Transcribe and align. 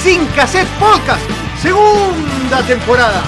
Sin 0.00 0.26
Cassette 0.34 0.68
Podcast, 0.80 1.22
segunda 1.60 2.66
temporada. 2.66 3.22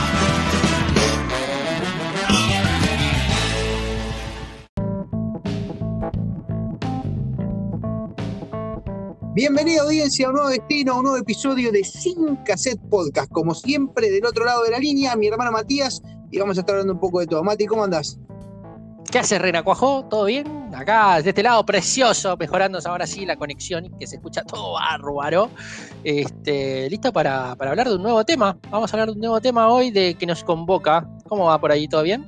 Bienvenido 9.35 9.83
audiencia 9.83 10.27
a 10.27 10.31
un 10.31 10.37
nuevo 10.37 10.49
destino, 10.49 10.93
a 10.93 10.97
un 10.97 11.03
nuevo 11.03 11.19
episodio 11.19 11.71
de 11.71 11.85
Sin 11.85 12.37
Cassette 12.45 12.81
Podcast. 12.89 13.31
Como 13.31 13.55
siempre, 13.55 14.11
del 14.11 14.25
otro 14.25 14.45
lado 14.45 14.65
de 14.65 14.71
la 14.71 14.79
línea, 14.79 15.15
mi 15.17 15.29
hermano 15.29 15.53
Matías, 15.53 16.03
y 16.31 16.39
vamos 16.39 16.57
a 16.57 16.61
estar 16.61 16.75
hablando 16.75 16.95
un 16.95 17.01
poco 17.01 17.21
de 17.21 17.27
todo. 17.27 17.45
Mati, 17.45 17.67
¿cómo 17.67 17.85
andás? 17.85 18.19
¿Qué 19.15 19.21
hace 19.21 19.39
Reina 19.39 19.63
Cuajó? 19.63 20.07
¿Todo 20.07 20.25
bien? 20.25 20.75
Acá, 20.75 21.23
de 21.23 21.29
este 21.29 21.45
lado, 21.45 21.65
precioso, 21.65 22.37
mejorándose 22.37 22.89
ahora 22.89 23.07
sí 23.07 23.25
la 23.25 23.37
conexión, 23.37 23.97
que 23.97 24.09
se 24.09 24.17
escucha 24.17 24.43
todo 24.43 24.73
bárbaro. 24.73 25.51
Este, 26.03 26.91
¿Listo 26.91 27.13
para, 27.13 27.53
hablar 27.53 27.89
de 27.89 27.95
un 27.95 28.03
nuevo 28.03 28.25
tema? 28.25 28.59
Vamos 28.73 28.93
a 28.93 28.97
hablar 28.97 29.11
de 29.11 29.13
un 29.13 29.21
nuevo 29.21 29.41
tema 29.41 29.69
hoy 29.69 29.93
de 29.93 30.17
que 30.17 30.27
nos 30.27 30.43
convoca. 30.43 31.09
¿Cómo 31.29 31.45
va 31.45 31.61
por 31.61 31.71
ahí? 31.71 31.87
¿Todo 31.87 32.03
bien? 32.03 32.27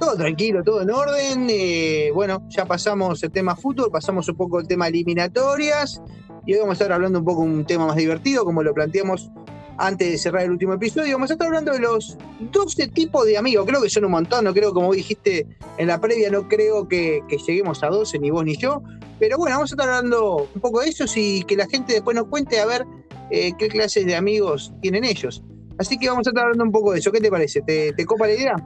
Todo 0.00 0.16
tranquilo, 0.16 0.64
todo 0.64 0.82
en 0.82 0.90
orden. 0.90 1.46
Eh, 1.48 2.10
bueno, 2.12 2.42
ya 2.48 2.64
pasamos 2.64 3.22
el 3.22 3.30
tema 3.30 3.54
fútbol, 3.54 3.92
pasamos 3.92 4.28
un 4.28 4.36
poco 4.36 4.58
el 4.58 4.66
tema 4.66 4.88
eliminatorias 4.88 6.02
y 6.44 6.54
hoy 6.54 6.58
vamos 6.58 6.72
a 6.72 6.82
estar 6.82 6.90
hablando 6.90 7.20
un 7.20 7.24
poco 7.24 7.42
de 7.42 7.48
un 7.48 7.64
tema 7.64 7.86
más 7.86 7.94
divertido, 7.94 8.44
como 8.44 8.64
lo 8.64 8.74
planteamos 8.74 9.30
antes 9.78 10.10
de 10.10 10.18
cerrar 10.18 10.42
el 10.42 10.52
último 10.52 10.74
episodio. 10.74 11.14
Vamos 11.14 11.30
a 11.30 11.34
estar 11.34 11.46
hablando 11.46 11.72
de 11.72 11.80
los 11.80 12.16
12 12.40 12.88
tipos 12.88 13.26
de 13.26 13.36
amigos. 13.36 13.66
Creo 13.66 13.82
que 13.82 13.90
son 13.90 14.04
un 14.04 14.12
montón, 14.12 14.44
no 14.44 14.54
creo, 14.54 14.72
como 14.72 14.92
dijiste 14.92 15.46
en 15.78 15.86
la 15.88 16.00
previa, 16.00 16.30
no 16.30 16.48
creo 16.48 16.88
que, 16.88 17.22
lleguemos 17.46 17.82
a 17.82 17.88
12, 17.88 18.18
ni 18.18 18.30
vos 18.30 18.44
ni 18.44 18.56
yo. 18.56 18.82
Pero 19.18 19.38
bueno, 19.38 19.56
vamos 19.56 19.72
a 19.72 19.74
estar 19.74 19.88
hablando 19.88 20.48
un 20.54 20.60
poco 20.60 20.80
de 20.80 20.88
eso 20.88 21.04
y 21.16 21.42
que 21.44 21.56
la 21.56 21.66
gente 21.66 21.94
después 21.94 22.16
nos 22.16 22.26
cuente 22.28 22.60
a 22.60 22.66
ver 22.66 22.84
eh, 23.30 23.52
qué 23.58 23.68
clases 23.68 24.06
de 24.06 24.16
amigos 24.16 24.72
tienen 24.80 25.04
ellos. 25.04 25.42
Así 25.78 25.98
que 25.98 26.08
vamos 26.08 26.26
a 26.26 26.30
estar 26.30 26.44
hablando 26.44 26.64
un 26.64 26.72
poco 26.72 26.92
de 26.92 27.00
eso. 27.00 27.10
¿Qué 27.10 27.20
te 27.20 27.30
parece? 27.30 27.62
¿Te, 27.62 27.92
te 27.92 28.04
copa 28.04 28.26
la 28.26 28.34
idea? 28.34 28.56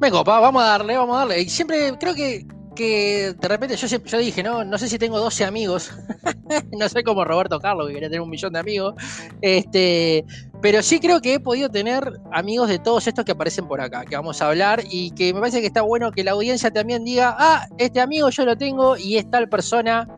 Me 0.00 0.10
copa, 0.10 0.40
vamos 0.40 0.62
a 0.62 0.66
darle, 0.66 0.96
vamos 0.96 1.16
a 1.16 1.18
darle. 1.20 1.42
Y 1.42 1.48
siempre 1.48 1.92
creo 1.98 2.14
que 2.14 2.46
que 2.74 3.34
de 3.38 3.48
repente 3.48 3.76
yo, 3.76 4.18
dije, 4.18 4.42
no, 4.42 4.64
no 4.64 4.78
sé 4.78 4.88
si 4.88 4.98
tengo 4.98 5.18
12 5.18 5.44
amigos, 5.44 5.90
no 6.78 6.88
soy 6.88 7.02
como 7.02 7.24
Roberto 7.24 7.60
Carlos, 7.60 7.86
que 7.88 7.94
quería 7.94 8.08
tener 8.08 8.20
un 8.20 8.30
millón 8.30 8.52
de 8.52 8.58
amigos, 8.58 8.94
este, 9.40 10.24
pero 10.60 10.82
sí 10.82 11.00
creo 11.00 11.20
que 11.20 11.34
he 11.34 11.40
podido 11.40 11.68
tener 11.68 12.20
amigos 12.32 12.68
de 12.68 12.78
todos 12.78 13.06
estos 13.06 13.24
que 13.24 13.32
aparecen 13.32 13.66
por 13.66 13.80
acá, 13.80 14.04
que 14.04 14.16
vamos 14.16 14.40
a 14.42 14.48
hablar, 14.48 14.82
y 14.90 15.10
que 15.12 15.32
me 15.32 15.40
parece 15.40 15.60
que 15.60 15.66
está 15.66 15.82
bueno 15.82 16.12
que 16.12 16.24
la 16.24 16.32
audiencia 16.32 16.70
también 16.70 17.04
diga, 17.04 17.34
ah, 17.38 17.66
este 17.78 18.00
amigo 18.00 18.30
yo 18.30 18.44
lo 18.44 18.56
tengo 18.56 18.96
y 18.96 19.16
es 19.16 19.30
tal 19.30 19.48
persona, 19.48 20.08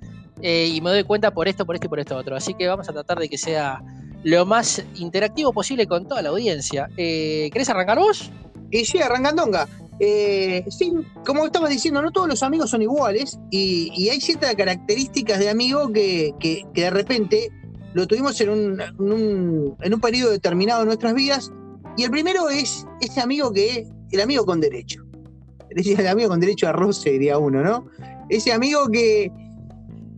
eh, 0.42 0.70
y 0.72 0.80
me 0.80 0.90
doy 0.90 1.04
cuenta 1.04 1.30
por 1.30 1.48
esto, 1.48 1.64
por 1.64 1.74
esto 1.76 1.86
y 1.86 1.88
por 1.88 2.00
esto 2.00 2.16
otro. 2.16 2.36
Así 2.36 2.54
que 2.54 2.66
vamos 2.66 2.88
a 2.88 2.92
tratar 2.92 3.18
de 3.18 3.28
que 3.28 3.38
sea 3.38 3.82
lo 4.22 4.44
más 4.44 4.84
interactivo 4.96 5.52
posible 5.52 5.86
con 5.86 6.06
toda 6.06 6.22
la 6.22 6.30
audiencia. 6.30 6.88
Eh, 6.96 7.48
¿Querés 7.52 7.68
arrancar 7.70 7.98
vos? 7.98 8.30
Y 8.70 8.84
sí, 8.84 9.00
arrancandonga. 9.00 9.68
Eh, 9.98 10.64
sí, 10.68 10.92
como 11.24 11.46
estabas 11.46 11.70
diciendo, 11.70 12.02
no 12.02 12.10
todos 12.10 12.28
los 12.28 12.42
amigos 12.42 12.70
son 12.70 12.82
iguales 12.82 13.38
y, 13.50 14.08
hay 14.10 14.20
ciertas 14.20 14.54
características 14.54 15.38
de 15.38 15.48
amigo 15.48 15.90
que, 15.92 16.34
de 16.74 16.90
repente 16.90 17.50
lo 17.94 18.06
tuvimos 18.06 18.38
en 18.42 18.50
un, 18.50 19.74
en 19.80 19.94
un, 19.94 20.00
periodo 20.00 20.30
determinado 20.30 20.80
de 20.80 20.86
nuestras 20.86 21.14
vidas. 21.14 21.50
Y 21.96 22.04
el 22.04 22.10
primero 22.10 22.50
es 22.50 22.86
ese 23.00 23.20
amigo 23.22 23.52
que 23.52 23.70
es 23.70 23.88
el 24.10 24.20
amigo 24.20 24.44
con 24.44 24.60
derecho. 24.60 25.02
El 25.70 26.06
amigo 26.06 26.28
con 26.28 26.40
derecho 26.40 26.68
a 26.68 26.72
roce, 26.72 27.10
diría 27.10 27.38
uno, 27.38 27.62
¿no? 27.62 27.86
Ese 28.28 28.52
amigo 28.52 28.88
que, 28.88 29.30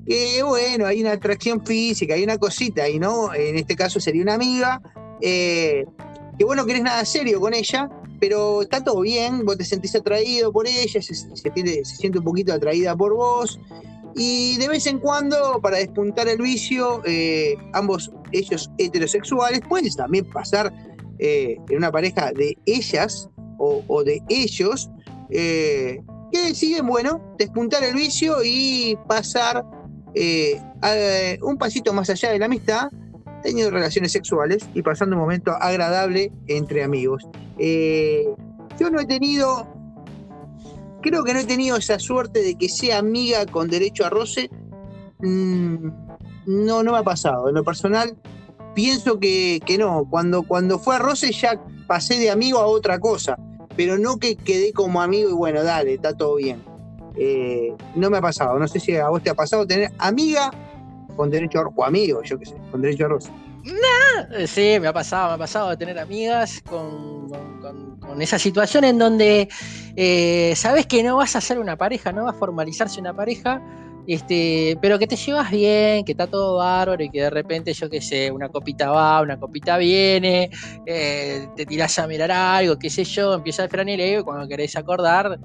que, 0.06 0.43
bueno, 0.43 0.87
hay 0.87 1.00
una 1.00 1.12
atracción 1.12 1.65
física, 1.65 2.15
hay 2.15 2.25
una 2.25 2.38
cosita 2.38 2.88
y 2.88 2.99
¿no? 2.99 3.34
En 3.34 3.56
este 3.56 3.77
caso 3.77 4.00
sería 4.00 4.22
una 4.22 4.34
amiga, 4.34 4.81
eh, 5.21 5.84
que 6.38 6.44
bueno, 6.44 6.65
querés 6.65 6.83
nada 6.83 7.05
serio 7.05 7.41
con 7.41 7.55
ella, 7.55 7.88
pero 8.21 8.62
está 8.62 8.83
todo 8.83 9.01
bien, 9.01 9.45
vos 9.45 9.56
te 9.56 9.65
sentís 9.65 9.95
atraído 9.95 10.53
por 10.53 10.67
ella, 10.67 11.03
se, 11.03 11.15
siente 11.84 12.19
un 12.19 12.25
poquito 12.25 12.53
atraída 12.53 12.97
por 12.97 13.15
vos, 13.15 13.59
y 14.15 14.56
de 14.56 14.69
vez 14.69 14.87
en 14.87 14.99
cuando, 14.99 15.61
para 15.61 15.79
despuntar 15.79 16.29
el 16.29 16.39
vicio, 16.39 17.03
eh, 17.05 17.56
ambos 17.73 18.11
ellos 18.33 18.71
heterosexuales, 18.79 19.61
pueden 19.69 19.93
también 19.95 20.29
pasar 20.31 20.73
eh, 21.19 21.56
en 21.69 21.77
una 21.77 21.93
pareja 21.93 22.33
de 22.33 22.56
ellas 22.67 23.29
o, 23.59 24.05
de 24.05 24.23
ellos, 24.29 24.89
eh, 25.31 26.00
que 26.33 26.43
deciden, 26.43 26.87
bueno, 26.87 27.35
despuntar 27.39 27.83
el 27.83 27.95
vicio 27.95 28.37
y 28.45 28.97
pasar 29.09 29.65
un 31.43 31.59
pasito 31.59 31.93
más 31.93 32.11
allá 32.11 32.33
de 32.33 32.39
la 32.39 32.47
amistad 32.47 32.89
teniendo 33.43 33.71
relaciones 33.71 34.12
sexuales 34.12 34.69
y 34.75 34.82
pasando 34.82 35.16
un 35.16 35.22
momento 35.22 35.53
agradable 35.53 36.32
entre 36.47 36.82
amigos. 36.82 37.26
Eh, 37.59 38.25
yo 38.78 38.91
no 38.91 39.00
he 39.00 39.06
tenido, 39.06 39.66
creo 41.03 41.25
que 41.25 41.34
no 41.34 41.41
he 41.41 41.44
tenido 41.44 41.76
esa 41.76 41.99
suerte 41.99 42.43
de 42.43 42.54
que 42.56 42.69
sea 42.69 42.99
amiga 42.99 43.47
con 43.47 43.69
derecho 43.69 44.04
a 44.04 44.10
roce. 44.10 44.50
Mm, 45.21 45.88
no, 46.47 46.82
no 46.82 46.93
me 46.93 46.99
ha 46.99 47.03
pasado. 47.03 47.49
En 47.49 47.54
lo 47.54 47.65
personal, 47.65 48.16
pienso 48.75 49.19
que, 49.19 49.60
no. 49.78 50.06
Cuando, 50.09 50.43
cuando 50.43 50.78
fue 50.78 50.97
a 50.97 50.99
roce 50.99 51.32
ya 51.32 51.60
pasé 51.87 52.19
de 52.19 52.31
amigo 52.31 52.59
a 52.59 52.66
otra 52.66 52.99
cosa, 52.99 53.37
pero 53.76 53.99
no 53.99 54.19
que 54.19 54.37
quedé 54.37 54.72
como 54.72 55.03
amigo 55.03 55.31
y 55.31 55.32
bueno, 55.32 55.62
dale, 55.62 55.94
está 55.94 56.16
todo 56.16 56.37
bien. 56.37 56.62
Eh, 57.16 57.75
no 57.97 58.10
me 58.10 58.19
ha 58.19 58.20
pasado. 58.20 58.59
No 58.59 58.69
sé 58.69 58.78
si 58.78 58.94
a 58.94 59.09
vos 59.09 59.22
te 59.22 59.31
ha 59.31 59.34
pasado 59.34 59.66
tener 59.66 59.91
amiga 59.99 60.53
con 61.19 61.31
derecho 61.31 61.59
a 61.59 61.67
o 61.67 61.84
amigo, 61.84 62.23
yo 62.23 62.39
qué 62.39 62.47
sé, 62.47 62.55
con 62.71 62.81
derecho 62.81 63.06
a 63.06 63.09
rosa. 63.09 63.33
Nah, 63.65 64.47
sí, 64.47 64.79
me 64.81 64.87
ha 64.87 64.93
pasado, 64.93 65.31
me 65.31 65.34
ha 65.34 65.39
pasado 65.39 65.71
de 65.71 65.77
tener 65.77 65.99
amigas 65.99 66.62
con, 66.62 67.27
esa 68.21 68.39
situación 68.39 68.84
en 68.84 68.99
donde 68.99 69.49
eh, 69.95 70.53
sabes 70.56 70.87
que 70.87 71.03
no 71.03 71.17
vas 71.17 71.37
a 71.37 71.41
ser 71.41 71.59
una 71.59 71.77
pareja, 71.77 72.11
no 72.12 72.25
va 72.25 72.31
a 72.31 72.34
formalizarse 72.34 73.01
una 73.01 73.15
pareja, 73.15 73.61
este, 74.06 74.79
pero 74.81 74.99
que 74.99 75.06
te 75.06 75.17
llevas 75.17 75.51
bien, 75.51 76.05
que 76.05 76.12
está 76.12 76.27
todo 76.27 76.56
bárbaro 76.56 77.03
y 77.03 77.11
que 77.11 77.23
de 77.23 77.31
repente, 77.31 77.73
yo 77.75 77.91
qué 77.91 78.00
sé, 78.00 78.31
una 78.31 78.49
copita 78.49 78.91
va, 78.91 79.21
una 79.21 79.39
copita 79.39 79.77
viene, 79.77 80.50
eh, 80.87 81.49
te 81.55 81.67
tiras 81.67 81.99
a 81.99 82.06
mirar 82.06 82.31
algo, 82.31 82.79
qué 82.79 82.91
sé 82.91 83.05
yo, 83.05 83.35
empieza 83.35 83.65
el 83.65 83.71
franeleo 83.71 84.21
y 84.21 84.25
cuando 84.25 84.49
querés 84.49 84.77
acordar, 84.77 85.39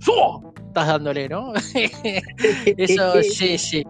¡Suo! 0.00 0.54
Estás 0.70 0.86
dándole, 0.86 1.28
¿no? 1.28 1.52
Eso 2.76 3.22
sí, 3.22 3.58
sí. 3.58 3.84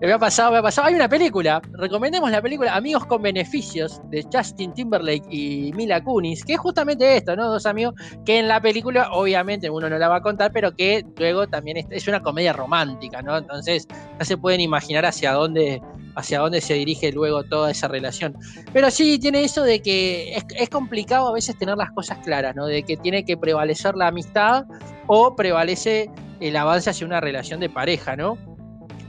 Me 0.00 0.12
ha 0.12 0.18
pasado, 0.18 0.50
me 0.50 0.58
ha 0.58 0.62
pasado. 0.62 0.88
Hay 0.88 0.94
una 0.94 1.08
película, 1.08 1.60
recomendemos 1.72 2.30
la 2.30 2.42
película 2.42 2.74
Amigos 2.74 3.06
con 3.06 3.22
Beneficios 3.22 4.00
de 4.10 4.24
Justin 4.32 4.72
Timberlake 4.72 5.26
y 5.30 5.72
Mila 5.74 6.02
Kunis, 6.02 6.44
que 6.44 6.54
es 6.54 6.58
justamente 6.58 7.16
esto, 7.16 7.36
¿no? 7.36 7.50
Dos 7.50 7.66
amigos 7.66 7.94
que 8.24 8.38
en 8.38 8.48
la 8.48 8.60
película, 8.60 9.10
obviamente, 9.12 9.68
uno 9.68 9.88
no 9.88 9.98
la 9.98 10.08
va 10.08 10.16
a 10.16 10.22
contar, 10.22 10.52
pero 10.52 10.74
que 10.74 11.04
luego 11.18 11.46
también 11.46 11.86
es, 11.90 12.08
una 12.08 12.20
comedia 12.20 12.52
romántica, 12.52 13.22
¿no? 13.22 13.36
Entonces, 13.36 13.86
no 14.18 14.24
se 14.24 14.36
pueden 14.36 14.60
imaginar 14.60 15.04
hacia 15.04 15.32
dónde 15.32 15.80
hacia 16.14 16.40
dónde 16.40 16.60
se 16.60 16.74
dirige 16.74 17.12
luego 17.12 17.44
toda 17.44 17.70
esa 17.70 17.88
relación. 17.88 18.36
Pero 18.72 18.90
sí 18.90 19.18
tiene 19.18 19.44
eso 19.44 19.62
de 19.62 19.80
que 19.80 20.34
es, 20.34 20.44
es, 20.56 20.68
complicado 20.68 21.28
a 21.28 21.32
veces 21.32 21.56
tener 21.58 21.76
las 21.76 21.90
cosas 21.92 22.18
claras, 22.18 22.54
¿no? 22.54 22.66
De 22.66 22.82
que 22.82 22.96
tiene 22.96 23.24
que 23.24 23.36
prevalecer 23.36 23.94
la 23.94 24.08
amistad 24.08 24.64
o 25.06 25.34
prevalece 25.36 26.10
el 26.40 26.56
avance 26.56 26.90
hacia 26.90 27.06
una 27.06 27.20
relación 27.20 27.60
de 27.60 27.70
pareja, 27.70 28.16
¿no? 28.16 28.36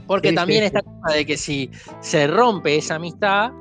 Porque 0.06 0.32
también 0.32 0.64
está 0.64 0.82
de 1.12 1.24
que 1.24 1.36
si 1.36 1.70
se 2.00 2.26
rompe 2.26 2.76
esa 2.76 2.96
amistad, 2.96 3.52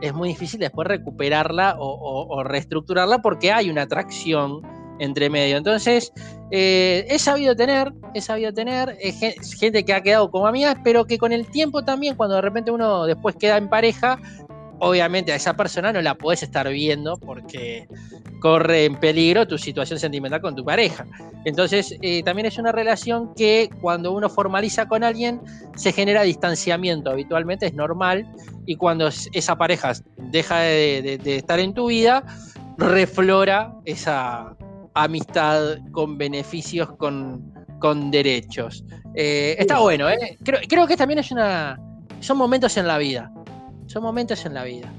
es 0.00 0.12
muy 0.12 0.28
difícil 0.28 0.60
después 0.60 0.86
recuperarla 0.86 1.76
o, 1.78 2.42
reestructurarla 2.44 3.22
porque 3.22 3.52
hay 3.52 3.70
una 3.70 3.82
atracción 3.82 4.60
entre 4.98 5.30
medio. 5.30 5.56
Entonces, 5.56 6.12
eh, 6.50 7.06
he 7.08 7.18
sabido 7.18 7.56
tener, 7.56 7.92
he 8.14 8.20
sabido 8.20 8.52
tener 8.52 8.96
eh, 9.00 9.12
gente 9.58 9.84
que 9.84 9.92
ha 9.92 10.02
quedado 10.02 10.30
como 10.30 10.46
amigas, 10.46 10.76
pero 10.84 11.04
que 11.06 11.18
con 11.18 11.32
el 11.32 11.46
tiempo 11.46 11.84
también, 11.84 12.16
cuando 12.16 12.36
de 12.36 12.42
repente 12.42 12.70
uno 12.70 13.04
después 13.04 13.36
queda 13.36 13.56
en 13.56 13.68
pareja, 13.68 14.18
obviamente 14.78 15.32
a 15.32 15.36
esa 15.36 15.54
persona 15.54 15.92
no 15.92 16.00
la 16.02 16.14
puedes 16.14 16.42
estar 16.42 16.68
viendo 16.68 17.16
porque 17.16 17.88
corre 18.40 18.84
en 18.84 18.96
peligro 18.96 19.46
tu 19.46 19.58
situación 19.58 19.98
sentimental 19.98 20.40
con 20.40 20.54
tu 20.54 20.64
pareja. 20.64 21.06
Entonces, 21.44 21.96
eh, 22.02 22.22
también 22.22 22.46
es 22.46 22.58
una 22.58 22.72
relación 22.72 23.34
que 23.34 23.70
cuando 23.80 24.12
uno 24.12 24.28
formaliza 24.28 24.86
con 24.86 25.04
alguien 25.04 25.40
se 25.76 25.92
genera 25.92 26.22
distanciamiento, 26.22 27.10
habitualmente 27.10 27.66
es 27.66 27.74
normal, 27.74 28.26
y 28.66 28.76
cuando 28.76 29.08
esa 29.08 29.56
pareja 29.56 29.92
deja 30.16 30.58
de, 30.58 31.20
estar 31.24 31.60
en 31.60 31.72
tu 31.72 31.86
vida, 31.86 32.24
reflora 32.76 33.72
esa 33.84 34.56
amistad 34.96 35.78
con 35.92 36.18
beneficios, 36.18 36.90
con, 36.96 37.54
con 37.78 38.10
derechos. 38.10 38.84
Eh, 39.14 39.56
está 39.58 39.78
bueno, 39.78 40.10
¿eh? 40.10 40.36
Creo, 40.42 40.60
creo 40.68 40.86
que 40.86 40.96
también 40.96 41.20
es 41.20 41.30
una... 41.30 41.80
Son 42.20 42.36
momentos 42.36 42.76
en 42.76 42.86
la 42.86 42.98
vida 42.98 43.30
son 43.86 44.02
momentos 44.02 44.44
en 44.44 44.54
la 44.54 44.64
vida. 44.64 44.92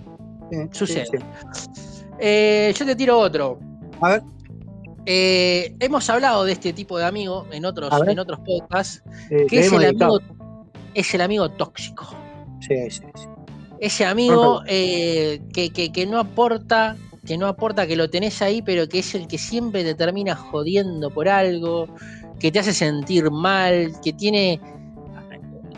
Sucede. 0.71 1.05
Eh, 2.19 2.73
yo 2.75 2.85
te 2.85 2.95
tiro 2.95 3.19
otro. 3.19 3.59
A 4.01 4.09
ver. 4.09 4.23
Eh, 5.05 5.75
hemos 5.79 6.09
hablado 6.09 6.43
de 6.43 6.53
este 6.53 6.73
tipo 6.73 6.97
de 6.97 7.05
amigo 7.05 7.45
en 7.51 7.65
otros, 7.65 7.91
en 8.07 8.19
otros 8.19 8.39
podcasts, 8.39 9.03
que 9.29 9.59
es 9.59 9.71
el, 9.71 9.85
amigo, 9.85 10.19
es 10.93 11.13
el 11.13 11.21
amigo 11.21 11.49
tóxico. 11.49 12.07
Sí, 12.59 12.89
sí, 12.89 13.03
sí. 13.15 13.25
Ese 13.79 14.05
amigo 14.05 14.63
que, 14.65 16.07
no 16.09 16.19
aporta, 16.19 16.97
que 17.27 17.37
no 17.37 17.47
aporta, 17.47 17.85
que 17.85 17.95
lo 17.95 18.09
tenés 18.09 18.41
ahí, 18.41 18.61
pero 18.61 18.87
que 18.87 18.99
es 18.99 19.13
el 19.13 19.27
que 19.27 19.37
siempre 19.37 19.83
te 19.83 19.93
termina 19.93 20.35
jodiendo 20.35 21.11
por 21.11 21.27
algo, 21.27 21.87
que 22.39 22.51
te 22.51 22.59
hace 22.59 22.73
sentir 22.73 23.29
mal, 23.29 23.91
que 24.01 24.13
tiene 24.13 24.59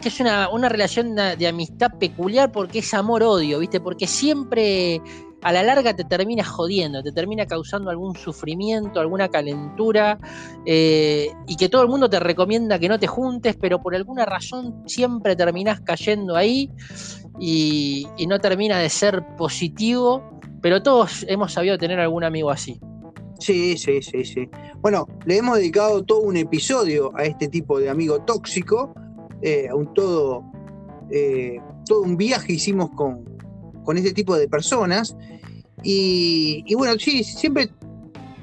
que 0.02 0.08
es 0.08 0.20
una, 0.22 0.70
relación 0.70 1.16
de 1.16 1.48
amistad 1.48 1.92
peculiar 2.00 2.54
porque 2.54 2.80
es 2.80 2.94
amor-odio, 2.94 3.60
¿viste? 3.60 3.82
Porque 3.82 4.08
siempre 4.08 5.02
a 5.42 5.52
la 5.52 5.64
larga 5.64 5.94
te 5.94 6.04
termina 6.04 6.44
jodiendo, 6.44 7.04
te 7.04 7.12
termina 7.12 7.46
causando 7.46 7.90
algún 7.90 8.16
sufrimiento, 8.16 9.00
alguna 9.00 9.30
calentura, 9.30 10.20
eh, 10.66 11.30
y 11.48 11.56
que 11.56 11.70
todo 11.70 11.82
el 11.82 11.90
mundo 11.90 12.10
te 12.10 12.20
recomienda 12.20 12.80
que 12.80 12.90
no 12.90 13.00
te 13.00 13.08
juntes, 13.08 13.58
pero 13.60 13.82
por 13.82 13.96
alguna 13.96 14.26
razón 14.26 14.84
siempre 14.86 15.36
terminás 15.36 15.82
cayendo 15.82 16.36
ahí 16.36 16.72
y 17.40 18.06
no 18.28 18.40
termina 18.40 18.80
de 18.80 18.90
ser 18.90 19.24
positivo, 19.38 20.39
pero 20.62 20.84
todos 20.84 21.26
hemos 21.28 21.54
sabido 21.54 21.78
tener 21.78 22.00
algún 22.00 22.24
amigo 22.24 22.50
así. 22.50 22.80
Sí, 23.40 23.78
sí, 23.78 24.02
sí, 24.02 24.26
sí. 24.26 24.50
Bueno, 24.82 25.08
le 25.26 25.38
hemos 25.38 25.58
dedicado 25.58 26.04
todo 26.04 26.20
un 26.20 26.36
episodio 26.36 27.12
a 27.16 27.24
este 27.24 27.48
tipo 27.48 27.80
de 27.80 27.90
amigo 27.90 28.22
tóxico 28.24 28.94
eh, 29.42 29.70
un 29.74 29.94
todo, 29.94 30.44
eh, 31.12 31.58
todo 31.86 32.02
un 32.02 32.18
viaje 32.18 32.54
hicimos 32.54 32.90
con, 32.92 33.24
con 33.84 33.98
este 33.98 34.14
tipo 34.14 34.36
de 34.36 34.48
personas. 34.48 35.16
Y, 35.82 36.74
bueno, 36.76 36.96
sí, 37.00 37.24
siempre 37.24 37.70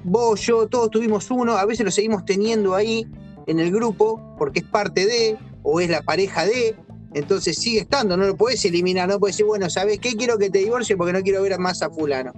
vos, 0.04 0.40
yo, 0.40 0.66
todos 0.68 0.90
tuvimos 0.90 1.30
uno, 1.30 1.52
a 1.56 1.66
veces 1.66 1.84
lo 1.84 1.90
seguimos 1.90 2.24
teniendo 2.24 2.74
ahí 2.74 3.06
en 3.46 3.60
el 3.60 3.70
grupo 3.70 4.34
porque 4.38 4.60
es 4.60 4.66
parte 4.66 5.04
de, 5.04 5.36
o 5.62 5.80
es 5.80 5.90
la 5.90 6.00
pareja 6.02 6.46
de, 6.46 6.76
entonces 7.14 7.56
sigue 7.56 7.80
estando, 7.80 8.16
no 8.16 8.26
lo 8.26 8.36
puedes 8.36 8.64
eliminar, 8.64 9.08
no 9.08 9.18
puedes 9.18 9.36
decir, 9.36 9.46
bueno, 9.46 9.70
¿sabes 9.70 9.98
qué? 9.98 10.14
Quiero 10.16 10.38
que 10.38 10.50
te 10.50 10.58
divorcie 10.58 10.96
porque 10.96 11.12
no 11.12 11.22
quiero 11.22 11.42
ver 11.42 11.58
más 11.58 11.82
a 11.82 11.90
fulano. 11.90 12.32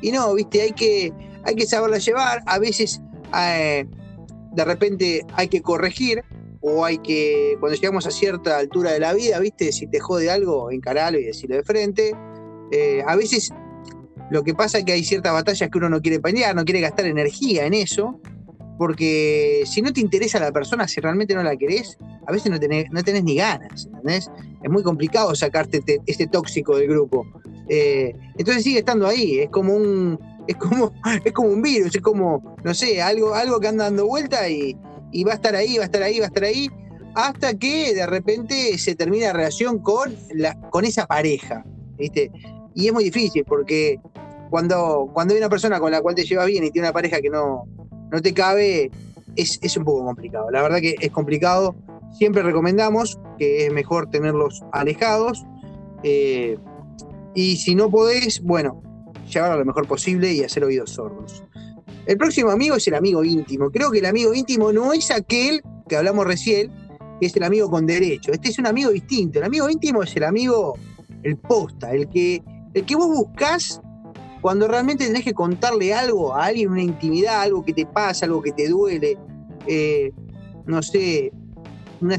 Y 0.00 0.12
no, 0.12 0.32
viste, 0.34 0.62
hay 0.62 0.72
que, 0.72 1.12
hay 1.44 1.54
que 1.54 1.66
saberla 1.66 1.98
llevar, 1.98 2.42
a 2.46 2.58
veces 2.58 3.00
eh, 3.36 3.86
de 4.52 4.64
repente 4.64 5.26
hay 5.34 5.48
que 5.48 5.62
corregir, 5.62 6.22
o 6.62 6.84
hay 6.84 6.98
que, 6.98 7.56
cuando 7.58 7.76
llegamos 7.76 8.06
a 8.06 8.10
cierta 8.10 8.58
altura 8.58 8.92
de 8.92 9.00
la 9.00 9.12
vida, 9.12 9.38
¿viste? 9.40 9.72
Si 9.72 9.88
te 9.88 9.98
jode 9.98 10.30
algo, 10.30 10.70
encaralo 10.70 11.18
y 11.18 11.24
decirlo 11.24 11.56
de 11.56 11.64
frente. 11.64 12.14
Eh, 12.70 13.02
a 13.04 13.16
veces 13.16 13.52
lo 14.30 14.44
que 14.44 14.54
pasa 14.54 14.78
es 14.78 14.84
que 14.84 14.92
hay 14.92 15.04
ciertas 15.04 15.32
batallas 15.32 15.68
que 15.68 15.78
uno 15.78 15.88
no 15.88 16.00
quiere 16.00 16.20
pelear, 16.20 16.54
no 16.54 16.64
quiere 16.64 16.80
gastar 16.80 17.06
energía 17.06 17.66
en 17.66 17.74
eso, 17.74 18.20
porque 18.82 19.62
si 19.64 19.80
no 19.80 19.92
te 19.92 20.00
interesa 20.00 20.40
la 20.40 20.50
persona, 20.50 20.88
si 20.88 21.00
realmente 21.00 21.36
no 21.36 21.42
la 21.44 21.56
querés, 21.56 21.96
a 22.26 22.32
veces 22.32 22.50
no 22.50 22.58
tenés, 22.58 22.90
no 22.90 23.00
tenés 23.04 23.22
ni 23.22 23.36
ganas, 23.36 23.86
¿entendés? 23.86 24.28
Es 24.60 24.68
muy 24.68 24.82
complicado 24.82 25.32
sacarte 25.36 25.80
este 26.04 26.26
tóxico 26.26 26.76
del 26.76 26.88
grupo. 26.88 27.24
Eh, 27.68 28.12
entonces 28.36 28.64
sigue 28.64 28.80
estando 28.80 29.06
ahí, 29.06 29.38
es 29.38 29.50
como 29.50 29.72
un, 29.72 30.18
es 30.48 30.56
como, 30.56 30.90
es 31.24 31.32
como 31.32 31.50
un 31.50 31.62
virus, 31.62 31.94
es 31.94 32.02
como, 32.02 32.56
no 32.64 32.74
sé, 32.74 33.00
algo, 33.00 33.36
algo 33.36 33.60
que 33.60 33.68
anda 33.68 33.84
dando 33.84 34.04
vuelta 34.08 34.48
y, 34.48 34.76
y 35.12 35.22
va 35.22 35.30
a 35.30 35.34
estar 35.36 35.54
ahí, 35.54 35.76
va 35.76 35.82
a 35.82 35.86
estar 35.86 36.02
ahí, 36.02 36.18
va 36.18 36.24
a 36.24 36.26
estar 36.26 36.42
ahí, 36.42 36.68
hasta 37.14 37.54
que 37.56 37.94
de 37.94 38.04
repente 38.04 38.76
se 38.78 38.96
termina 38.96 39.26
la 39.28 39.34
relación 39.34 39.78
con, 39.78 40.12
la, 40.34 40.60
con 40.70 40.84
esa 40.84 41.06
pareja, 41.06 41.64
¿viste? 41.96 42.32
Y 42.74 42.88
es 42.88 42.92
muy 42.92 43.04
difícil 43.04 43.44
porque 43.44 44.00
cuando, 44.50 45.08
cuando 45.14 45.34
hay 45.34 45.38
una 45.38 45.48
persona 45.48 45.78
con 45.78 45.92
la 45.92 46.00
cual 46.00 46.16
te 46.16 46.24
llevas 46.24 46.46
bien 46.46 46.64
y 46.64 46.72
tiene 46.72 46.88
una 46.88 46.92
pareja 46.92 47.20
que 47.20 47.30
no, 47.30 47.68
no 48.12 48.20
te 48.20 48.34
cabe, 48.34 48.90
es, 49.36 49.58
es 49.62 49.76
un 49.76 49.84
poco 49.84 50.04
complicado. 50.04 50.50
La 50.50 50.62
verdad 50.62 50.78
que 50.80 50.94
es 51.00 51.10
complicado. 51.10 51.74
Siempre 52.12 52.42
recomendamos 52.42 53.18
que 53.38 53.66
es 53.66 53.72
mejor 53.72 54.10
tenerlos 54.10 54.62
alejados. 54.70 55.44
Eh, 56.02 56.58
y 57.34 57.56
si 57.56 57.74
no 57.74 57.90
podés, 57.90 58.42
bueno, 58.42 58.82
llevarlo 59.30 59.58
lo 59.58 59.64
mejor 59.64 59.88
posible 59.88 60.32
y 60.32 60.44
hacer 60.44 60.62
oídos 60.62 60.90
sordos. 60.90 61.42
El 62.04 62.18
próximo 62.18 62.50
amigo 62.50 62.76
es 62.76 62.86
el 62.86 62.94
amigo 62.94 63.24
íntimo. 63.24 63.70
Creo 63.70 63.90
que 63.90 64.00
el 64.00 64.06
amigo 64.06 64.34
íntimo 64.34 64.72
no 64.72 64.92
es 64.92 65.10
aquel 65.10 65.62
que 65.88 65.96
hablamos 65.96 66.26
recién, 66.26 66.70
que 67.18 67.26
es 67.26 67.36
el 67.36 67.44
amigo 67.44 67.70
con 67.70 67.86
derecho. 67.86 68.32
Este 68.32 68.50
es 68.50 68.58
un 68.58 68.66
amigo 68.66 68.90
distinto. 68.90 69.38
El 69.38 69.46
amigo 69.46 69.70
íntimo 69.70 70.02
es 70.02 70.14
el 70.16 70.24
amigo, 70.24 70.76
el 71.22 71.38
posta, 71.38 71.92
el 71.92 72.10
que, 72.10 72.42
el 72.74 72.84
que 72.84 72.94
vos 72.94 73.08
buscás 73.08 73.80
cuando 74.42 74.66
realmente 74.66 75.06
tenés 75.06 75.22
que 75.22 75.32
contarle 75.32 75.94
algo 75.94 76.34
a 76.34 76.46
alguien, 76.46 76.70
una 76.70 76.82
intimidad, 76.82 77.42
algo 77.42 77.64
que 77.64 77.72
te 77.72 77.86
pasa, 77.86 78.26
algo 78.26 78.42
que 78.42 78.50
te 78.50 78.68
duele, 78.68 79.16
eh, 79.68 80.12
no 80.66 80.82
sé, 80.82 81.32
una, 82.00 82.18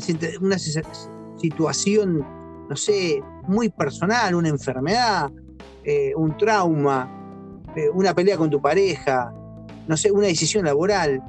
situación, 1.37 2.25
no 2.69 2.75
sé, 2.77 3.21
muy 3.45 3.67
personal, 3.67 4.35
una 4.35 4.47
enfermedad, 4.47 5.29
eh, 5.83 6.13
un 6.15 6.37
trauma, 6.37 7.11
eh, 7.75 7.89
una 7.89 8.15
pelea 8.15 8.37
con 8.37 8.49
tu 8.49 8.61
pareja, 8.61 9.33
no 9.85 9.97
sé, 9.97 10.09
una 10.09 10.27
decisión 10.27 10.63
laboral. 10.63 11.21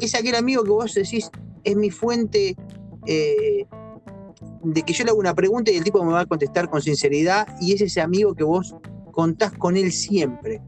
Es 0.00 0.14
aquel 0.14 0.36
amigo 0.36 0.62
que 0.62 0.70
vos 0.70 0.94
decís, 0.94 1.28
es 1.64 1.74
mi 1.74 1.90
fuente 1.90 2.54
de 3.04 4.82
que 4.82 4.92
yo 4.92 5.04
le 5.04 5.10
hago 5.10 5.18
una 5.18 5.34
pregunta 5.34 5.72
y 5.72 5.76
el 5.76 5.82
tipo 5.82 6.04
me 6.04 6.12
va 6.12 6.20
a 6.20 6.26
contestar 6.26 6.70
con 6.70 6.80
sinceridad 6.82 7.48
y 7.60 7.72
es 7.72 7.80
ese 7.80 8.00
amigo 8.00 8.34
que 8.34 8.44
vos 8.44 8.76
contás 9.16 9.50
con 9.52 9.78
él 9.78 9.92
siempre, 9.92 10.60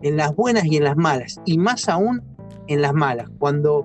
en 0.00 0.16
las 0.16 0.34
buenas 0.36 0.64
y 0.64 0.76
en 0.76 0.84
las 0.84 0.96
malas, 0.96 1.40
y 1.44 1.58
más 1.58 1.88
aún 1.88 2.22
en 2.68 2.80
las 2.80 2.94
malas. 2.94 3.28
Cuando, 3.38 3.84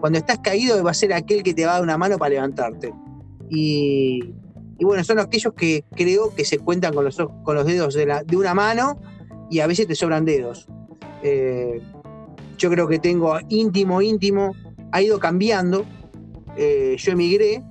cuando 0.00 0.18
estás 0.18 0.40
caído 0.40 0.82
va 0.82 0.90
a 0.90 0.94
ser 0.94 1.12
aquel 1.12 1.44
que 1.44 1.54
te 1.54 1.64
va 1.64 1.70
a 1.70 1.74
dar 1.74 1.82
una 1.84 1.96
mano 1.96 2.18
para 2.18 2.30
levantarte. 2.30 2.92
Y, 3.48 4.34
bueno, 4.80 5.04
son 5.04 5.20
aquellos 5.20 5.52
que 5.54 5.84
creo 5.94 6.34
que 6.34 6.44
se 6.44 6.58
cuentan 6.58 6.92
con 6.92 7.04
los, 7.04 7.16
con 7.44 7.54
los 7.54 7.64
dedos 7.64 7.94
de, 7.94 8.36
una 8.36 8.52
mano 8.52 8.98
y 9.48 9.60
a 9.60 9.68
veces 9.68 9.86
te 9.86 9.94
sobran 9.94 10.24
dedos. 10.24 10.66
Eh, 11.22 11.80
yo 12.58 12.68
creo 12.68 12.88
que 12.88 12.98
tengo 12.98 13.38
íntimo, 13.48 14.02
íntimo, 14.02 14.56
ha 14.90 15.00
ido 15.00 15.20
cambiando. 15.20 15.84
Eh, 16.56 16.96
yo 16.98 17.12
emigré 17.12 17.62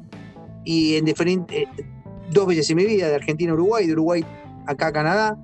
y 0.63 0.95
en 0.95 1.03
diferentes, 1.03 1.67
dos 2.31 2.48
veces 2.48 2.69
en 2.69 2.77
mi 2.77 2.86
vida, 2.86 3.10
de 3.10 3.15
Argentina 3.15 3.51
a 3.51 3.55
Uruguay, 3.55 3.88
de 3.88 3.91
Uruguay 3.91 4.25
acá 4.67 4.88
a 4.88 4.91
Canadá. 4.93 5.38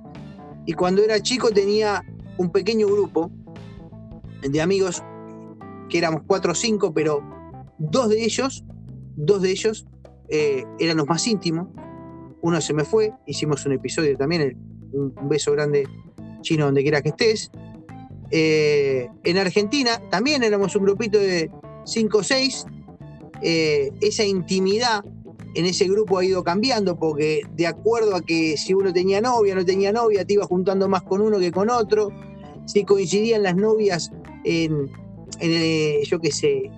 Y 0.66 0.72
cuando 0.74 1.02
era 1.02 1.20
chico 1.20 1.50
tenía 1.50 2.04
un 2.36 2.50
pequeño 2.50 2.86
grupo 2.86 3.30
de 4.42 4.60
amigos, 4.60 5.02
que 5.88 5.98
éramos 5.98 6.22
cuatro 6.26 6.52
o 6.52 6.54
cinco, 6.54 6.92
pero 6.92 7.22
dos 7.78 8.10
de 8.10 8.24
ellos, 8.24 8.64
dos 9.16 9.42
de 9.42 9.50
ellos 9.50 9.86
eh, 10.28 10.64
eran 10.78 10.98
los 10.98 11.06
más 11.06 11.26
íntimos. 11.26 11.68
Uno 12.40 12.60
se 12.60 12.72
me 12.72 12.84
fue, 12.84 13.12
hicimos 13.26 13.66
un 13.66 13.72
episodio 13.72 14.16
también, 14.16 14.56
un 14.92 15.12
beso 15.28 15.52
grande 15.52 15.86
chino 16.42 16.66
donde 16.66 16.82
quiera 16.82 17.02
que 17.02 17.10
estés. 17.10 17.50
Eh, 18.30 19.08
en 19.24 19.38
Argentina 19.38 20.00
también 20.10 20.42
éramos 20.42 20.76
un 20.76 20.84
grupito 20.84 21.18
de 21.18 21.50
5 21.84 22.18
o 22.18 22.22
6. 22.22 22.66
Eh, 23.40 23.92
esa 24.00 24.24
intimidad 24.24 25.04
en 25.54 25.66
ese 25.66 25.88
grupo 25.88 26.18
ha 26.18 26.24
ido 26.24 26.44
cambiando 26.44 26.96
porque 26.98 27.42
de 27.56 27.66
acuerdo 27.66 28.14
a 28.14 28.20
que 28.20 28.56
si 28.56 28.74
uno 28.74 28.92
tenía 28.92 29.20
novia, 29.20 29.54
no 29.54 29.64
tenía 29.64 29.92
novia, 29.92 30.24
te 30.24 30.34
iba 30.34 30.44
juntando 30.44 30.88
más 30.88 31.02
con 31.02 31.20
uno 31.20 31.38
que 31.38 31.52
con 31.52 31.70
otro. 31.70 32.10
Si 32.66 32.84
coincidían 32.84 33.42
las 33.42 33.56
novias 33.56 34.10
en, 34.44 34.90
eh, 35.40 36.00
yo 36.04 36.20
qué 36.20 36.30
sé, 36.30 36.70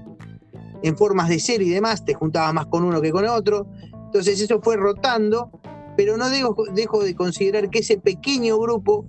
en 0.82 0.96
formas 0.96 1.28
de 1.28 1.40
ser 1.40 1.62
y 1.62 1.68
demás, 1.68 2.04
te 2.04 2.14
juntabas 2.14 2.54
más 2.54 2.66
con 2.66 2.84
uno 2.84 3.00
que 3.00 3.10
con 3.10 3.26
otro. 3.26 3.66
Entonces 4.06 4.40
eso 4.40 4.60
fue 4.62 4.76
rotando, 4.76 5.50
pero 5.96 6.16
no 6.16 6.28
dejo 6.30 7.04
de 7.04 7.14
considerar 7.14 7.70
que 7.70 7.80
ese 7.80 7.98
pequeño 7.98 8.58
grupo 8.58 9.04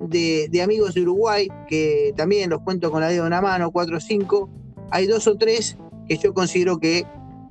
de, 0.00 0.62
amigos 0.62 0.94
de 0.94 1.02
Uruguay, 1.02 1.48
que 1.68 2.12
también 2.16 2.50
los 2.50 2.62
cuento 2.62 2.90
con 2.90 3.00
la 3.00 3.08
dedo 3.08 3.24
en 3.24 3.30
la 3.30 3.42
mano, 3.42 3.70
cuatro 3.70 3.96
o 3.96 4.00
cinco, 4.00 4.48
hay 4.90 5.06
dos 5.06 5.26
o 5.26 5.36
tres 5.36 5.76
que 6.08 6.16
yo 6.16 6.32
considero 6.32 6.78
que, 6.78 7.04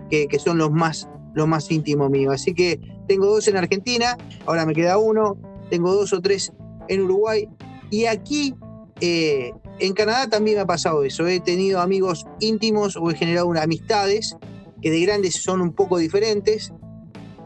que, 0.10 0.40
son 0.40 0.58
los 0.58 0.72
más, 0.72 1.08
los 1.38 1.48
más 1.48 1.70
íntimos 1.72 2.10
míos. 2.10 2.34
Así 2.34 2.54
que 2.54 2.80
tengo 3.08 3.28
dos 3.28 3.48
en 3.48 3.58
Argentina, 3.58 4.18
ahora 4.46 4.66
me 4.66 4.74
queda 4.74 4.98
uno, 4.98 5.38
tengo 5.70 5.94
dos 5.94 6.12
o 6.12 6.20
tres 6.20 6.52
en 6.90 7.02
Uruguay. 7.04 7.48
Y 7.92 8.06
aquí, 8.06 8.56
eh, 9.00 9.52
en 9.80 9.94
Canadá 9.94 10.28
también 10.28 10.58
me 10.58 10.62
ha 10.64 10.66
pasado 10.66 11.04
eso. 11.04 11.28
He 11.28 11.40
tenido 11.40 11.80
amigos 11.80 12.26
íntimos 12.40 12.98
o 12.98 13.10
he 13.12 13.16
generado 13.16 13.48
unas 13.48 13.64
amistades 13.64 14.36
que 14.82 14.90
de 14.90 15.00
grandes 15.02 15.42
son 15.42 15.62
un 15.62 15.74
poco 15.74 15.98
diferentes, 15.98 16.74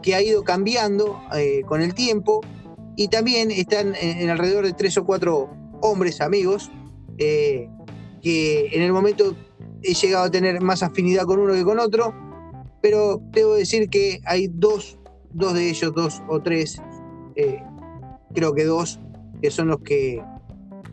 que 0.02 0.14
ha 0.14 0.22
ido 0.22 0.42
cambiando 0.42 1.20
eh, 1.34 1.62
con 1.68 1.82
el 1.82 1.94
tiempo. 1.94 2.40
Y 2.96 3.08
también 3.08 3.50
están 3.50 3.94
en, 4.00 4.28
alrededor 4.30 4.64
de 4.64 4.72
tres 4.72 4.96
o 4.96 5.04
cuatro 5.04 5.50
hombres 5.82 6.20
amigos 6.20 6.70
eh, 7.18 7.68
que 8.22 8.68
en 8.72 8.82
el 8.82 8.92
momento 8.92 9.36
he 9.82 9.94
llegado 9.94 10.24
a 10.24 10.30
tener 10.30 10.60
más 10.60 10.82
afinidad 10.82 11.24
con 11.24 11.40
uno 11.40 11.54
que 11.54 11.64
con 11.64 11.78
otro, 11.78 12.14
pero 12.82 13.22
debo 13.30 13.54
decir 13.54 13.88
que 13.88 14.20
hay 14.26 14.48
dos, 14.48 14.98
dos 15.32 15.54
de 15.54 15.70
ellos, 15.70 15.94
dos 15.94 16.20
o 16.28 16.40
tres, 16.42 16.82
creo 18.34 18.52
que 18.54 18.64
dos, 18.64 19.00
que 19.40 19.50
son 19.50 19.68
los 19.68 19.80
que, 19.80 20.22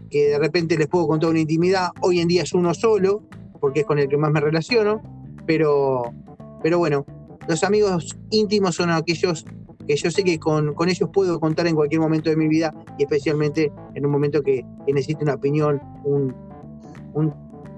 que 0.09 0.29
de 0.29 0.39
repente 0.39 0.77
les 0.77 0.87
puedo 0.87 1.07
contar 1.07 1.31
una 1.31 1.39
intimidad. 1.39 1.89
Hoy 2.01 2.19
en 2.19 2.27
día 2.27 2.43
es 2.43 2.53
uno 2.53 2.73
solo, 2.73 3.23
porque 3.59 3.81
es 3.81 3.85
con 3.85 3.99
el 3.99 4.07
que 4.07 4.17
más 4.17 4.31
me 4.31 4.39
relaciono, 4.39 5.01
pero, 5.45 6.03
pero 6.61 6.77
bueno, 6.77 7.05
los 7.47 7.63
amigos 7.63 8.17
íntimos 8.29 8.75
son 8.75 8.91
aquellos 8.91 9.45
que 9.87 9.95
yo 9.95 10.11
sé 10.11 10.23
que 10.23 10.37
con, 10.37 10.75
con, 10.75 10.87
ellos 10.87 11.09
puedo 11.11 11.39
contar 11.39 11.65
en 11.65 11.73
cualquier 11.73 11.99
momento 11.99 12.29
de 12.29 12.35
mi 12.35 12.47
vida 12.47 12.71
y 12.99 13.03
especialmente 13.03 13.71
en 13.95 14.05
un 14.05 14.11
momento 14.11 14.43
que, 14.43 14.63
necesite 14.87 15.23
una 15.23 15.33
opinión, 15.33 15.81
un, 16.03 16.35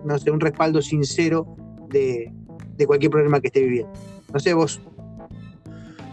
no 0.04 0.20
sé, 0.20 0.30
un 0.30 0.42
respaldo 0.42 0.82
sincero 0.82 1.48
de, 1.90 2.34
de 2.78 2.88
cualquier 2.88 3.12
problema 3.12 3.40
que 3.40 3.48
esté 3.48 3.62
viviendo. 3.62 3.92
No 4.34 4.40
sé, 4.40 4.54
vos. 4.54 4.80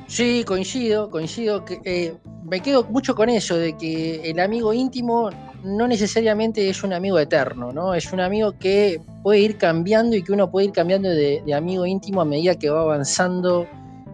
Sí, 0.07 0.43
coincido, 0.45 1.11
coincido. 1.11 1.65
Que, 1.65 1.81
eh, 1.85 2.15
me 2.49 2.61
quedo 2.61 2.85
mucho 2.85 3.15
con 3.15 3.29
eso, 3.29 3.57
de 3.57 3.77
que 3.77 4.31
el 4.31 4.41
amigo 4.41 4.73
íntimo 4.73 5.31
no 5.65 5.87
necesariamente 5.87 6.69
es 6.69 6.83
un 6.83 6.93
amigo 6.93 7.19
eterno, 7.19 7.73
¿no? 7.73 7.95
Es 7.95 8.13
un 8.13 8.21
amigo 8.21 8.53
que 8.59 9.01
puede 9.23 9.41
ir 9.41 9.57
cambiando 9.59 10.17
y 10.17 10.23
que 10.23 10.33
uno 10.33 10.51
puede 10.51 10.67
ir 10.67 10.73
cambiando 10.73 11.11
de, 11.11 11.43
amigo 11.55 11.85
íntimo 11.85 12.21
a 12.21 12.25
medida 12.25 12.55
que 12.55 12.71
va 12.71 12.81
avanzando 12.81 13.67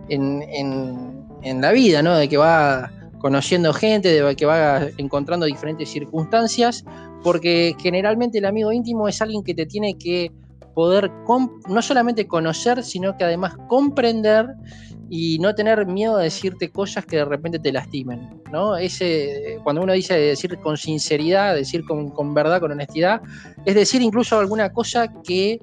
en, 0.09 1.61
la 1.61 1.73
vida, 1.73 2.03
¿no? 2.03 2.17
De 2.17 2.29
que 2.29 2.37
va 2.37 2.91
conociendo 3.19 3.73
gente, 3.73 4.09
de 4.09 4.37
que 4.37 4.47
va 4.47 4.89
encontrando 4.97 5.47
diferentes 5.47 5.89
circunstancias, 5.91 6.85
porque 7.23 7.75
generalmente 7.81 8.39
el 8.39 8.47
amigo 8.47 8.73
íntimo 8.73 9.09
es 9.09 9.21
alguien 9.23 9.43
que 9.43 9.55
te 9.55 9.67
tiene 9.67 9.97
que 9.97 10.31
poder 10.75 11.11
no 11.69 11.83
solamente 11.83 12.27
conocer, 12.27 12.83
sino 12.83 13.17
que 13.17 13.25
además 13.25 13.55
comprender 13.69 14.47
y 15.09 15.39
no 15.39 15.55
tener 15.55 15.87
miedo 15.87 16.17
de 16.17 16.25
decirte 16.25 16.71
cosas 16.71 17.05
que 17.07 17.17
de 17.17 17.25
repente 17.25 17.59
te 17.59 17.73
lastimen, 17.73 18.43
¿no? 18.51 18.77
Ese, 18.77 19.59
cuando 19.63 19.83
uno 19.83 19.93
dice 19.93 20.15
decir 20.15 20.59
con 20.59 20.77
sinceridad, 20.77 21.55
decir 21.55 21.85
con, 21.85 22.35
verdad, 22.35 22.61
con 22.61 22.73
honestidad, 22.73 23.21
es 23.65 23.75
decir 23.75 24.03
incluso 24.03 24.39
alguna 24.39 24.73
cosa 24.73 25.13
que, 25.23 25.61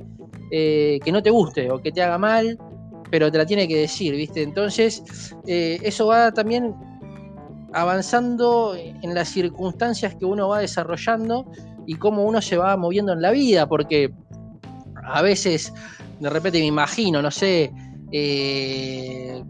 eh, 0.52 1.00
que 1.04 1.12
no 1.12 1.22
te 1.22 1.32
guste 1.32 1.72
o 1.72 1.82
que 1.82 1.92
te 1.92 2.02
haga 2.02 2.18
mal, 2.18 2.58
pero 3.10 3.32
te 3.32 3.38
la 3.38 3.46
tiene 3.46 3.68
que 3.68 3.78
decir, 3.78 4.16
¿viste? 4.16 4.42
Entonces, 4.42 5.04
eh, 5.48 5.80
eso 5.82 6.08
va 6.08 6.32
también 6.32 6.74
avanzando 7.74 8.76
en 8.76 9.14
las 9.14 9.30
circunstancias 9.30 10.16
que 10.16 10.26
uno 10.26 10.50
va 10.50 10.60
desarrollando 10.60 11.46
y 11.86 11.96
cómo 11.96 12.24
uno 12.24 12.42
se 12.42 12.58
va 12.58 12.76
moviendo 12.78 13.14
en 13.14 13.22
la 13.22 13.32
vida, 13.32 13.68
porque 13.68 14.14
a 15.14 15.22
veces, 15.22 15.74
de 16.20 16.30
repente 16.30 16.60
me 16.60 16.66
imagino, 16.66 17.22
no 17.22 17.32
sé, 17.32 17.72
eh, 18.12 19.44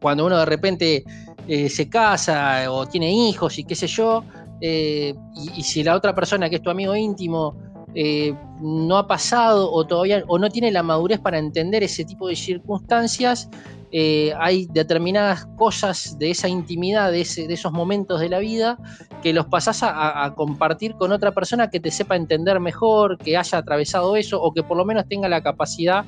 cuando 0.00 0.26
uno 0.26 0.38
de 0.38 0.44
repente 0.44 1.04
eh, 1.48 1.68
se 1.68 1.88
casa 1.88 2.70
o 2.70 2.86
tiene 2.86 3.10
hijos 3.12 3.58
y 3.58 3.64
qué 3.64 3.74
sé 3.74 3.86
yo, 3.86 4.24
eh, 4.60 5.14
y, 5.56 5.62
si 5.62 5.82
la 5.82 5.94
otra 5.94 6.14
persona 6.14 6.48
que 6.48 6.56
es 6.56 6.62
tu 6.62 6.70
amigo 6.70 6.94
íntimo 6.96 7.56
no 8.60 8.96
ha 8.98 9.06
pasado 9.06 9.70
o 9.72 9.86
todavía 9.86 10.24
o 10.26 10.38
no 10.38 10.50
tiene 10.50 10.70
la 10.72 10.82
madurez 10.82 11.20
para 11.20 11.38
entender 11.38 11.82
ese 11.82 12.04
tipo 12.04 12.28
de 12.28 12.36
circunstancias, 12.36 13.48
hay 14.36 14.66
determinadas 14.72 15.46
cosas 15.56 16.18
de 16.18 16.30
esa 16.30 16.48
intimidad, 16.48 17.12
de, 17.12 17.20
esos 17.20 17.72
momentos 17.72 18.20
de 18.20 18.28
la 18.28 18.40
vida, 18.40 18.76
que 19.22 19.32
los 19.32 19.46
pasás 19.46 19.84
a, 19.84 20.24
a, 20.24 20.34
compartir 20.34 20.94
con 20.94 21.12
otra 21.12 21.30
persona 21.32 21.70
que 21.70 21.78
te 21.78 21.92
sepa 21.92 22.16
entender 22.16 22.58
mejor, 22.58 23.18
que 23.18 23.36
haya 23.36 23.58
atravesado 23.58 24.16
eso 24.16 24.42
o 24.42 24.52
que 24.52 24.64
por 24.64 24.76
lo 24.76 24.84
menos 24.84 25.06
tenga 25.08 25.28
la 25.28 25.42
capacidad 25.42 26.04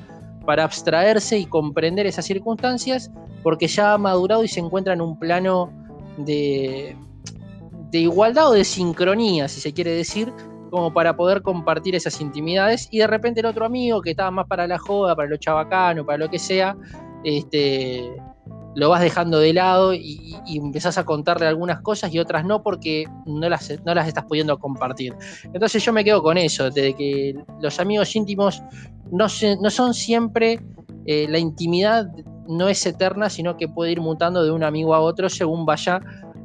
para 0.47 0.63
abstraerse 0.63 1.37
y 1.37 1.45
comprender 1.45 2.07
esas 2.07 2.25
circunstancias, 2.25 3.11
porque 3.43 3.67
ya 3.67 3.93
ha 3.93 3.97
madurado 3.97 4.43
y 4.43 4.47
se 4.47 4.61
encuentra 4.61 4.93
en 4.93 5.01
un 5.01 5.19
plano 5.19 5.71
de, 6.17 6.95
de 7.91 7.99
igualdad 7.99 8.49
o 8.49 8.53
de 8.53 8.63
sincronía, 8.63 9.47
si 9.49 9.59
se 9.59 9.73
quiere 9.73 9.91
decir, 9.91 10.33
como 10.69 10.93
para 10.93 11.15
poder 11.15 11.41
compartir 11.41 11.95
esas 11.95 12.19
intimidades. 12.21 12.87
Y 12.91 12.99
de 12.99 13.07
repente 13.07 13.39
el 13.39 13.45
otro 13.45 13.65
amigo 13.65 14.01
que 14.01 14.11
estaba 14.11 14.31
más 14.31 14.47
para 14.47 14.67
la 14.67 14.77
joda, 14.77 15.15
para 15.15 15.29
lo 15.29 15.37
chabacano, 15.37 16.05
para 16.05 16.17
lo 16.17 16.29
que 16.29 16.39
sea, 16.39 16.75
este, 17.23 18.11
lo 18.77 18.89
vas 18.89 19.01
dejando 19.01 19.39
de 19.39 19.53
lado 19.53 19.93
y, 19.93 20.35
empezás 20.47 20.97
a 20.97 21.03
contarle 21.03 21.47
algunas 21.47 21.81
cosas 21.81 22.13
y 22.13 22.19
otras 22.19 22.45
no 22.45 22.61
porque 22.61 23.05
no 23.25 23.49
las, 23.49 23.73
no 23.83 23.95
las 23.95 24.07
estás 24.07 24.25
pudiendo 24.25 24.59
compartir. 24.59 25.15
Entonces 25.51 25.83
yo 25.83 25.91
me 25.91 26.03
quedo 26.03 26.21
con 26.21 26.37
eso, 26.37 26.69
de 26.69 26.93
que 26.93 27.35
los 27.59 27.79
amigos 27.79 28.15
íntimos 28.15 28.61
no, 29.11 29.25
no 29.61 29.69
son 29.71 29.93
siempre, 29.95 30.59
eh, 31.07 31.25
la 31.27 31.39
intimidad 31.39 32.05
no 32.47 32.69
es 32.69 32.85
eterna, 32.85 33.31
sino 33.31 33.57
que 33.57 33.67
puede 33.67 33.93
ir 33.93 33.99
mutando 33.99 34.43
de 34.43 34.51
un 34.51 34.63
amigo 34.63 34.93
a 34.93 34.99
otro 34.99 35.27
según 35.27 35.65
vaya 35.65 35.99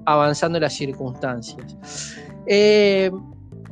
avanzando 0.06 0.58
las 0.58 0.72
circunstancias. 0.72 1.76
Eh, 2.46 3.10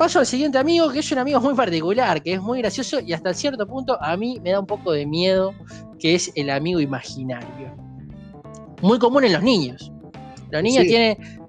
paso 0.00 0.18
al 0.18 0.24
siguiente 0.24 0.56
amigo, 0.56 0.90
que 0.90 1.00
es 1.00 1.12
un 1.12 1.18
amigo 1.18 1.42
muy 1.42 1.52
particular, 1.52 2.22
que 2.22 2.32
es 2.32 2.40
muy 2.40 2.60
gracioso 2.62 3.00
y 3.00 3.12
hasta 3.12 3.34
cierto 3.34 3.66
punto 3.66 4.02
a 4.02 4.16
mí 4.16 4.40
me 4.42 4.50
da 4.50 4.58
un 4.58 4.64
poco 4.64 4.92
de 4.92 5.04
miedo, 5.04 5.52
que 5.98 6.14
es 6.14 6.32
el 6.36 6.48
amigo 6.48 6.80
imaginario 6.80 7.76
muy 8.80 8.98
común 8.98 9.24
en 9.24 9.34
los 9.34 9.42
niños. 9.42 9.92
Los 10.50 10.62
niños 10.62 10.86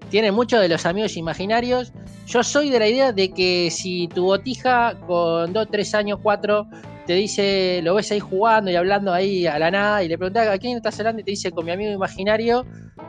tienen, 0.09 0.35
muchos 0.35 0.59
de 0.59 0.67
los 0.67 0.85
amigos 0.85 1.15
imaginarios. 1.15 1.93
Yo 2.27 2.43
soy 2.43 2.69
de 2.69 2.79
la 2.79 2.89
idea 2.89 3.13
de 3.13 3.31
que 3.31 3.69
si 3.71 4.09
tu 4.09 4.25
botija 4.25 4.99
con 5.07 5.53
2, 5.53 5.67
3 5.71 5.95
años, 5.95 6.19
4 6.21 6.67
te 7.05 7.13
dice, 7.13 7.81
lo 7.83 7.95
ves 7.95 8.11
ahí 8.11 8.19
jugando 8.19 8.69
y 8.71 8.75
hablando 8.75 9.13
ahí 9.13 9.47
a 9.47 9.57
la 9.57 9.71
nada 9.71 10.03
y 10.03 10.07
le 10.07 10.17
preguntas 10.17 10.47
a 10.47 10.57
quién 10.57 10.77
estás 10.77 10.99
hablando 10.99 11.21
y 11.21 11.23
te 11.23 11.31
dice 11.31 11.51
con 11.51 11.65
mi 11.65 11.71
amigo 11.71 11.91
imaginario, 11.91 12.65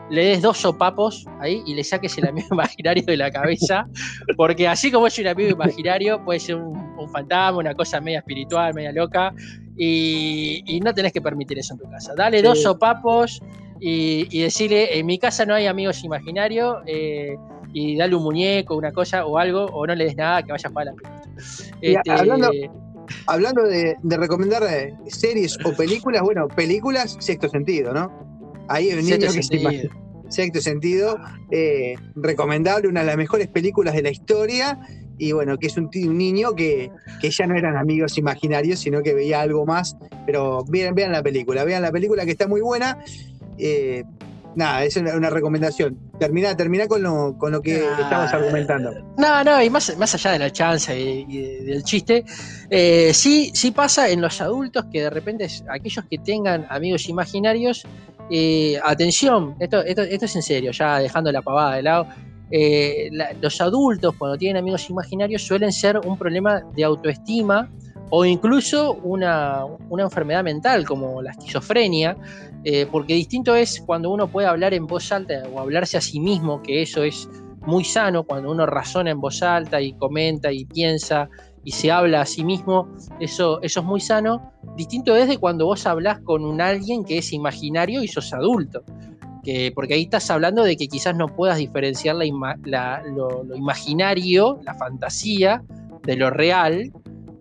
le 0.09 0.25
des 0.25 0.41
dos 0.41 0.57
sopapos 0.57 1.25
ahí 1.39 1.61
y 1.65 1.75
le 1.75 1.83
saques 1.83 2.17
el 2.17 2.27
amigo 2.27 2.47
imaginario 2.51 3.03
de 3.03 3.17
la 3.17 3.31
cabeza, 3.31 3.87
porque 4.35 4.67
así 4.67 4.91
como 4.91 5.07
es 5.07 5.17
un 5.19 5.27
amigo 5.27 5.51
imaginario, 5.51 6.23
puede 6.23 6.39
ser 6.39 6.55
un, 6.55 6.83
fantasma, 7.11 7.59
una 7.59 7.73
cosa 7.73 7.99
media 7.99 8.19
espiritual, 8.19 8.73
media 8.73 8.91
loca, 8.91 9.33
y, 9.75 10.79
no 10.83 10.93
tenés 10.93 11.11
que 11.11 11.21
permitir 11.21 11.59
eso 11.59 11.73
en 11.73 11.79
tu 11.79 11.89
casa. 11.89 12.13
Dale 12.15 12.41
dos 12.41 12.61
sopapos 12.61 13.41
y, 13.79 14.41
decirle, 14.41 14.97
en 14.97 15.05
mi 15.05 15.17
casa 15.19 15.45
no 15.45 15.53
hay 15.53 15.67
amigos 15.67 16.03
imaginarios, 16.03 16.77
eh, 16.85 17.35
y 17.73 17.97
dale 17.97 18.15
un 18.15 18.23
muñeco, 18.23 18.77
una 18.77 18.91
cosa 18.91 19.25
o 19.25 19.37
algo, 19.37 19.65
o 19.65 19.85
no 19.85 19.95
le 19.95 20.05
des 20.05 20.15
nada, 20.15 20.43
que 20.43 20.51
vaya 20.51 20.67
a 20.67 20.69
jugar 20.69 20.87
a 20.87 20.91
la 20.91 20.95
pelota. 20.95 21.29
Este, 21.81 22.11
hablando, 22.11 22.51
de, 23.69 24.17
recomendar 24.17 24.63
eh, 24.63 24.93
series 25.07 25.57
o 25.63 25.73
películas, 25.73 26.21
bueno, 26.21 26.47
películas, 26.47 27.17
sexto 27.19 27.49
sentido, 27.49 27.93
¿no? 27.93 28.11
Ahí 28.67 28.89
el 28.89 29.03
niño 29.03 29.17
que 29.19 29.43
sentido. 29.43 29.89
Sexto 30.29 30.61
sentido, 30.61 31.19
eh, 31.51 31.95
recomendable, 32.15 32.87
una 32.87 33.01
de 33.01 33.07
las 33.07 33.17
mejores 33.17 33.47
películas 33.47 33.93
de 33.93 34.01
la 34.01 34.09
historia 34.09 34.79
y 35.17 35.31
bueno, 35.31 35.57
que 35.57 35.67
es 35.67 35.77
un, 35.77 35.89
niño 35.91 36.55
que, 36.55 36.89
que, 37.21 37.29
ya 37.29 37.45
no 37.45 37.55
eran 37.55 37.77
amigos 37.77 38.17
imaginarios, 38.17 38.79
sino 38.79 39.03
que 39.03 39.13
veía 39.13 39.41
algo 39.41 39.65
más. 39.65 39.95
Pero 40.25 40.65
vean, 40.67 40.95
vean 40.95 41.11
la 41.11 41.21
película, 41.21 41.63
vean 41.63 41.83
la 41.83 41.91
película 41.91 42.25
que 42.25 42.31
está 42.31 42.47
muy 42.47 42.61
buena 42.61 42.97
eh, 43.57 44.03
nada, 44.55 44.83
es 44.83 44.95
una, 44.97 45.29
recomendación. 45.29 45.97
Termina, 46.19 46.55
termina 46.55 46.87
con 46.87 47.01
lo, 47.01 47.37
con 47.37 47.51
lo 47.51 47.61
que 47.61 47.77
estamos 47.77 48.33
argumentando. 48.33 48.91
No, 49.17 49.43
no, 49.43 49.61
y 49.61 49.69
más, 49.69 49.97
más 49.97 50.13
allá 50.15 50.31
de 50.31 50.39
la 50.39 50.51
chance 50.51 50.97
y, 50.99 51.63
del 51.63 51.83
chiste, 51.83 52.25
eh, 52.69 53.11
sí, 53.13 53.51
sí 53.53 53.71
pasa 53.71 54.09
en 54.09 54.21
los 54.21 54.41
adultos 54.41 54.85
que 54.91 55.01
de 55.01 55.09
repente 55.09 55.47
aquellos 55.69 56.05
que 56.05 56.17
tengan 56.17 56.65
amigos 56.69 57.09
imaginarios, 57.09 57.85
eh, 58.29 58.79
atención, 58.83 59.55
esto, 59.59 59.83
esto, 59.83 60.01
esto, 60.03 60.25
es 60.25 60.35
en 60.35 60.43
serio, 60.43 60.71
ya 60.71 60.99
dejando 60.99 61.31
la 61.31 61.41
pavada 61.41 61.75
de 61.75 61.83
lado. 61.83 62.07
los 63.41 63.61
adultos 63.61 64.15
cuando 64.17 64.37
tienen 64.37 64.57
amigos 64.57 64.89
imaginarios 64.89 65.41
suelen 65.41 65.71
ser 65.71 65.97
un 65.99 66.17
problema 66.17 66.61
de 66.75 66.83
autoestima 66.83 67.69
o 68.15 68.25
incluso 68.25 68.93
una, 69.01 69.65
una, 69.89 70.03
enfermedad 70.03 70.43
mental 70.43 70.85
como 70.85 71.23
la 71.23 71.31
esquizofrenia, 71.31 72.15
eh, 72.63 72.85
porque 72.91 73.15
distinto 73.15 73.55
es 73.55 73.81
cuando 73.83 74.11
uno 74.11 74.27
puede 74.27 74.47
hablar 74.47 74.75
en 74.75 74.85
voz 74.85 75.11
alta 75.11 75.41
o 75.51 75.59
hablarse 75.59 75.97
a 75.97 76.01
sí 76.01 76.19
mismo, 76.19 76.61
que 76.61 76.83
eso 76.83 77.01
es 77.01 77.27
muy 77.65 77.83
sano, 77.83 78.23
cuando 78.23 78.51
uno 78.51 78.67
razona 78.67 79.09
en 79.09 79.19
voz 79.19 79.41
alta 79.41 79.81
y 79.81 79.93
comenta 79.93 80.51
y 80.51 80.65
piensa 80.65 81.27
y 81.63 81.71
se 81.71 81.89
habla 81.89 82.21
a 82.21 82.27
sí 82.27 82.45
mismo, 82.45 82.87
eso, 83.19 83.59
eso 83.63 83.79
es 83.79 83.85
muy 83.87 83.99
sano. 83.99 84.53
Distinto 84.77 85.15
es 85.15 85.27
de 85.27 85.39
cuando 85.39 85.65
vos 85.65 85.87
hablas 85.87 86.19
con 86.19 86.45
un 86.45 86.61
alguien 86.61 87.05
que 87.05 87.17
es 87.17 87.33
imaginario 87.33 88.03
y 88.03 88.07
sos 88.07 88.31
adulto. 88.31 88.83
Que, 89.43 89.71
porque 89.73 89.95
ahí 89.95 90.03
estás 90.03 90.29
hablando 90.29 90.63
de 90.63 90.77
que 90.77 90.87
quizás 90.87 91.15
no 91.15 91.29
puedas 91.29 91.57
diferenciar 91.57 92.15
lo, 92.15 93.55
imaginario, 93.55 94.59
la 94.63 94.75
fantasía, 94.75 95.63
de 96.03 96.15
lo 96.15 96.29
real, 96.29 96.91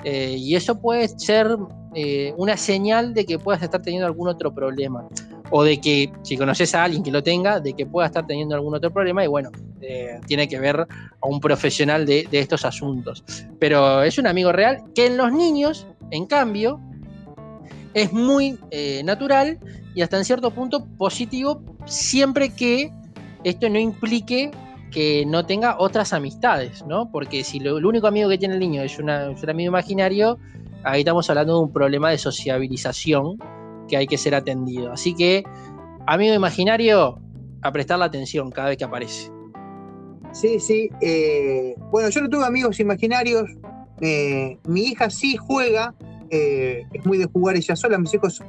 eh, 0.05 0.37
y 0.39 0.57
eso 0.57 0.81
puede 0.81 1.09
ser 1.09 1.57
eh, 1.95 2.35
una 2.37 2.57
señal 2.57 3.15
de 3.15 3.25
que 3.25 3.39
puedas 3.39 3.63
estar 3.63 3.83
teniendo 3.83 4.07
algún 4.07 4.29
otro 4.29 4.55
problema. 4.55 5.07
O 5.51 5.63
de 5.63 5.81
que, 5.81 6.11
si 6.23 6.37
conoces 6.37 6.75
a 6.75 6.85
alguien 6.85 7.03
que 7.03 7.11
lo 7.11 7.23
tenga, 7.23 7.61
de 7.61 7.75
que 7.75 7.85
pueda 7.85 8.07
estar 8.07 8.27
teniendo 8.27 8.55
algún 8.55 8.75
otro 8.75 8.91
problema. 8.91 9.23
Y 9.23 9.29
bueno, 9.29 9.51
eh, 9.83 10.19
tiene 10.27 10.49
que 10.49 10.59
ver 10.59 10.81
a 10.81 11.27
un 11.27 11.41
profesional 11.41 12.07
de, 12.07 12.27
estos 12.33 12.65
asuntos. 12.65 13.23
Pero 13.59 14.03
es 14.03 14.19
un 14.19 14.27
amigo 14.27 14.51
real 14.51 14.83
que 14.95 15.07
en 15.07 15.19
los 15.19 15.33
niños, 15.33 15.87
en 16.11 16.27
cambio, 16.27 16.81
es 17.93 18.13
muy 18.13 18.59
natural 19.05 19.59
y 19.95 20.01
hasta 20.01 20.17
en 20.17 20.25
cierto 20.25 20.51
punto 20.51 20.87
positivo, 20.97 21.63
siempre 21.85 22.49
que 22.49 22.91
esto 23.45 23.69
no 23.69 23.79
implique 23.79 24.51
que 24.93 25.25
no 25.27 25.45
tenga 25.47 25.77
otras 25.79 26.13
amistades, 26.13 26.85
¿no? 26.87 27.11
Porque 27.11 27.43
si 27.43 27.59
lo, 27.59 27.79
el 27.79 27.87
único 27.87 28.07
amigo 28.07 28.29
que 28.29 28.39
tiene 28.39 28.55
el 28.55 28.61
niño 28.61 28.83
es, 28.83 28.99
una, 28.99 29.31
un 29.31 29.51
amigo 29.51 29.71
imaginario, 29.71 30.39
ahí 30.85 31.01
estamos 31.01 31.29
hablando 31.31 31.57
de 31.57 31.65
un 31.65 31.73
problema 31.73 32.11
de 32.11 32.19
sociabilización 32.19 33.39
que 33.89 33.97
hay 33.97 34.07
que 34.07 34.19
ser 34.19 34.35
atendido. 34.35 34.93
Así 34.93 35.15
que, 35.15 35.43
amigo 36.07 36.35
imaginario, 36.35 37.19
a 37.63 37.73
prestar 37.73 37.99
la 37.99 38.05
atención 38.05 38.51
cada 38.51 38.69
vez 38.69 38.79
que 38.79 38.85
aparece. 38.85 39.31
Sí, 40.33 40.61
sí. 40.61 40.91
Eh, 41.01 41.75
bueno, 41.91 42.09
yo 42.11 42.21
no 42.21 42.29
tuve 42.29 42.45
amigos 42.45 42.81
imaginarios. 42.81 43.51
Eh, 44.01 44.59
mi 44.67 44.83
hija 44.83 45.11
sí 45.11 45.37
juega, 45.37 45.95
eh, 46.31 46.85
es 46.93 47.07
muy 47.07 47.19
de 47.19 47.27
jugar 47.27 47.57
ella 47.57 47.77
sola. 47.77 47.99
Mis 47.99 48.15
hijos 48.15 48.43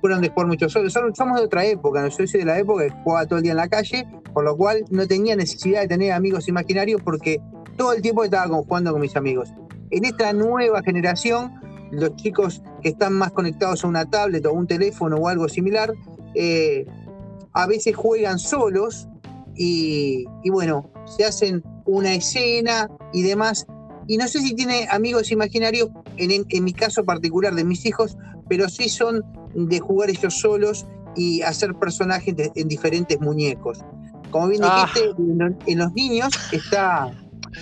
fueron 0.00 0.20
de 0.20 0.30
jugar 0.30 0.46
mucho. 0.46 0.68
Somos 0.68 1.38
de 1.38 1.44
otra 1.44 1.64
época, 1.64 2.02
¿no? 2.02 2.10
soy 2.10 2.26
de 2.26 2.44
la 2.44 2.58
época 2.58 2.84
que 2.84 2.94
jugaba 3.04 3.26
todo 3.26 3.38
el 3.38 3.42
día 3.42 3.52
en 3.52 3.58
la 3.58 3.68
calle, 3.68 4.06
por 4.32 4.44
lo 4.44 4.56
cual 4.56 4.84
no 4.90 5.06
tenía 5.06 5.36
necesidad 5.36 5.82
de 5.82 5.88
tener 5.88 6.12
amigos 6.12 6.48
imaginarios 6.48 7.00
porque 7.02 7.40
todo 7.76 7.92
el 7.92 8.02
tiempo 8.02 8.24
estaba 8.24 8.48
jugando 8.48 8.92
con 8.92 9.00
mis 9.00 9.16
amigos. 9.16 9.52
En 9.90 10.04
esta 10.04 10.32
nueva 10.32 10.82
generación 10.82 11.52
los 11.90 12.16
chicos 12.16 12.62
que 12.82 12.90
están 12.90 13.12
más 13.14 13.32
conectados 13.32 13.84
a 13.84 13.88
una 13.88 14.08
tablet 14.08 14.46
o 14.46 14.52
un 14.52 14.66
teléfono 14.66 15.16
o 15.16 15.28
algo 15.28 15.48
similar, 15.48 15.92
eh, 16.34 16.86
a 17.52 17.66
veces 17.66 17.96
juegan 17.96 18.38
solos 18.38 19.08
y, 19.56 20.24
bueno, 20.48 20.90
se 21.04 21.24
hacen 21.24 21.62
una 21.84 22.14
escena 22.14 22.88
y 23.12 23.22
demás. 23.22 23.66
Y 24.06 24.16
no 24.16 24.26
sé 24.28 24.40
si 24.40 24.54
tiene 24.54 24.86
amigos 24.90 25.30
imaginarios, 25.32 25.90
en, 26.16 26.64
mi 26.64 26.72
caso 26.72 27.04
particular 27.04 27.54
de 27.54 27.64
mis 27.64 27.84
hijos, 27.84 28.16
pero 28.48 28.68
sí 28.68 28.88
son 28.88 29.22
de 29.54 29.80
jugar 29.80 30.10
ellos 30.10 30.34
solos 30.38 30.86
y 31.16 31.42
hacer 31.42 31.74
personajes 31.74 32.34
en 32.54 32.68
diferentes 32.68 33.20
muñecos. 33.20 33.78
Como 34.30 34.48
bien 34.48 34.62
ah. 34.64 34.86
dijiste, 34.94 35.14
en 35.66 35.78
los 35.78 35.92
niños 35.92 36.32
está 36.52 37.12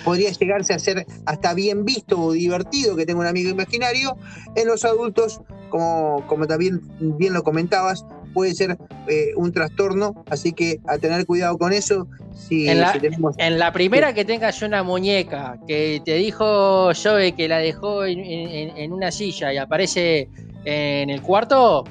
podría 0.03 0.31
llegarse 0.31 0.73
a 0.73 0.79
ser 0.79 1.05
hasta 1.25 1.53
bien 1.53 1.85
visto 1.85 2.19
o 2.19 2.31
divertido 2.33 2.95
que 2.95 3.05
tenga 3.05 3.21
un 3.21 3.27
amigo 3.27 3.49
imaginario. 3.49 4.17
En 4.55 4.67
los 4.67 4.85
adultos, 4.85 5.41
como, 5.69 6.25
como 6.27 6.47
también 6.47 6.81
bien 6.99 7.33
lo 7.33 7.43
comentabas, 7.43 8.05
puede 8.33 8.53
ser 8.53 8.77
eh, 9.07 9.31
un 9.35 9.51
trastorno, 9.51 10.23
así 10.29 10.53
que 10.53 10.79
a 10.87 10.97
tener 10.97 11.25
cuidado 11.25 11.57
con 11.57 11.73
eso. 11.73 12.07
Si, 12.35 12.69
en, 12.69 12.79
la, 12.79 13.73
primera 13.73 14.13
que 14.13 14.23
tengas 14.23 14.61
una 14.61 14.81
muñeca 14.81 15.59
que 15.67 16.01
te 16.05 16.13
dijo 16.13 16.91
Joe 16.93 17.33
que 17.33 17.49
la 17.49 17.57
dejó 17.57 18.05
en, 18.05 18.93
una 18.93 19.11
silla 19.11 19.51
y 19.53 19.57
aparece 19.57 20.29
en 20.65 21.09
el 21.09 21.21
cuarto, 21.21 21.83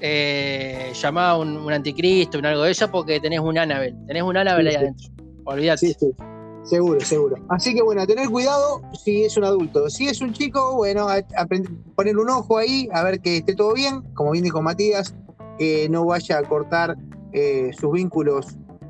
eh, 0.00 0.92
llamá 0.94 1.36
un, 1.36 1.70
anticristo, 1.72 2.38
un 2.38 2.46
algo 2.46 2.62
de 2.62 2.72
eso, 2.72 2.90
porque 2.90 3.20
tenés 3.20 3.40
un 3.40 3.58
Annabelle, 3.58 3.96
tenés 4.06 4.22
un 4.22 4.36
Annabelle 4.36 4.70
ahí 4.70 4.76
adentro. 4.76 5.08
Olvídate. 5.44 5.96
Seguro, 6.62 7.00
seguro. 7.00 7.36
Así 7.48 7.74
que 7.74 7.82
bueno, 7.82 8.06
tener 8.06 8.28
cuidado 8.28 8.82
si 8.92 9.24
es 9.24 9.36
un 9.36 9.44
adulto. 9.44 9.88
Si 9.88 10.08
es 10.08 10.20
un 10.20 10.32
chico, 10.32 10.76
bueno, 10.76 11.08
a, 11.08 11.22
ponerle 11.94 12.20
un 12.20 12.30
ojo 12.30 12.58
ahí, 12.58 12.88
a 12.92 13.02
ver 13.02 13.20
que 13.20 13.38
esté 13.38 13.54
todo 13.54 13.74
bien, 13.74 14.02
como 14.14 14.32
bien 14.32 14.44
dijo 14.44 14.60
Matías, 14.62 15.14
que 15.58 15.88
no 15.88 16.04
vaya 16.04 16.38
a 16.38 16.42
cortar 16.42 16.96
eh, 17.32 17.70
sus 17.78 17.92
vínculos, 17.92 18.46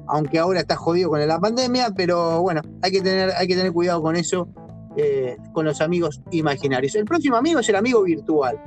aunque 0.09 0.39
ahora 0.39 0.61
está 0.61 0.77
jodido 0.77 1.11
con 1.11 1.27
la 1.27 1.39
pandemia, 1.39 1.93
pero 1.97 2.43
bueno, 2.43 2.61
hay 2.83 2.91
que 2.91 3.01
tener, 3.01 3.31
hay 3.37 3.47
que 3.47 3.57
tener 3.57 3.73
cuidado 3.73 4.03
con 4.03 4.17
eso, 4.17 4.49
eh, 4.97 5.37
con 5.53 5.65
los 5.65 5.81
amigos 5.81 6.21
imaginarios. 6.33 6.95
El 6.97 7.05
próximo 7.05 7.37
amigo 7.37 7.61
es 7.61 7.69
el 7.69 7.77
amigo 7.77 8.03
virtual. 8.03 8.61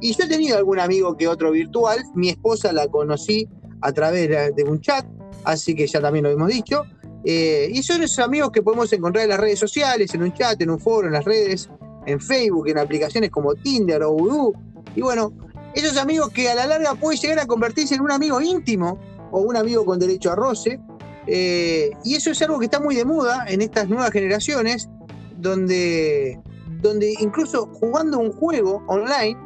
Y 0.00 0.14
yo 0.14 0.24
he 0.24 0.28
tenido 0.28 0.56
algún 0.56 0.78
amigo 0.78 1.16
que 1.16 1.26
otro 1.28 1.50
virtual, 1.50 2.04
mi 2.14 2.28
esposa 2.28 2.72
la 2.72 2.86
conocí 2.88 3.48
a 3.80 3.92
través 3.92 4.54
de 4.54 4.64
un 4.64 4.80
chat, 4.80 5.06
así 5.44 5.74
que 5.74 5.86
ya 5.86 6.00
también 6.00 6.24
lo 6.24 6.30
hemos 6.30 6.48
dicho. 6.48 6.82
Eh, 7.24 7.68
y 7.72 7.82
son 7.82 8.02
esos 8.02 8.20
amigos 8.20 8.50
que 8.52 8.62
podemos 8.62 8.92
encontrar 8.92 9.24
en 9.24 9.30
las 9.30 9.40
redes 9.40 9.58
sociales, 9.58 10.14
en 10.14 10.22
un 10.22 10.32
chat, 10.32 10.60
en 10.62 10.70
un 10.70 10.78
foro, 10.78 11.08
en 11.08 11.12
las 11.12 11.24
redes, 11.24 11.68
en 12.06 12.20
Facebook, 12.20 12.68
en 12.68 12.78
aplicaciones 12.78 13.30
como 13.30 13.54
Tinder 13.54 14.02
o 14.04 14.12
Voodoo. 14.12 14.52
Y 14.94 15.02
bueno, 15.02 15.32
esos 15.74 15.96
amigos 15.96 16.30
que 16.30 16.48
a 16.48 16.54
la 16.54 16.66
larga 16.66 16.94
pueden 16.94 17.20
llegar 17.20 17.40
a 17.40 17.46
convertirse 17.46 17.96
en 17.96 18.02
un 18.02 18.12
amigo 18.12 18.40
íntimo 18.40 18.98
o 19.32 19.40
un 19.40 19.56
amigo 19.56 19.84
con 19.84 19.98
derecho 19.98 20.30
a 20.30 20.36
roce. 20.36 20.78
Eh, 21.26 21.90
y 22.04 22.14
eso 22.14 22.30
es 22.30 22.40
algo 22.42 22.58
que 22.58 22.66
está 22.66 22.78
muy 22.78 22.94
de 22.94 23.04
moda 23.04 23.44
en 23.48 23.60
estas 23.60 23.88
nuevas 23.88 24.12
generaciones, 24.12 24.88
donde, 25.36 26.40
donde 26.80 27.12
incluso 27.18 27.66
jugando 27.72 28.20
un 28.20 28.30
juego 28.30 28.84
online 28.86 29.36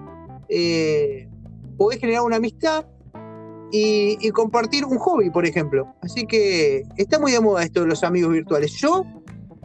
eh, 0.50 1.28
podés 1.76 2.00
generar 2.00 2.22
una 2.22 2.36
amistad 2.36 2.84
y, 3.72 4.30
compartir 4.30 4.84
un 4.84 4.98
hobby, 4.98 5.30
por 5.30 5.46
ejemplo. 5.46 5.94
Así 6.02 6.26
que 6.26 6.82
está 6.96 7.18
muy 7.18 7.32
de 7.32 7.40
moda 7.40 7.62
esto 7.62 7.82
de 7.82 7.86
los 7.86 8.02
amigos 8.02 8.32
virtuales. 8.32 8.72
Yo, 8.72 9.04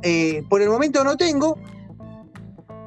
eh, 0.02 0.44
por 0.50 0.62
el 0.62 0.70
momento 0.70 1.04
no 1.04 1.18
tengo 1.18 1.58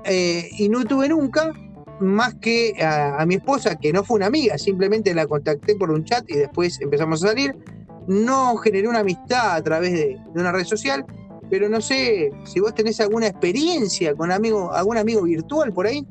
eh, 0.05 0.49
y 0.59 0.69
no 0.69 0.85
tuve 0.85 1.09
nunca, 1.09 1.53
más 2.01 2.35
que 2.37 2.75
a, 2.81 3.25
mi 3.27 3.35
esposa, 3.35 3.77
que 3.77 3.93
no 3.93 4.05
fue 4.05 4.17
una 4.17 4.27
amiga, 4.27 4.57
simplemente 4.57 5.13
la 5.13 5.27
contacté 5.27 5.75
por 5.75 5.91
un 5.91 6.05
chat 6.05 6.25
y 6.31 6.35
después 6.35 6.81
empezamos 6.81 7.25
a 7.25 7.29
salir. 7.29 7.57
No 8.07 8.57
generé 8.57 8.89
una 8.89 9.01
amistad 9.01 9.57
a 9.57 9.63
través 9.63 9.93
de, 9.93 10.19
una 10.35 10.53
red 10.53 10.65
social, 10.65 11.05
pero 11.51 11.69
no 11.69 11.81
sé 11.81 12.31
si 12.45 12.61
vos 12.61 12.75
tenés 12.75 13.01
alguna 13.01 13.27
experiencia 13.27 14.15
con 14.15 14.31
amigo, 14.31 14.73
algún 14.73 14.97
amigo 14.97 15.23
virtual 15.23 15.73
por 15.73 15.87
ahí. 15.87 16.07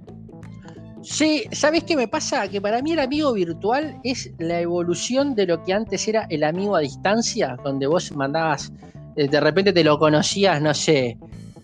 Sí, 1.09 1.45
¿sabes 1.53 1.85
qué 1.85 1.95
me 1.95 2.09
pasa? 2.09 2.49
Que 2.49 2.59
para 2.59 2.81
mí 2.81 2.91
el 2.91 2.99
amigo 2.99 3.31
virtual 3.31 3.97
es 4.03 4.29
la 4.39 4.59
evolución 4.59 5.35
de 5.35 5.45
lo 5.47 5.63
que 5.63 5.71
antes 5.71 6.05
era 6.05 6.27
el 6.29 6.43
amigo 6.43 6.75
a 6.75 6.81
distancia, 6.81 7.55
donde 7.63 7.87
vos 7.87 8.11
mandabas, 8.11 8.73
eh, 9.15 9.27
de 9.29 9.39
repente 9.39 9.71
te 9.71 9.85
lo 9.85 9.97
conocías, 9.97 10.61
no 10.61 10.73
sé, 10.73 11.17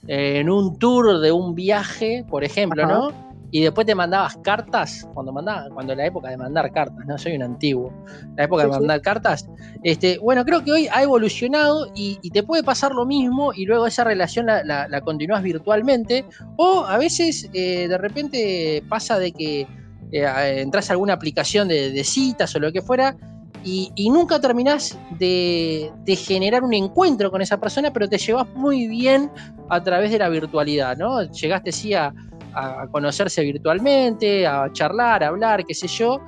en 0.08 0.50
un 0.50 0.80
tour 0.80 1.20
de 1.20 1.34
un 1.34 1.56
viaje, 1.56 2.26
por 2.30 2.46
ejemplo, 2.46 2.88
¿no? 2.88 3.33
Y 3.54 3.62
después 3.62 3.86
te 3.86 3.94
mandabas 3.94 4.36
cartas, 4.38 5.08
cuando 5.14 5.32
mandaba, 5.32 5.70
cuando 5.70 5.94
la 5.94 6.08
época 6.08 6.28
de 6.28 6.38
mandar 6.38 6.72
cartas, 6.72 7.06
no 7.06 7.16
soy 7.20 7.36
un 7.36 7.44
antiguo, 7.44 7.94
la 8.36 8.46
época 8.46 8.64
de 8.64 8.70
mandar 8.70 9.00
cartas, 9.02 9.48
este, 9.84 10.18
bueno, 10.18 10.44
creo 10.44 10.64
que 10.64 10.72
hoy 10.72 10.88
ha 10.92 11.04
evolucionado 11.04 11.86
y, 11.94 12.18
te 12.32 12.42
puede 12.42 12.64
pasar 12.64 12.94
lo 12.94 13.06
mismo 13.06 13.54
y 13.54 13.66
luego 13.66 13.86
esa 13.86 14.04
relación 14.04 14.48
la, 14.48 14.64
la, 14.64 15.02
continúas 15.02 15.44
virtualmente, 15.44 16.26
o 16.58 16.84
a 16.84 16.98
veces 16.98 17.48
eh, 17.54 17.88
de 17.88 17.98
repente 18.00 18.84
pasa 18.90 19.20
de 19.20 19.32
que 19.32 19.68
eh, 20.12 20.26
entras 20.58 20.90
a 20.90 20.94
alguna 20.94 21.14
aplicación 21.14 21.68
de, 21.68 22.04
citas 22.04 22.56
o 22.56 22.60
lo 22.60 22.72
que 22.72 22.82
fuera, 22.82 23.16
y, 23.64 24.10
nunca 24.10 24.42
terminás 24.42 24.98
de, 25.20 25.92
de, 26.04 26.16
generar 26.16 26.64
un 26.64 26.74
encuentro 26.74 27.30
con 27.30 27.44
esa 27.44 27.60
persona, 27.60 27.94
pero 27.94 28.10
te 28.10 28.18
llevas 28.18 28.48
muy 28.56 28.88
bien 28.88 29.30
a 29.70 29.82
través 29.82 30.12
de 30.12 30.18
la 30.18 30.28
virtualidad, 30.28 30.98
¿no? 30.98 31.22
Llegaste 31.22 31.72
sí 31.72 31.94
a, 31.94 32.14
a 32.56 32.88
conocerse 32.88 33.44
virtualmente, 33.44 34.46
a 34.46 34.72
charlar, 34.72 35.24
a 35.24 35.28
hablar, 35.28 35.66
qué 35.66 35.74
sé 35.74 35.88
yo, 35.88 36.22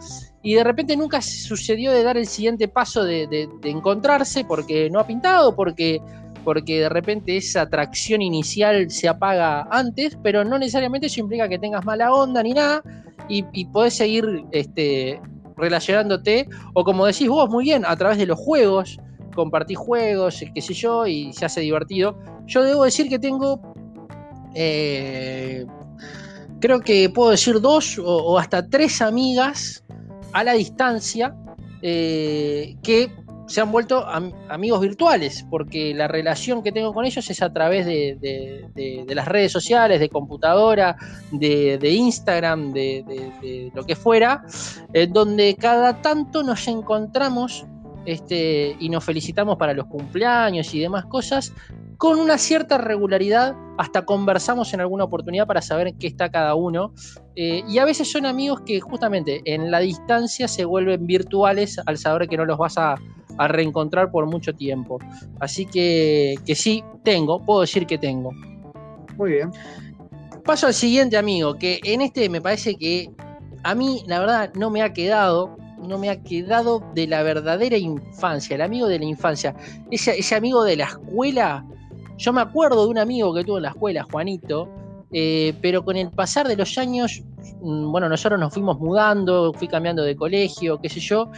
y 0.45 0.53
de 0.53 0.63
repente 0.63 0.95
nunca 0.95 1.21
sucedió 1.21 1.91
de 1.91 2.03
dar 2.03 2.17
el 2.17 2.27
siguiente 2.27 2.67
paso 2.67 3.03
de, 3.03 3.49
encontrarse 3.63 4.45
porque 4.45 4.89
no 4.91 4.99
ha 4.99 5.07
pintado, 5.07 5.55
porque, 5.55 5.99
porque 6.43 6.81
de 6.81 6.89
repente 6.89 7.37
esa 7.37 7.61
atracción 7.61 8.21
inicial 8.21 8.91
se 8.91 9.07
apaga 9.07 9.67
antes, 9.71 10.17
pero 10.21 10.43
no 10.43 10.59
necesariamente 10.59 11.07
eso 11.07 11.19
implica 11.19 11.49
que 11.49 11.57
tengas 11.57 11.83
mala 11.83 12.13
onda 12.13 12.43
ni 12.43 12.53
nada, 12.53 12.83
y, 13.27 13.43
y 13.53 13.65
podés 13.65 13.95
seguir 13.95 14.45
este, 14.51 15.19
relacionándote, 15.57 16.47
o 16.73 16.83
como 16.83 17.07
decís 17.07 17.27
vos 17.27 17.49
muy 17.49 17.63
bien, 17.63 17.83
a 17.83 17.95
través 17.95 18.19
de 18.19 18.27
los 18.27 18.39
juegos, 18.39 18.99
compartís 19.35 19.77
juegos, 19.77 20.43
qué 20.53 20.61
sé 20.61 20.73
yo, 20.73 21.07
y 21.07 21.33
se 21.33 21.45
hace 21.45 21.61
divertido. 21.61 22.17
Yo 22.45 22.63
debo 22.63 22.83
decir 22.83 23.09
que 23.09 23.17
tengo 23.17 23.59
eh, 24.53 25.65
creo 26.65 26.81
que 26.81 27.09
puedo 27.11 27.29
decir 27.29 27.61
dos 27.61 28.01
o, 28.03 28.39
hasta 28.39 28.67
tres 28.67 28.99
amigas 28.99 29.83
a 30.33 30.43
la 30.43 30.53
distancia 30.53 31.35
eh, 31.83 32.75
que 32.81 33.11
se 33.47 33.61
han 33.61 33.71
vuelto 33.71 34.03
amigos 34.49 34.81
virtuales, 34.81 35.45
porque 35.51 35.93
la 35.93 36.07
relación 36.07 36.63
que 36.63 36.71
tengo 36.71 36.91
con 36.91 37.05
ellos 37.05 37.29
es 37.29 37.43
a 37.43 37.53
través 37.53 37.85
de, 37.85 39.05
las 39.07 39.27
redes 39.27 39.51
sociales, 39.51 39.99
de 39.99 40.09
computadora, 40.09 40.97
de, 41.31 41.89
Instagram, 41.91 42.73
de, 42.73 43.71
lo 43.75 43.83
que 43.85 43.95
fuera, 43.95 44.43
donde 45.09 45.55
cada 45.59 46.01
tanto 46.01 46.41
nos 46.41 46.67
encontramos 46.67 47.67
este, 48.05 48.75
y 48.79 48.89
nos 48.89 49.03
felicitamos 49.03 49.57
para 49.57 49.73
los 49.73 49.85
cumpleaños 49.87 50.73
y 50.73 50.79
demás 50.79 51.05
cosas, 51.05 51.53
con 51.97 52.19
una 52.19 52.37
cierta 52.37 52.77
regularidad, 52.77 53.55
hasta 53.77 54.05
conversamos 54.05 54.73
en 54.73 54.81
alguna 54.81 55.05
oportunidad 55.05 55.47
para 55.47 55.61
saber 55.61 55.87
en 55.87 55.97
qué 55.97 56.07
está 56.07 56.29
cada 56.29 56.55
uno. 56.55 56.93
Eh, 57.35 57.63
y 57.67 57.77
a 57.79 57.85
veces 57.85 58.11
son 58.11 58.25
amigos 58.25 58.61
que 58.65 58.79
justamente 58.79 59.41
en 59.45 59.71
la 59.71 59.79
distancia 59.79 60.47
se 60.47 60.65
vuelven 60.65 61.05
virtuales 61.05 61.79
al 61.85 61.97
saber 61.97 62.27
que 62.27 62.37
no 62.37 62.45
los 62.45 62.57
vas 62.57 62.77
a, 62.77 62.95
reencontrar 63.37 64.11
por 64.11 64.25
mucho 64.27 64.53
tiempo. 64.53 64.97
Así 65.41 65.65
que, 65.65 66.35
que 66.45 66.55
sí, 66.55 66.81
tengo, 67.03 67.43
puedo 67.43 67.61
decir 67.61 67.85
que 67.85 67.97
tengo. 67.97 68.31
Muy 69.17 69.31
bien. 69.31 69.51
Paso 70.45 70.67
al 70.67 70.73
siguiente 70.73 71.17
amigo, 71.17 71.55
que 71.55 71.81
en 71.83 71.99
este 71.99 72.29
me 72.29 72.39
parece 72.39 72.75
que 72.75 73.09
a 73.63 73.75
mí, 73.75 74.03
la 74.07 74.19
verdad, 74.19 74.53
no 74.53 74.69
me 74.69 74.83
ha 74.83 74.93
quedado, 74.93 75.57
no 75.77 75.97
me 75.97 76.09
ha 76.09 76.21
quedado 76.23 76.81
de 76.93 77.07
la 77.07 77.23
verdadera 77.23 77.77
infancia, 77.77 78.55
el 78.55 78.61
amigo 78.61 78.87
de 78.87 78.99
la 78.99 79.05
infancia. 79.05 79.55
Ese, 79.91 80.17
ese 80.17 80.35
amigo 80.35 80.63
de 80.63 80.77
la 80.77 80.85
escuela 80.85 81.65
yo 82.17 82.31
me 82.31 82.41
acuerdo 82.41 82.83
de 82.85 82.91
un 82.91 82.97
amigo 82.97 83.33
que 83.33 83.43
tuvo 83.43 83.57
en 83.57 83.63
la 83.63 83.69
escuela, 83.69 84.05
Juanito, 84.09 84.69
eh, 85.11 85.53
pero 85.61 85.83
con 85.83 85.97
el 85.97 86.11
pasar 86.11 86.47
de 86.47 86.55
los 86.55 86.77
años, 86.77 87.23
mm, 87.61 87.91
bueno, 87.91 88.07
nosotros 88.07 88.39
nos 88.39 88.53
fuimos 88.53 88.79
mudando, 88.79 89.53
fui 89.53 89.67
cambiando 89.67 90.03
de 90.03 90.15
colegio, 90.15 90.79
qué 90.79 90.89
sé 90.89 90.99
yo, 90.99 91.29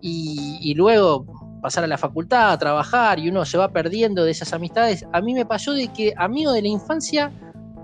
y, 0.00 0.74
luego 0.74 1.26
pasar 1.62 1.82
a 1.84 1.86
la 1.86 1.98
facultad, 1.98 2.52
a 2.52 2.58
trabajar, 2.58 3.18
y 3.18 3.28
uno 3.28 3.44
se 3.44 3.58
va 3.58 3.72
perdiendo 3.72 4.24
de 4.24 4.30
esas 4.30 4.52
amistades. 4.52 5.04
A 5.12 5.20
mí 5.20 5.34
me 5.34 5.44
pasó 5.44 5.72
de 5.72 5.88
que 5.88 6.12
amigo 6.16 6.52
de 6.52 6.62
la 6.62 6.68
infancia 6.68 7.32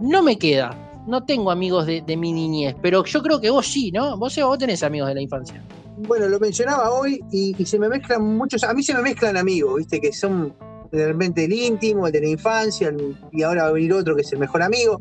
no 0.01 0.23
me 0.23 0.39
queda. 0.39 0.71
No 1.07 1.25
tengo 1.25 1.51
amigos 1.51 1.87
de, 1.87 2.17
mi 2.17 2.33
niñez, 2.33 2.77
pero 2.81 3.05
yo 3.05 3.23
creo 3.23 3.41
que 3.41 3.51
vos 3.51 3.67
sí, 3.67 3.91
¿no? 3.91 4.17
Vos, 4.17 4.37
vos 4.37 4.59
tenés 4.59 4.85
amigos 4.85 5.09
de 5.09 5.15
la 5.17 5.23
infancia. 5.23 5.61
Bueno, 5.99 6.29
lo 6.29 6.41
mencionaba 6.41 6.91
hoy 6.91 7.21
y, 7.31 7.55
y 7.59 7.67
se 7.67 7.79
me 7.79 7.89
mezclan 7.89 8.23
muchos, 8.23 8.65
a 8.65 8.73
mí 8.75 8.83
se 8.83 8.95
me 8.95 9.03
mezclan 9.03 9.37
amigos, 9.37 9.77
viste, 9.77 10.01
que 10.01 10.13
son 10.13 10.55
realmente 10.93 11.45
el 11.45 11.53
íntimo, 11.53 12.07
el 12.07 12.13
de 12.13 12.21
la 12.21 12.29
infancia, 12.29 12.95
y 13.33 13.43
ahora 13.43 13.65
va 13.65 13.69
a 13.71 13.73
venir 13.73 13.93
otro 13.95 14.15
que 14.15 14.23
es 14.23 14.33
el 14.33 14.39
mejor 14.39 14.63
amigo. 14.63 15.01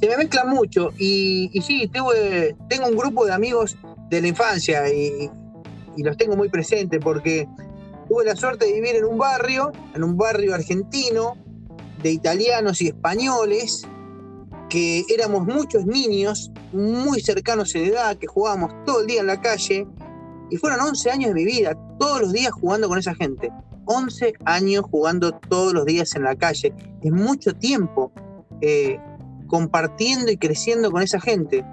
Se 0.00 0.06
me 0.06 0.16
mezclan 0.16 0.50
mucho 0.50 0.90
y, 0.98 1.50
sí, 1.66 1.88
tengo, 1.92 2.12
tengo 2.68 2.86
un 2.86 2.96
grupo 2.96 3.26
de 3.26 3.32
amigos 3.32 3.76
de 4.10 4.20
la 4.20 4.28
infancia 4.28 4.88
y, 4.92 5.30
los 5.96 6.16
tengo 6.16 6.34
muy 6.34 6.48
presentes 6.48 6.98
porque 7.02 7.46
tuve 8.08 8.24
la 8.24 8.34
suerte 8.34 8.64
de 8.64 8.72
vivir 8.72 8.96
en 8.96 9.04
un 9.04 9.18
barrio, 9.18 9.70
en 9.94 10.02
un 10.02 10.16
barrio 10.16 10.54
argentino, 10.54 11.36
de 12.02 12.12
italianos 12.12 12.80
y 12.80 12.86
españoles, 12.86 13.86
que 14.70 15.04
éramos 15.10 15.44
muchos 15.44 15.84
niños 15.84 16.50
muy 16.72 17.20
cercanos 17.20 17.74
en 17.74 17.86
edad, 17.86 18.16
que 18.16 18.26
jugábamos 18.26 18.72
todo 18.86 19.00
el 19.00 19.08
día 19.08 19.20
en 19.20 19.26
la 19.26 19.42
calle, 19.42 19.86
y 20.50 20.56
fueron 20.56 20.80
11 20.80 21.10
años 21.10 21.28
de 21.28 21.34
mi 21.34 21.44
vida, 21.44 21.76
todos 21.98 22.20
los 22.20 22.32
días 22.32 22.52
jugando 22.52 22.88
con 22.88 22.98
esa 22.98 23.14
gente. 23.14 23.50
11 23.86 24.34
años 24.44 24.84
jugando 24.90 25.32
todos 25.32 25.72
los 25.72 25.84
días 25.84 26.14
en 26.14 26.24
la 26.24 26.36
calle. 26.36 26.74
Es 27.02 27.12
mucho 27.12 27.54
tiempo 27.54 28.12
eh, 28.60 28.98
compartiendo 29.46 30.30
y 30.30 30.36
creciendo 30.36 30.90
con 30.90 31.02
esa 31.02 31.20
gente. 31.20 31.64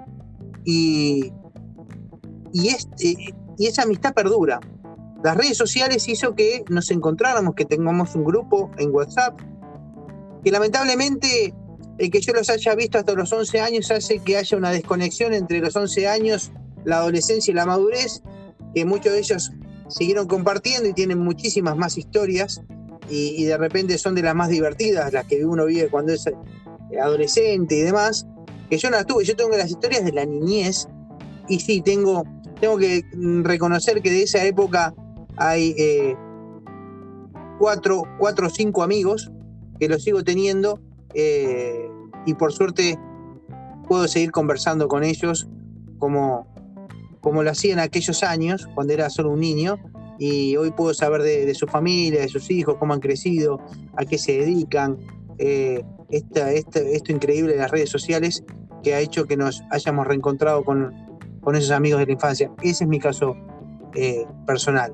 Y, 0.64 1.32
y, 2.52 2.68
eh, 2.68 3.34
y 3.58 3.66
esa 3.66 3.82
amistad 3.82 4.14
perdura. 4.14 4.60
Las 5.22 5.36
redes 5.36 5.56
sociales 5.56 6.08
hizo 6.08 6.34
que 6.34 6.64
nos 6.70 6.90
encontráramos, 6.90 7.54
que 7.54 7.64
tengamos 7.64 8.14
un 8.14 8.24
grupo 8.24 8.70
en 8.78 8.94
WhatsApp, 8.94 9.38
que 10.44 10.50
lamentablemente 10.52 11.52
el 11.98 12.10
que 12.10 12.20
yo 12.20 12.32
los 12.32 12.48
haya 12.48 12.74
visto 12.76 12.98
hasta 12.98 13.12
los 13.14 13.32
11 13.32 13.60
años 13.60 13.90
hace 13.90 14.20
que 14.20 14.36
haya 14.36 14.56
una 14.56 14.70
desconexión 14.70 15.34
entre 15.34 15.58
los 15.58 15.74
11 15.74 16.06
años, 16.06 16.52
la 16.84 16.98
adolescencia 16.98 17.50
y 17.50 17.54
la 17.54 17.66
madurez, 17.66 18.22
que 18.78 18.84
muchos 18.84 19.12
de 19.12 19.18
ellos 19.18 19.50
siguieron 19.88 20.28
compartiendo 20.28 20.88
y 20.88 20.92
tienen 20.92 21.18
muchísimas 21.18 21.76
más 21.76 21.98
historias 21.98 22.62
y, 23.10 23.44
de 23.44 23.56
repente 23.56 23.96
son 23.98 24.14
de 24.14 24.22
las 24.22 24.34
más 24.34 24.50
divertidas, 24.50 25.12
las 25.12 25.24
que 25.24 25.44
uno 25.44 25.64
vive 25.64 25.88
cuando 25.88 26.12
es 26.12 26.26
eh, 26.26 26.34
adolescente 27.02 27.74
y 27.74 27.80
demás, 27.80 28.26
que 28.68 28.76
yo 28.76 28.90
no 28.90 28.96
las 28.98 29.06
tuve, 29.06 29.24
yo 29.24 29.34
tengo 29.34 29.50
las 29.56 29.70
historias 29.70 30.04
de 30.04 30.12
la 30.12 30.26
niñez 30.26 30.86
y 31.48 31.58
sí, 31.58 31.80
tengo, 31.80 32.24
tengo 32.60 32.76
que 32.76 33.02
reconocer 33.42 34.02
que 34.02 34.10
de 34.10 34.22
esa 34.22 34.44
época 34.44 34.94
hay 35.36 35.74
eh, 35.78 36.14
cuatro, 37.58 38.02
cuatro 38.18 38.46
o 38.48 38.50
cinco 38.50 38.82
amigos 38.82 39.32
que 39.80 39.88
los 39.88 40.04
sigo 40.04 40.22
teniendo 40.22 40.80
eh, 41.14 41.88
y 42.26 42.34
por 42.34 42.52
suerte 42.52 42.98
puedo 43.88 44.06
seguir 44.06 44.30
conversando 44.30 44.86
con 44.86 45.02
ellos 45.02 45.48
como, 45.98 46.46
como 47.20 47.42
lo 47.42 47.50
hacía 47.50 47.72
en 47.72 47.78
aquellos 47.78 48.22
años, 48.22 48.68
cuando 48.74 48.92
era 48.92 49.10
solo 49.10 49.30
un 49.30 49.40
niño, 49.40 49.78
y 50.18 50.56
hoy 50.56 50.70
puedo 50.72 50.94
saber 50.94 51.22
de, 51.22 51.54
su 51.54 51.66
familia, 51.66 52.20
de 52.20 52.28
sus 52.28 52.50
hijos, 52.50 52.76
cómo 52.78 52.94
han 52.94 53.00
crecido, 53.00 53.60
a 53.96 54.04
qué 54.04 54.18
se 54.18 54.32
dedican, 54.38 54.98
eh, 55.38 55.84
esto 56.10 57.12
increíble 57.12 57.52
de 57.52 57.58
las 57.58 57.70
redes 57.70 57.90
sociales 57.90 58.42
que 58.82 58.94
ha 58.94 59.00
hecho 59.00 59.26
que 59.26 59.36
nos 59.36 59.62
hayamos 59.70 60.06
reencontrado 60.06 60.64
con, 60.64 60.92
con 61.40 61.56
esos 61.56 61.70
amigos 61.70 62.00
de 62.00 62.06
la 62.06 62.12
infancia. 62.12 62.50
Ese 62.62 62.84
es 62.84 62.90
mi 62.90 62.98
caso 62.98 63.36
eh, 63.94 64.26
personal. 64.46 64.92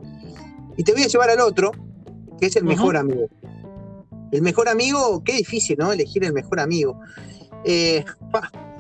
Y 0.76 0.84
te 0.84 0.92
voy 0.92 1.02
a 1.02 1.06
llevar 1.06 1.30
al 1.30 1.40
otro, 1.40 1.70
que 2.38 2.46
es 2.46 2.56
el 2.56 2.64
mejor 2.64 2.96
amigo. 2.96 3.28
El 4.32 4.42
mejor 4.42 4.68
amigo, 4.68 5.22
qué 5.24 5.34
difícil, 5.34 5.76
¿no? 5.78 5.92
Elegir 5.92 6.24
el 6.24 6.32
mejor 6.32 6.60
amigo. 6.60 7.00
Eh, 7.64 8.04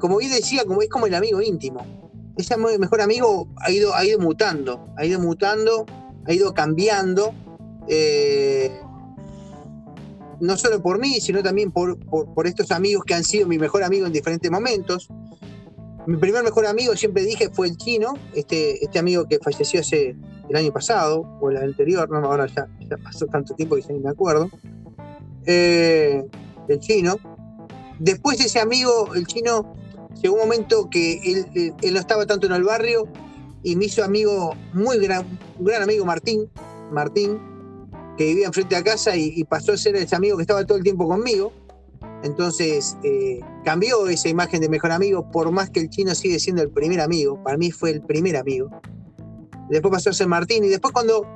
como 0.00 0.18
bien 0.18 0.32
decía, 0.32 0.64
como, 0.64 0.82
es 0.82 0.88
como 0.88 1.06
el 1.06 1.14
amigo 1.14 1.40
íntimo. 1.40 1.86
Ese 2.36 2.56
mejor 2.56 3.00
amigo 3.00 3.48
ha 3.58 3.70
ido, 3.70 3.94
ha 3.94 4.04
ido 4.04 4.18
mutando, 4.18 4.92
ha 4.96 5.04
ido 5.04 5.20
mutando, 5.20 5.86
ha 6.26 6.32
ido 6.32 6.52
cambiando. 6.54 7.32
Eh, 7.88 8.80
no 10.40 10.56
solo 10.56 10.82
por 10.82 10.98
mí, 10.98 11.20
sino 11.20 11.42
también 11.42 11.70
por, 11.70 11.98
por, 11.98 12.46
estos 12.46 12.70
amigos 12.70 13.04
que 13.04 13.14
han 13.14 13.24
sido 13.24 13.46
mi 13.46 13.58
mejor 13.58 13.82
amigo 13.82 14.06
en 14.06 14.12
diferentes 14.12 14.50
momentos. 14.50 15.08
Mi 16.06 16.16
primer 16.16 16.42
mejor 16.42 16.66
amigo, 16.66 16.96
siempre 16.96 17.22
dije, 17.24 17.50
fue 17.50 17.68
el 17.68 17.76
chino, 17.76 18.14
este, 18.34 18.82
este 18.82 18.98
amigo 18.98 19.28
que 19.28 19.38
falleció 19.38 19.80
hace 19.80 20.16
el 20.48 20.56
año 20.56 20.72
pasado, 20.72 21.20
o 21.40 21.50
el 21.50 21.58
anterior, 21.58 22.08
no, 22.08 22.16
ahora 22.26 22.46
ya, 22.46 22.66
pasó 23.04 23.26
tanto 23.26 23.54
tiempo 23.54 23.76
que 23.76 23.82
ya 23.82 23.94
me 23.94 24.08
acuerdo. 24.08 24.50
Eh, 25.44 26.24
el 26.68 26.80
chino. 26.80 27.16
Después 27.98 28.40
ese 28.40 28.60
amigo, 28.60 29.14
el 29.14 29.26
chino, 29.26 29.74
llegó 30.20 30.34
un 30.34 30.40
momento 30.40 30.88
que 30.90 31.20
él, 31.24 31.74
no 31.92 32.00
estaba 32.00 32.26
tanto 32.26 32.46
en 32.46 32.52
el 32.52 32.64
barrio 32.64 33.08
y 33.62 33.76
me 33.76 33.86
hizo 33.86 34.04
amigo, 34.04 34.54
muy 34.72 34.98
gran, 34.98 35.26
gran 35.58 35.82
amigo 35.82 36.04
Martín, 36.04 36.50
Martín, 36.90 37.38
que 38.16 38.24
vivía 38.24 38.46
enfrente 38.46 38.76
de 38.76 38.82
casa 38.82 39.16
y, 39.16 39.44
pasó 39.44 39.72
a 39.72 39.76
ser 39.76 39.96
ese 39.96 40.16
amigo 40.16 40.36
que 40.36 40.42
estaba 40.42 40.64
todo 40.64 40.78
el 40.78 40.84
tiempo 40.84 41.06
conmigo. 41.06 41.52
Entonces 42.22 42.96
eh, 43.02 43.40
cambió 43.64 44.06
esa 44.08 44.28
imagen 44.28 44.60
de 44.60 44.68
mejor 44.68 44.92
amigo, 44.92 45.30
por 45.30 45.50
más 45.52 45.70
que 45.70 45.80
el 45.80 45.88
chino 45.88 46.14
sigue 46.14 46.38
siendo 46.38 46.62
el 46.62 46.70
primer 46.70 47.00
amigo, 47.00 47.42
para 47.42 47.56
mí 47.56 47.70
fue 47.70 47.90
el 47.90 48.02
primer 48.02 48.36
amigo. 48.36 48.70
Después 49.70 49.92
pasó 49.92 50.10
a 50.10 50.12
ser 50.12 50.26
Martín 50.26 50.64
y 50.64 50.68
después 50.68 50.92
cuando, 50.92 51.26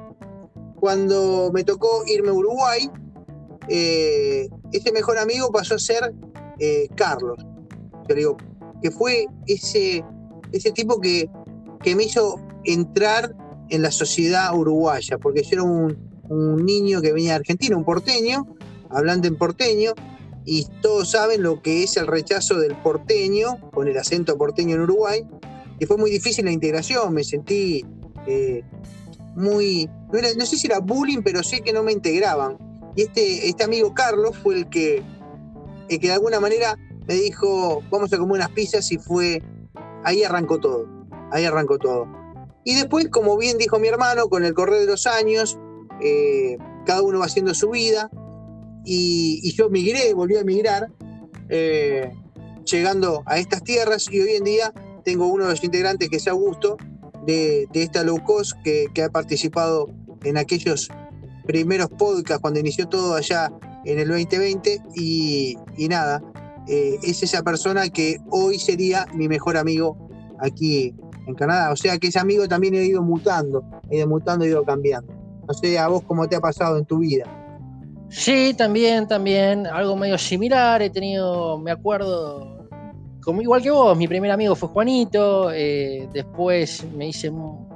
cuando 0.77 1.51
me 1.55 1.65
tocó 1.65 2.05
irme 2.07 2.31
a 2.31 2.33
Uruguay, 2.33 2.91
eh, 3.69 4.49
ese 4.73 4.93
mejor 4.93 5.19
amigo 5.19 5.51
pasó 5.51 5.77
a 5.77 5.79
ser 5.79 6.13
eh, 6.59 6.89
Carlos. 6.97 7.39
Yo 8.09 8.15
digo, 8.15 8.37
que 8.83 8.91
fue 8.91 9.27
ese, 9.47 10.05
ese 10.53 10.73
tipo 10.73 11.01
que, 11.01 11.29
que 11.83 11.95
me 11.95 12.05
hizo 12.05 12.37
entrar 12.65 13.35
en 13.69 13.83
la 13.83 13.91
sociedad 13.91 14.55
uruguaya, 14.55 15.19
porque 15.19 15.43
yo 15.43 15.49
era 15.53 15.63
un, 15.63 15.97
un, 16.29 16.65
niño 16.65 17.01
que 17.01 17.13
venía 17.13 17.31
de 17.31 17.37
Argentina, 17.37 17.77
un 17.77 17.85
porteño, 17.85 18.47
hablando 18.91 19.27
en 19.29 19.37
porteño, 19.37 19.93
y 20.45 20.67
todos 20.83 21.11
saben 21.11 21.43
lo 21.43 21.63
que 21.63 21.83
es 21.83 21.97
el 21.97 22.07
rechazo 22.07 22.59
del 22.59 22.77
porteño, 22.77 23.71
con 23.71 23.89
el 23.89 23.97
acento 23.97 24.37
porteño 24.37 24.75
en 24.77 24.83
Uruguay, 24.83 25.27
y 25.79 25.87
fue 25.87 25.97
muy 25.97 26.11
difícil 26.11 26.45
la 26.45 26.53
integración, 26.53 27.13
me 27.13 27.25
sentí 27.25 27.85
eh, 28.27 28.63
muy, 29.35 29.89
no, 30.13 30.47
sé 30.47 30.57
si 30.57 30.67
era 30.67 30.79
bullying, 30.79 31.23
pero 31.23 31.43
sé 31.43 31.61
que 31.61 31.73
no 31.73 31.83
me 31.83 31.93
integraban. 31.93 32.57
Y 32.97 33.03
este, 33.03 33.49
este 33.49 33.65
amigo 33.65 33.93
Carlos 33.93 34.37
fue 34.39 34.57
el 34.57 34.69
que, 34.69 35.03
el 35.89 35.99
que 35.99 36.07
de 36.07 36.13
alguna 36.13 36.39
manera 36.41 36.79
me 37.07 37.15
dijo, 37.15 37.83
vamos 37.91 38.13
a 38.13 38.19
comer 38.19 38.37
unas 38.37 38.51
pizzas 38.51 38.91
y 38.93 38.99
fue, 38.99 39.43
ahí 40.05 40.23
arrancó 40.25 40.59
todo, 40.59 40.87
ahí 41.31 41.45
arrancó 41.45 41.79
todo. 41.79 42.07
Y 42.65 42.75
después, 42.75 43.09
como 43.09 43.37
bien 43.37 43.59
dijo 43.59 43.79
mi 43.79 43.89
hermano, 43.89 44.29
con 44.29 44.45
el 44.45 44.55
correr 44.55 44.81
de 44.81 44.87
los 44.87 45.07
años, 45.07 45.59
eh, 46.01 46.57
cada 46.87 47.03
uno 47.03 47.19
va 47.19 47.27
haciendo 47.27 47.55
su 47.55 47.71
vida 47.71 48.11
y, 48.85 49.53
yo 49.55 49.69
migré, 49.71 50.15
volví 50.15 50.37
a 50.37 50.45
migrar, 50.45 50.91
eh, 51.49 52.11
llegando 52.65 53.23
a 53.27 53.39
estas 53.39 53.63
tierras 53.63 54.09
y 54.11 54.21
hoy 54.21 54.37
en 54.37 54.45
día 54.45 54.73
tengo 55.05 55.27
uno 55.27 55.45
de 55.45 55.51
los 55.51 55.65
integrantes 55.65 56.09
que 56.09 56.17
es 56.17 56.29
Augusto, 56.29 56.77
de, 57.27 57.69
de 57.73 57.83
esta 57.83 58.03
low 58.03 58.23
cost 58.23 58.53
que, 58.65 58.87
que 58.95 59.03
ha 59.03 59.11
participado 59.11 59.89
en 60.25 60.37
aquellos 60.37 60.89
primeros 61.47 61.91
podcasts 61.91 62.41
cuando 62.41 62.61
inició 62.61 62.89
todo 62.89 63.15
allá 63.15 63.53
en 63.85 63.99
el 63.99 64.09
2020 64.09 64.83
y, 64.95 65.57
y 65.77 65.89
nada, 65.89 66.23
eh, 66.69 66.99
es 67.03 67.23
esa 67.23 67.43
persona 67.43 67.89
que 67.89 68.19
hoy 68.31 68.59
sería 68.59 69.07
mi 69.15 69.29
mejor 69.29 69.57
amigo 69.57 69.97
aquí 70.41 70.95
en 71.27 71.35
Canadá. 71.35 71.73
O 71.73 71.77
sea 71.77 71.99
que 71.99 72.09
ese 72.09 72.19
amigo 72.19 72.49
también 72.49 72.75
ha 72.75 72.83
ido 72.83 73.03
mutando, 73.03 73.65
ha 73.91 73.95
ido 73.95 74.07
mutando, 74.07 74.45
ha 74.45 74.49
ido 74.49 74.65
cambiando. 74.65 75.13
No 75.47 75.55
sé 75.55 75.79
a 75.79 75.89
vos 75.89 76.03
cómo 76.07 76.29
te 76.29 76.37
ha 76.37 76.41
pasado 76.41 76.79
en 76.79 76.85
tu 76.85 76.99
vida. 76.99 77.25
Sí, 78.09 78.55
también, 78.57 79.09
también, 79.09 79.67
algo 79.67 79.97
medio 79.97 80.17
similar. 80.19 80.81
He 80.83 80.91
tenido, 80.91 81.59
me 81.59 81.71
acuerdo, 81.71 82.69
como 83.23 83.43
igual 83.43 83.63
que 83.63 83.71
vos, 83.71 83.97
mi 83.97 84.07
primer 84.07 84.31
amigo 84.31 84.55
fue 84.55 84.69
Juanito, 84.69 85.51
eh, 85.53 86.09
después 86.13 86.85
me 86.97 87.09
hice, 87.09 87.33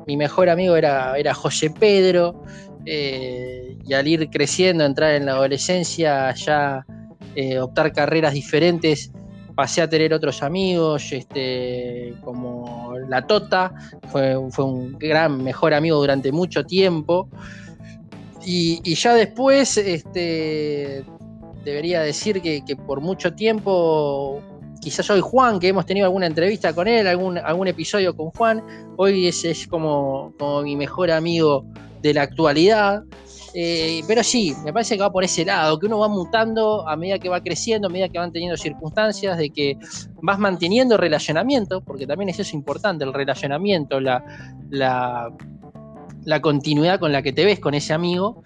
mi 0.07 0.17
mejor 0.17 0.49
amigo 0.49 0.77
era, 0.77 1.17
era 1.19 1.35
José 1.35 1.71
Pedro, 1.71 2.43
eh, 2.87 3.77
y 3.85 3.93
al 3.95 4.07
ir 4.07 4.31
creciendo, 4.31 4.85
entrar 4.85 5.15
en 5.15 5.27
la 5.27 5.33
adolescencia, 5.33 6.33
ya 6.35 6.87
eh, 7.35 7.59
optar 7.59 7.93
carreras 7.93 8.33
diferentes, 8.35 9.13
pasé 9.59 9.83
a 9.83 9.89
tener 9.89 10.15
otros 10.15 10.43
amigos, 10.45 11.11
este, 11.11 12.15
como 12.23 12.95
La 13.09 13.27
Tota, 13.27 13.73
fue, 14.07 14.37
un 14.37 14.97
gran, 14.99 15.43
mejor 15.43 15.75
amigo 15.75 15.97
durante 15.97 16.31
mucho 16.31 16.65
tiempo. 16.65 17.29
Y, 18.45 18.95
ya 18.95 19.15
después, 19.15 19.77
este, 19.77 21.05
debería 21.65 22.03
decir 22.03 22.41
que, 22.41 22.63
por 22.87 23.01
mucho 23.01 23.35
tiempo, 23.35 24.41
quizás 24.81 25.11
hoy 25.11 25.21
Juan, 25.21 25.59
que 25.59 25.67
hemos 25.67 25.87
tenido 25.87 26.07
alguna 26.07 26.27
entrevista 26.27 26.73
con 26.73 26.87
él, 26.87 27.09
algún, 27.09 27.37
algún 27.39 27.67
episodio 27.67 28.15
con 28.17 28.31
Juan, 28.31 28.63
hoy 28.97 29.27
es, 29.27 29.45
es 29.45 29.67
como, 29.67 30.33
como 30.39 30.63
mi 30.63 30.77
mejor 30.77 31.11
amigo 31.11 31.65
de 32.01 32.15
la 32.15 32.23
actualidad. 32.23 33.03
Eh, 33.61 34.05
pero 34.07 34.23
sí, 34.23 34.55
me 34.65 34.73
parece 34.73 34.95
que 34.95 35.03
va 35.03 35.11
por 35.11 35.25
ese 35.25 35.45
lado, 35.45 35.81
que 35.81 35.87
uno 35.87 35.99
va 35.99 36.07
mutando 36.07 36.89
a 36.89 36.95
medida 36.95 37.19
que 37.19 37.29
va 37.29 37.43
creciendo, 37.43 37.89
a 37.89 37.91
medida 37.91 38.09
que 38.09 38.17
van 38.17 38.31
teniendo 38.31 38.57
circunstancias, 38.57 39.37
de 39.37 39.51
que 39.51 39.77
vas 40.23 40.39
manteniendo 40.39 40.97
relacionamiento, 40.97 41.81
porque 41.81 42.07
también 42.07 42.29
es 42.29 42.39
eso 42.39 42.55
importante, 42.55 43.05
el 43.05 43.13
relacionamiento, 43.13 43.99
la, 43.99 44.23
la, 44.71 45.33
la 46.23 46.41
continuidad 46.41 47.01
con 47.01 47.11
la 47.11 47.21
que 47.21 47.33
te 47.33 47.45
ves 47.45 47.59
con 47.59 47.75
ese 47.75 47.93
amigo. 47.93 48.45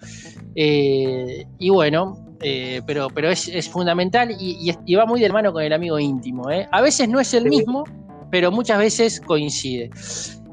Eh, 0.55 1.45
y 1.59 1.69
bueno, 1.69 2.17
eh, 2.41 2.81
pero, 2.87 3.09
pero 3.13 3.29
es, 3.29 3.69
fundamental 3.69 4.35
y, 4.39 4.95
va 4.95 5.05
muy 5.05 5.21
de 5.21 5.29
mano 5.29 5.53
con 5.53 5.61
el 5.61 5.73
amigo 5.73 5.99
íntimo. 5.99 6.47
A 6.71 6.81
veces 6.81 7.07
no 7.07 7.19
es 7.19 7.35
el 7.35 7.45
mismo, 7.45 7.83
pero 8.31 8.51
muchas 8.51 8.79
veces 8.79 9.21
coincide. 9.21 9.91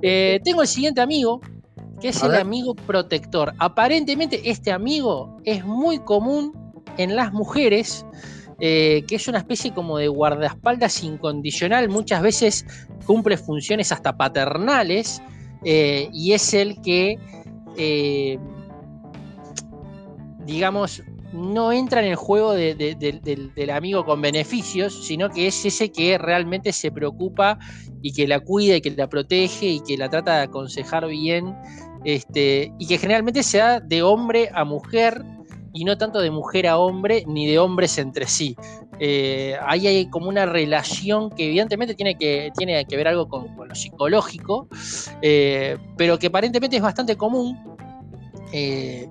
tengo 0.02 0.60
el 0.60 0.68
siguiente 0.68 1.00
amigo, 1.00 1.40
que 2.00 2.08
es 2.08 2.22
el 2.22 2.34
amigo 2.34 2.74
protector. 2.74 3.52
Aparentemente 3.58 4.40
este 4.50 4.72
amigo 4.72 5.36
es 5.44 5.64
muy 5.64 5.98
común 5.98 6.52
en 6.96 7.16
las 7.16 7.32
mujeres. 7.32 8.04
que 8.58 9.06
es 9.08 9.26
una 9.26 9.38
especie 9.38 9.72
como 9.72 9.96
de 9.96 10.08
guardaespaldas 10.08 11.02
incondicional, 11.02 11.88
muchas 11.88 12.20
veces 12.20 12.66
cumple 13.06 13.38
funciones 13.38 13.90
hasta 13.90 14.18
paternales, 14.18 15.22
eh, 15.64 16.08
y 16.12 16.32
es 16.32 16.54
el 16.54 16.80
que, 16.80 17.18
eh, 17.76 18.38
digamos, 20.46 21.02
no 21.32 21.72
entra 21.72 22.00
en 22.00 22.08
el 22.08 22.16
juego 22.16 22.54
del 22.54 23.70
amigo 23.70 24.04
con 24.04 24.20
beneficios, 24.20 25.06
sino 25.06 25.30
que 25.30 25.46
es 25.46 25.64
ese 25.64 25.92
que 25.92 26.18
realmente 26.18 26.72
se 26.72 26.90
preocupa 26.90 27.58
y 28.02 28.12
que 28.12 28.26
la 28.26 28.40
cuida 28.40 28.76
y 28.76 28.80
que 28.80 28.90
la 28.90 29.08
protege 29.08 29.66
y 29.66 29.80
que 29.80 29.96
la 29.96 30.08
trata 30.08 30.36
de 30.36 30.42
aconsejar 30.42 31.06
bien, 31.08 31.54
este, 32.04 32.72
y 32.78 32.86
que 32.86 32.98
generalmente 32.98 33.42
se 33.42 33.58
da 33.58 33.80
de 33.80 34.02
hombre 34.02 34.50
a 34.54 34.64
mujer 34.64 35.22
y 35.72 35.84
no 35.84 35.96
tanto 35.96 36.20
de 36.20 36.30
mujer 36.30 36.66
a 36.66 36.78
hombre 36.78 37.24
ni 37.26 37.46
de 37.46 37.58
hombres 37.58 37.98
entre 37.98 38.26
sí. 38.26 38.56
Eh, 38.98 39.56
ahí 39.66 39.86
hay 39.86 40.10
como 40.10 40.28
una 40.28 40.44
relación 40.44 41.30
que 41.30 41.46
evidentemente 41.46 41.94
tiene 41.94 42.16
que, 42.16 42.50
tiene 42.56 42.84
que 42.84 42.96
ver 42.96 43.08
algo 43.08 43.28
con, 43.28 43.46
lo 43.56 43.74
psicológico, 43.74 44.68
eh, 45.22 45.78
pero 45.96 46.18
que 46.18 46.26
aparentemente 46.26 46.76
es 46.76 46.82
bastante 46.82 47.16
común. 47.16 47.69
Eh, 48.52 49.08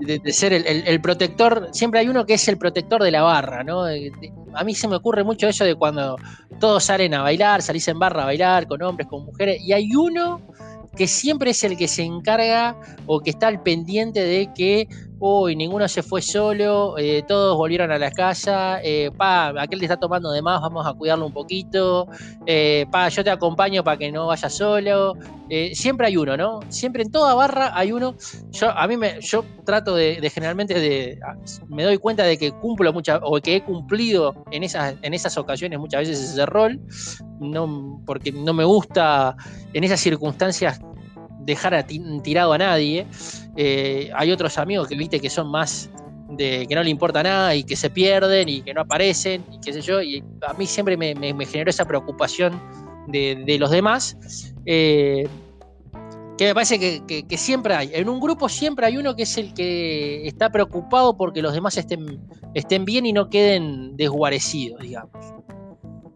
de, 0.00 0.32
ser 0.32 0.52
el, 0.52 1.00
protector, 1.00 1.68
siempre 1.72 2.00
hay 2.00 2.08
uno 2.08 2.24
que 2.24 2.34
es 2.34 2.48
el 2.48 2.56
protector 2.56 3.02
de 3.02 3.10
la 3.10 3.22
barra, 3.22 3.64
¿no? 3.64 3.84
a 3.84 4.64
mí 4.64 4.74
se 4.74 4.86
me 4.86 4.96
ocurre 4.96 5.24
mucho 5.24 5.48
eso 5.48 5.64
de 5.64 5.74
cuando 5.74 6.16
todos 6.58 6.84
salen 6.84 7.14
a 7.14 7.22
bailar, 7.22 7.62
salís 7.62 7.88
en 7.88 7.98
barra 7.98 8.22
a 8.22 8.26
bailar 8.26 8.66
con 8.66 8.82
hombres, 8.82 9.08
con 9.08 9.24
mujeres, 9.24 9.60
y 9.60 9.72
hay 9.72 9.94
uno 9.94 10.40
que 10.96 11.06
siempre 11.06 11.50
es 11.50 11.64
el 11.64 11.76
que 11.76 11.88
se 11.88 12.02
encarga 12.02 12.76
o 13.06 13.20
que 13.20 13.30
está 13.30 13.48
al 13.48 13.62
pendiente 13.62 14.20
de 14.20 14.52
que 14.54 14.88
uy, 15.20 15.54
ninguno 15.54 15.86
se 15.86 16.02
fue 16.02 16.22
solo, 16.22 16.96
eh, 16.96 17.22
todos 17.28 17.56
volvieron 17.56 17.92
a 17.92 17.98
la 17.98 18.10
casa, 18.10 18.80
eh, 18.82 19.10
pa, 19.14 19.48
aquel 19.60 19.78
te 19.78 19.84
está 19.84 19.98
tomando 19.98 20.30
de 20.30 20.40
más, 20.40 20.62
vamos 20.62 20.86
a 20.86 20.94
cuidarlo 20.94 21.26
un 21.26 21.32
poquito, 21.32 22.08
eh, 22.46 22.86
pa, 22.90 23.08
yo 23.10 23.22
te 23.22 23.30
acompaño 23.30 23.84
para 23.84 23.98
que 23.98 24.10
no 24.10 24.26
vayas 24.26 24.54
solo. 24.54 25.14
siempre 25.74 26.06
hay 26.06 26.16
uno, 26.16 26.36
¿no? 26.36 26.60
Siempre 26.68 27.02
en 27.02 27.10
toda 27.10 27.34
barra 27.34 27.72
hay 27.74 27.92
uno. 27.92 28.14
Yo, 28.50 28.70
a 28.70 28.86
mí 28.86 28.96
me, 28.96 29.20
yo 29.20 29.44
trato 29.66 29.94
de, 29.94 30.30
generalmente 30.32 30.74
de, 30.80 31.18
me 31.68 31.82
doy 31.84 31.98
cuenta 31.98 32.24
de 32.24 32.38
que 32.38 32.52
cumplo 32.52 32.92
muchas, 32.92 33.20
o 33.22 33.38
que 33.40 33.56
he 33.56 33.62
cumplido 33.62 34.34
en 34.50 34.62
esas, 34.62 34.94
en 35.02 35.12
esas 35.12 35.36
ocasiones 35.36 35.78
muchas 35.78 36.00
veces 36.08 36.32
ese 36.32 36.46
rol, 36.46 36.80
no, 37.40 38.02
porque 38.06 38.32
no 38.32 38.52
me 38.52 38.64
gusta 38.64 39.36
en 39.72 39.84
esas 39.84 40.00
circunstancias 40.00 40.80
dejar 41.40 41.86
tirado 42.22 42.52
a 42.52 42.58
nadie. 42.58 43.06
Eh, 43.56 44.10
hay 44.14 44.30
otros 44.30 44.58
amigos 44.58 44.88
que 44.88 44.96
viste 44.96 45.20
que 45.20 45.30
son 45.30 45.50
más 45.50 45.90
de 46.28 46.66
que 46.68 46.74
no 46.74 46.82
le 46.82 46.90
importa 46.90 47.22
nada 47.22 47.54
y 47.54 47.64
que 47.64 47.74
se 47.74 47.90
pierden 47.90 48.48
y 48.48 48.62
que 48.62 48.72
no 48.72 48.82
aparecen 48.82 49.44
y 49.52 49.60
qué 49.60 49.72
sé 49.72 49.80
yo. 49.80 50.02
Y 50.02 50.22
a 50.46 50.52
mí 50.54 50.66
siempre 50.66 50.96
me, 50.96 51.14
generó 51.46 51.70
esa 51.70 51.84
preocupación 51.84 52.60
de, 53.08 53.56
los 53.58 53.70
demás. 53.70 54.16
Eh, 54.66 55.26
que 56.38 56.46
me 56.46 56.54
parece 56.54 56.78
que, 56.78 57.36
siempre 57.36 57.74
hay. 57.74 57.90
En 57.92 58.08
un 58.08 58.18
grupo 58.18 58.48
siempre 58.48 58.86
hay 58.86 58.96
uno 58.96 59.14
que 59.14 59.24
es 59.24 59.36
el 59.36 59.52
que 59.52 60.26
está 60.26 60.48
preocupado 60.48 61.14
porque 61.14 61.42
los 61.42 61.52
demás 61.52 61.76
estén, 61.76 62.18
estén 62.54 62.86
bien 62.86 63.04
y 63.04 63.12
no 63.12 63.28
queden 63.28 63.94
desguarecidos, 63.96 64.80
digamos. 64.80 65.12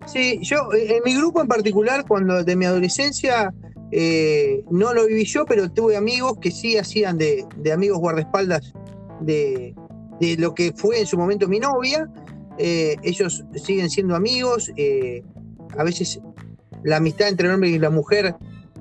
Sí, 0.07 0.39
yo 0.43 0.69
en 0.73 1.03
mi 1.05 1.17
grupo 1.17 1.41
en 1.41 1.49
particular, 1.49 2.05
cuando 2.07 2.45
de 2.45 2.57
mi 2.57 2.67
adolescencia 2.67 3.53
eh, 3.91 4.65
no 4.71 4.93
lo 4.93 5.07
viví 5.07 5.25
yo, 5.25 5.45
pero 5.45 5.71
tuve 5.71 5.97
amigos 5.97 6.39
que 6.41 6.51
sí 6.51 6.77
hacían 6.77 7.17
de, 7.17 7.47
amigos 7.73 7.99
guardaespaldas 7.99 8.73
de, 9.21 9.75
lo 10.39 10.55
que 10.55 10.73
fue 10.73 11.01
en 11.01 11.07
su 11.07 11.17
momento 11.17 11.49
mi 11.49 11.61
novia. 11.61 12.09
Eh, 12.59 12.97
ellos 13.03 13.45
siguen 13.55 13.91
siendo 13.91 14.15
amigos. 14.15 14.71
Eh, 14.77 15.23
a 15.79 15.85
veces 15.85 16.21
la 16.83 16.97
amistad 16.97 17.29
entre 17.29 17.49
el 17.49 17.55
hombre 17.55 17.71
y 17.71 17.79
la 17.79 17.91
mujer 17.91 18.35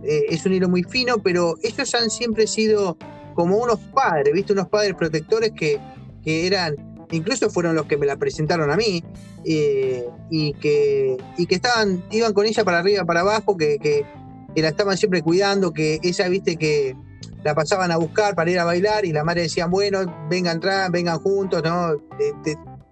es 0.03 0.45
un 0.45 0.53
hilo 0.53 0.67
muy 0.67 0.83
fino, 0.83 1.19
pero 1.19 1.55
ellos 1.63 1.95
han 1.95 2.09
siempre 2.09 2.45
sido 2.45 2.97
como 3.35 3.57
unos 3.57 3.79
padres, 3.79 4.33
¿viste? 4.33 4.51
Unos 4.53 4.67
padres 4.67 4.95
protectores 4.95 5.51
que, 5.51 5.79
eran, 6.25 6.75
incluso 7.15 7.49
fueron 7.49 7.75
los 7.75 7.85
que 7.85 7.97
me 7.97 8.05
la 8.05 8.17
presentaron 8.17 8.71
a 8.71 8.75
mí, 8.75 9.03
y, 9.45 10.53
que, 10.53 11.17
y 11.37 11.45
que 11.45 11.55
estaban, 11.55 12.03
iban 12.11 12.33
con 12.33 12.45
ella 12.45 12.63
para 12.63 12.79
arriba, 12.79 13.05
para 13.05 13.21
abajo, 13.21 13.57
que, 13.57 13.77
que 13.79 14.05
la 14.61 14.69
estaban 14.69 14.97
siempre 14.97 15.21
cuidando, 15.21 15.73
que 15.73 15.99
ella, 16.03 16.27
viste, 16.29 16.55
que 16.55 16.95
la 17.43 17.53
pasaban 17.53 17.91
a 17.91 17.97
buscar 17.97 18.35
para 18.35 18.49
ir 18.51 18.59
a 18.59 18.65
bailar 18.65 19.05
y 19.05 19.11
la 19.11 19.23
madre 19.23 19.43
decían, 19.43 19.69
bueno, 19.69 19.99
vengan, 20.29 20.55
entrar, 20.55 20.91
vengan 20.91 21.19
juntos, 21.19 21.61
¿no? 21.63 21.95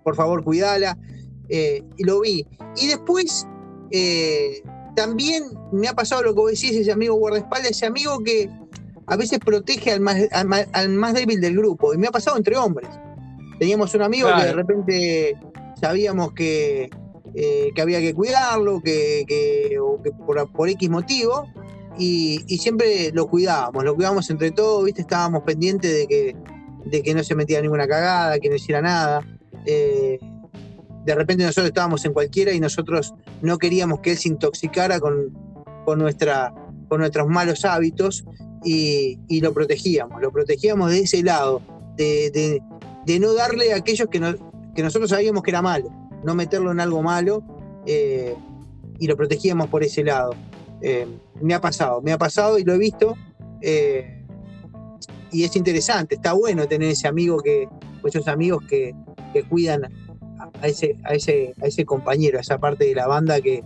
por 0.03 0.15
favor, 0.15 0.43
cuidala. 0.43 0.97
Eh, 1.49 1.83
y 1.97 2.03
lo 2.03 2.21
vi. 2.21 2.45
Y 2.77 2.87
después, 2.87 3.45
eh, 3.91 4.61
también 4.95 5.43
me 5.71 5.87
ha 5.87 5.93
pasado 5.93 6.23
lo 6.23 6.33
que 6.33 6.39
vos 6.39 6.51
decís, 6.51 6.75
ese 6.75 6.91
amigo 6.91 7.15
guardaespaldas, 7.15 7.71
ese 7.71 7.85
amigo 7.85 8.19
que 8.23 8.49
a 9.05 9.15
veces 9.15 9.39
protege 9.39 9.91
al 9.91 9.99
más, 9.99 10.17
al 10.31 10.89
más, 10.89 11.13
débil 11.13 11.41
del 11.41 11.57
grupo. 11.57 11.93
Y 11.93 11.97
me 11.97 12.07
ha 12.07 12.11
pasado 12.11 12.37
entre 12.37 12.57
hombres. 12.57 12.89
Teníamos 13.61 13.93
un 13.93 14.01
amigo 14.01 14.27
que 14.35 14.43
de 14.43 14.53
repente 14.53 15.37
sabíamos 15.79 16.33
que, 16.33 16.89
eh, 17.35 17.69
que 17.75 17.81
había 17.83 17.99
que 17.99 18.11
cuidarlo, 18.11 18.81
que, 18.81 19.77
por, 20.25 20.67
X 20.67 20.89
motivo, 20.89 21.45
y, 21.95 22.39
siempre 22.57 23.11
lo 23.13 23.27
cuidábamos, 23.27 23.83
lo 23.83 23.93
cuidábamos 23.93 24.27
entre 24.31 24.49
todos, 24.49 24.83
¿viste? 24.83 25.01
estábamos 25.01 25.43
pendientes 25.43 25.95
de 25.95 26.07
que, 26.07 26.35
de 26.85 27.03
que 27.03 27.13
no 27.13 27.23
se 27.23 27.35
metiera 27.35 27.61
ninguna 27.61 27.87
cagada, 27.87 28.39
que 28.39 28.49
no 28.49 28.55
hiciera 28.55 28.81
nada. 28.81 29.23
Eh, 29.67 30.17
de 31.05 31.13
repente 31.13 31.43
nosotros 31.43 31.67
estábamos 31.67 32.03
en 32.03 32.13
cualquiera 32.13 32.51
y 32.53 32.59
nosotros 32.59 33.13
no 33.43 33.59
queríamos 33.59 33.99
que 33.99 34.13
él 34.13 34.17
se 34.17 34.29
intoxicara 34.29 34.99
con, 34.99 35.37
con, 35.85 35.99
nuestra, 35.99 36.51
con 36.89 37.01
nuestros 37.01 37.27
malos 37.27 37.63
hábitos 37.63 38.25
y, 38.63 39.39
lo 39.39 39.53
protegíamos, 39.53 40.19
lo 40.19 40.31
protegíamos 40.31 40.89
de 40.89 41.01
ese 41.01 41.21
lado, 41.21 41.61
de, 41.95 42.59
no 43.19 43.33
darle 43.33 43.73
a 43.73 43.77
aquellos 43.77 44.07
que, 44.09 44.19
que 44.75 44.83
nosotros 44.83 45.09
sabíamos 45.09 45.43
que 45.43 45.51
era 45.51 45.61
malo 45.61 45.91
no 46.23 46.35
meterlo 46.35 46.71
en 46.71 46.79
algo 46.79 47.01
malo 47.01 47.43
eh, 47.85 48.35
y 48.99 49.07
lo 49.07 49.17
protegíamos 49.17 49.67
por 49.67 49.83
ese 49.83 50.03
lado. 50.03 50.35
Eh, 50.81 51.07
me 51.41 51.53
ha 51.53 51.61
pasado, 51.61 52.01
me 52.01 52.11
ha 52.11 52.17
pasado 52.17 52.57
y 52.57 52.63
lo 52.63 52.73
he 52.73 52.77
visto 52.77 53.15
eh, 53.61 54.25
y 55.31 55.43
es 55.43 55.55
interesante, 55.55 56.15
está 56.15 56.33
bueno 56.33 56.67
tener 56.67 56.89
ese 56.89 57.07
amigo 57.07 57.39
que, 57.39 57.67
esos 58.03 58.27
amigos 58.27 58.63
que, 58.67 58.93
cuidan 59.49 59.85
a 60.61 60.67
ese, 60.67 60.97
a, 61.05 61.13
ese, 61.13 61.53
a 61.61 61.67
ese 61.67 61.85
compañero, 61.85 62.37
a 62.37 62.41
esa 62.41 62.57
parte 62.57 62.85
de 62.85 62.95
la 62.95 63.07
banda 63.07 63.39
que, 63.39 63.63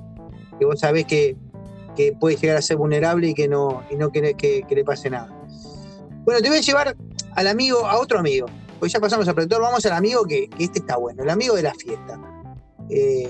vos 0.62 0.80
sabés 0.80 1.06
que, 1.06 1.36
puede 2.20 2.36
llegar 2.36 2.58
a 2.58 2.62
ser 2.62 2.76
vulnerable 2.76 3.30
y 3.30 3.34
que 3.34 3.48
no, 3.48 3.82
y 3.90 3.96
no 3.96 4.12
que, 4.12 4.36
que, 4.36 4.76
le 4.76 4.84
pase 4.84 5.10
nada. 5.10 5.30
Bueno, 6.26 6.42
te 6.42 6.50
voy 6.50 6.58
a 6.58 6.62
llevar 6.62 6.96
al 7.36 7.48
amigo, 7.48 7.88
a 7.88 7.98
otro 7.98 8.20
amigo. 8.20 8.48
Pues 8.80 8.92
ya 8.92 9.00
pasamos 9.00 9.28
al 9.28 9.36
predictor, 9.36 9.62
vamos 9.62 9.86
al 9.86 9.94
amigo 9.94 10.26
que, 10.26 10.50
este 10.60 10.80
está 10.80 10.98
bueno, 10.98 11.24
el 11.24 11.30
amigo 11.30 11.56
de 11.56 11.64
la 11.64 11.74
fiesta. 11.74 12.20
Eh, 12.90 13.30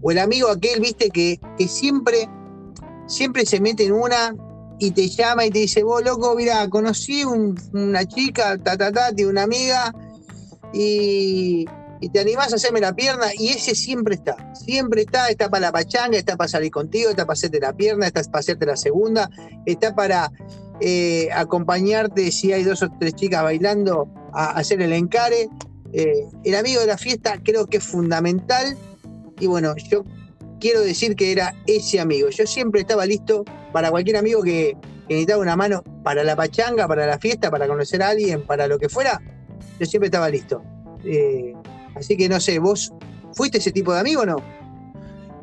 o 0.00 0.10
el 0.10 0.18
amigo 0.18 0.48
aquel, 0.48 0.80
viste, 0.80 1.10
que, 1.10 1.38
siempre, 1.66 2.28
siempre 3.06 3.44
se 3.44 3.60
mete 3.60 3.84
en 3.84 3.92
una 3.92 4.34
y 4.78 4.92
te 4.92 5.08
llama 5.08 5.44
y 5.44 5.50
te 5.50 5.60
dice, 5.60 5.82
vos 5.82 6.04
loco, 6.04 6.34
mira, 6.36 6.68
conocí 6.68 7.24
una 7.24 8.04
chica, 8.06 8.56
ta, 8.58 8.76
ta, 8.76 8.92
ta, 8.92 9.12
tiene 9.12 9.30
una 9.30 9.42
amiga, 9.42 9.92
y, 10.72 11.66
te 12.12 12.20
animás 12.20 12.52
a 12.52 12.56
hacerme 12.56 12.80
la 12.80 12.94
pierna, 12.94 13.26
y 13.36 13.48
ese 13.48 13.74
siempre 13.74 14.14
está, 14.14 14.36
siempre 14.54 15.02
está, 15.02 15.28
está 15.30 15.48
para 15.48 15.66
la 15.66 15.72
pachanga, 15.72 16.16
está 16.16 16.36
para 16.36 16.46
salir 16.46 16.70
contigo, 16.70 17.10
está 17.10 17.26
para 17.26 17.32
hacerte 17.32 17.58
la 17.58 17.72
pierna, 17.72 18.06
está 18.06 18.22
para 18.22 18.38
hacerte 18.38 18.66
la 18.66 18.76
segunda, 18.76 19.28
está 19.66 19.96
para 19.96 20.30
eh, 20.80 21.28
acompañarte 21.34 22.30
si 22.30 22.52
hay 22.52 22.62
dos 22.62 22.84
o 22.84 22.88
tres 23.00 23.14
chicas 23.14 23.42
bailando 23.42 24.08
a, 24.32 24.50
hacer 24.50 24.80
el 24.82 24.92
encare. 24.92 25.48
Eh, 25.92 26.26
el 26.44 26.54
amigo 26.54 26.80
de 26.80 26.86
la 26.86 26.98
fiesta 26.98 27.40
creo 27.42 27.66
que 27.66 27.78
es 27.78 27.84
fundamental 27.84 28.76
y 29.40 29.46
bueno, 29.46 29.74
yo 29.76 30.04
quiero 30.60 30.80
decir 30.80 31.16
que 31.16 31.32
era 31.32 31.54
ese 31.66 32.00
amigo. 32.00 32.28
Yo 32.30 32.46
siempre 32.46 32.80
estaba 32.80 33.06
listo 33.06 33.44
para 33.72 33.90
cualquier 33.90 34.16
amigo 34.16 34.42
que, 34.42 34.76
necesitaba 35.08 35.40
una 35.40 35.56
mano 35.56 35.82
para 36.02 36.22
la 36.22 36.36
pachanga, 36.36 36.86
para 36.86 37.06
la 37.06 37.18
fiesta, 37.18 37.50
para 37.50 37.66
conocer 37.66 38.02
a 38.02 38.10
alguien, 38.10 38.42
para 38.42 38.66
lo 38.66 38.78
que 38.78 38.88
fuera. 38.88 39.22
Yo 39.80 39.86
siempre 39.86 40.08
estaba 40.08 40.28
listo. 40.28 40.62
Eh, 41.04 41.54
así 41.94 42.16
que 42.16 42.28
no 42.28 42.38
sé, 42.40 42.58
¿vos 42.58 42.92
fuiste 43.32 43.58
ese 43.58 43.72
tipo 43.72 43.94
de 43.94 44.00
amigo 44.00 44.22
o 44.22 44.26
no? 44.26 44.36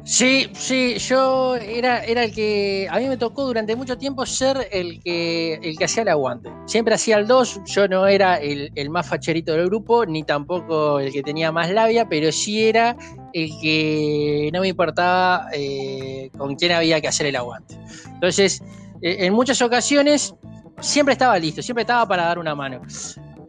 Sí, 0.08 0.48
sí, 0.54 1.00
yo 1.00 1.56
era, 1.56 2.04
era 2.04 2.26
el 2.26 2.32
que. 2.32 2.88
A 2.92 3.00
mí 3.00 3.08
me 3.08 3.18
tocó 3.18 3.44
durante 3.48 3.76
mucho 3.76 3.98
tiempo 3.98 4.24
ser 4.28 4.68
el 4.72 5.02
que, 5.02 5.56
el 5.56 5.76
que 5.76 5.86
hacía 5.86 6.04
el 6.04 6.10
aguante. 6.10 6.52
Siempre 6.68 6.94
hacía 6.94 7.18
el 7.18 7.26
2, 7.26 7.62
yo 7.66 7.88
no 7.88 8.06
era 8.06 8.36
el, 8.36 8.72
más 8.92 9.10
facherito 9.10 9.54
del 9.54 9.66
grupo, 9.66 10.06
ni 10.06 10.22
tampoco 10.22 11.00
el 11.00 11.12
que 11.12 11.24
tenía 11.24 11.52
más 11.52 11.72
labia, 11.72 12.08
pero 12.08 12.32
sí 12.32 12.66
era 12.68 12.96
el 13.34 13.50
que 13.60 14.52
no 14.54 14.62
me 14.62 14.68
importaba 14.68 15.48
eh, 15.54 16.30
con 16.38 16.56
quién 16.56 16.74
había 16.74 17.02
que 17.02 17.08
hacer 17.08 17.26
el 17.26 17.36
aguante. 17.36 17.76
Entonces, 18.14 18.62
eh, 19.02 19.18
en 19.22 19.34
muchas 19.34 19.60
ocasiones 19.64 20.36
siempre 20.82 21.14
estaba 21.14 21.40
listo, 21.40 21.64
siempre 21.64 21.82
estaba 21.82 22.08
para 22.08 22.26
dar 22.26 22.38
una 22.38 22.54
mano. 22.54 22.80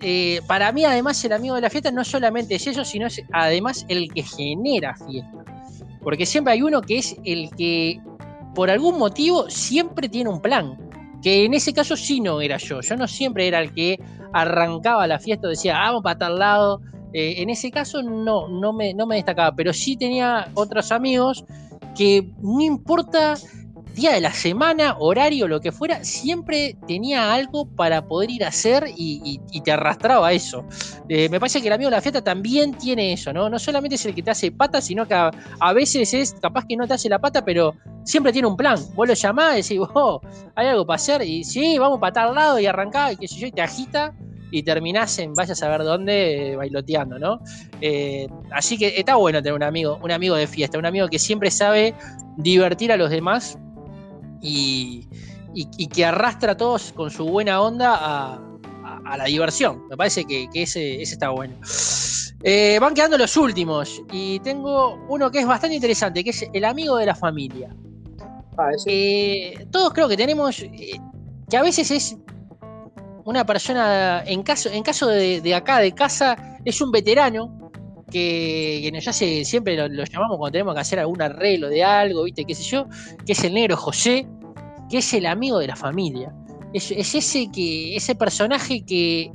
Eh, 0.01 0.41
para 0.47 0.73
mí, 0.73 0.87
además, 0.87 1.23
el 1.23 1.35
amigo 1.35 1.55
de 1.55 1.61
la 1.61 1.69
fiesta 1.69 1.91
no 1.91 2.03
solamente 2.03 2.55
es 2.55 2.67
eso, 2.67 2.83
sino 2.83 3.09
es 3.09 3.23
además 3.31 3.85
el 3.89 4.11
que 4.11 4.23
genera 4.23 4.97
fiesta. 4.97 5.56
Porque 6.07 6.25
siempre 6.25 6.53
hay 6.53 6.63
uno 6.63 6.83
que 6.83 6.99
es 6.99 7.17
el 7.25 7.51
que, 7.57 8.01
por 8.55 8.71
algún 8.71 8.97
motivo, 8.97 9.51
siempre 9.51 10.09
tiene 10.09 10.31
un 10.31 10.41
plan. 10.41 10.79
Que 11.21 11.45
en 11.45 11.53
ese 11.53 11.73
caso 11.73 11.97
sí 11.97 12.21
no 12.21 12.41
era 12.41 12.59
yo. 12.59 12.81
Yo 12.81 12.97
no 12.97 13.09
siempre 13.09 13.49
era 13.49 13.59
el 13.59 13.73
que 13.73 13.99
arrancaba 14.33 15.09
la 15.09 15.19
fiesta, 15.19 15.49
decía, 15.49 15.73
vamos 15.73 16.05
para 16.05 16.17
tal 16.17 16.39
lado. 16.39 16.81
Eh, 17.13 17.43
en 17.43 17.51
ese 17.51 17.73
caso 17.73 18.05
no, 18.05 18.47
no 18.47 18.73
me, 18.73 18.95
no 18.95 19.05
me 19.05 19.17
destacaba, 19.17 19.57
pero 19.57 19.73
sí 19.73 19.97
tenía 19.97 20.49
otros 20.55 20.93
amigos 20.93 21.45
que 21.97 22.31
no 22.41 22.61
importa 22.61 23.35
día 23.97 24.13
de 24.13 24.21
la 24.21 24.33
semana, 24.33 24.95
horario, 24.99 25.49
lo 25.49 25.61
que 25.61 25.73
fuera, 25.73 26.05
siempre 26.05 26.77
tenía 26.87 27.33
algo 27.33 27.65
para 27.65 28.07
poder 28.07 28.31
ir 28.31 28.45
a 28.45 28.49
hacer 28.49 28.85
y, 28.95 29.41
te 29.65 29.73
arrastraba 29.73 30.29
a 30.29 30.33
eso. 30.33 30.65
Eh, 31.09 31.31
me 31.31 31.41
parece 31.41 31.63
que 31.63 31.69
el 31.69 31.73
amigo 31.73 31.89
de 31.89 31.97
la 31.97 32.03
fiesta 32.03 32.23
también 32.23 32.75
tiene 32.75 33.15
eso, 33.15 33.33
¿no? 33.33 33.49
No 33.49 33.59
solamente 33.59 33.97
es 33.97 34.05
el 34.05 34.15
que 34.15 34.23
te 34.23 34.31
hace 34.31 34.53
pata, 34.53 34.83
sino 34.83 35.09
que 35.09 35.15
a, 35.15 35.73
veces 35.73 36.13
es 36.13 36.35
capaz 36.35 36.67
que 36.69 36.77
no 36.77 36.87
te 36.87 36.93
hace 36.93 37.09
la 37.09 37.19
pata, 37.19 37.43
pero 37.43 37.75
siempre 38.05 38.33
tiene 38.33 38.47
un 38.47 38.57
plan. 38.57 38.79
Vos 38.95 39.09
lo 39.09 39.15
llamás 39.15 39.55
y 39.55 39.63
decís, 39.63 39.89
oh, 39.95 40.21
hay 40.55 40.67
algo 40.69 40.87
para 40.87 40.97
hacer, 40.97 41.23
y 41.23 41.43
sí, 41.43 41.79
vamos 41.79 41.99
para 41.99 42.13
tal 42.13 42.35
lado 42.35 42.61
y 42.61 42.67
arrancá, 42.67 43.13
y 43.13 43.17
qué 43.17 43.27
sé 43.27 43.37
yo, 43.37 43.47
y 43.47 43.53
te 43.53 43.63
agita 43.63 44.13
y 44.51 44.63
terminás 44.63 45.19
en 45.19 45.33
vaya 45.33 45.55
a 45.55 45.57
saber 45.57 45.83
dónde 45.83 46.53
eh, 46.53 46.57
bailoteando, 46.57 47.19
¿no? 47.19 47.41
Eh, 47.81 48.29
así 48.53 48.77
que 48.77 48.89
está 48.99 49.17
bueno 49.17 49.43
tener 49.43 49.55
un 49.55 49.63
amigo, 49.63 49.99
un 50.03 50.13
amigo 50.13 50.37
de 50.37 50.47
fiesta, 50.47 50.79
un 50.79 50.87
amigo 50.87 51.09
que 51.09 51.19
siempre 51.19 51.51
sabe 51.51 51.95
divertir 52.37 52.93
a 52.93 52.97
los 52.99 53.11
demás 53.11 53.59
y, 54.47 55.89
que 55.89 56.05
arrastra 56.05 56.53
a 56.53 56.57
todos 56.57 56.93
con 56.93 57.11
su 57.11 57.25
buena 57.25 57.61
onda 57.61 57.97
a, 58.01 59.17
la 59.17 59.25
diversión. 59.25 59.87
Me 59.89 59.97
parece 59.97 60.25
que, 60.25 60.49
ese, 60.53 61.01
está 61.01 61.31
bueno. 61.31 61.55
Eh, 62.43 62.79
van 62.81 62.95
quedando 62.95 63.17
los 63.17 63.37
últimos 63.37 64.03
y 64.13 64.39
tengo 64.41 64.99
uno 65.09 65.31
que 65.31 65.41
es 65.41 65.47
bastante 65.47 65.77
interesante, 65.77 66.23
que 66.23 66.31
es 66.31 66.49
el 66.53 66.65
amigo 66.65 66.97
de 66.97 67.07
la 67.07 67.15
familia. 67.15 67.75
Ah, 68.59 68.71
eh, 68.87 69.67
todos 69.71 69.93
creo 69.93 70.09
que 70.09 70.17
tenemos, 70.17 70.61
eh, 70.61 71.01
que 71.49 71.57
a 71.57 71.63
veces 71.63 71.91
es 71.91 72.17
una 73.25 73.45
persona, 73.45 74.23
en 74.25 74.43
caso, 74.43 74.71
en 74.71 74.83
caso 74.83 75.09
de, 75.09 75.55
acá, 75.55 75.81
de 75.81 75.93
casa, 75.93 76.59
es 76.65 76.81
un 76.81 76.91
veterano 76.91 77.71
que, 78.11 78.89
nos 78.95 79.07
hace, 79.09 79.45
siempre 79.45 79.77
lo, 79.77 80.05
llamamos 80.05 80.39
cuando 80.39 80.53
tenemos 80.53 80.75
que 80.75 80.81
hacer 80.81 81.01
algún 81.01 81.21
arreglo 81.21 81.69
de 81.69 81.83
algo, 81.83 82.23
¿viste? 82.23 82.45
¿Qué 82.45 82.55
sé 82.55 82.63
yo? 82.63 82.87
Que 83.27 83.33
es 83.33 83.45
el 83.45 83.55
negro 83.55 83.77
José, 83.77 84.27
que 84.91 84.99
es 84.99 85.13
el 85.15 85.27
amigo 85.27 85.59
de 85.59 85.69
la 85.69 85.77
familia. 85.77 86.35
Es, 86.73 86.91
ese, 86.91 87.51
que, 87.51 87.97
ese 87.97 88.15
personaje 88.15 88.85
que 88.85 89.31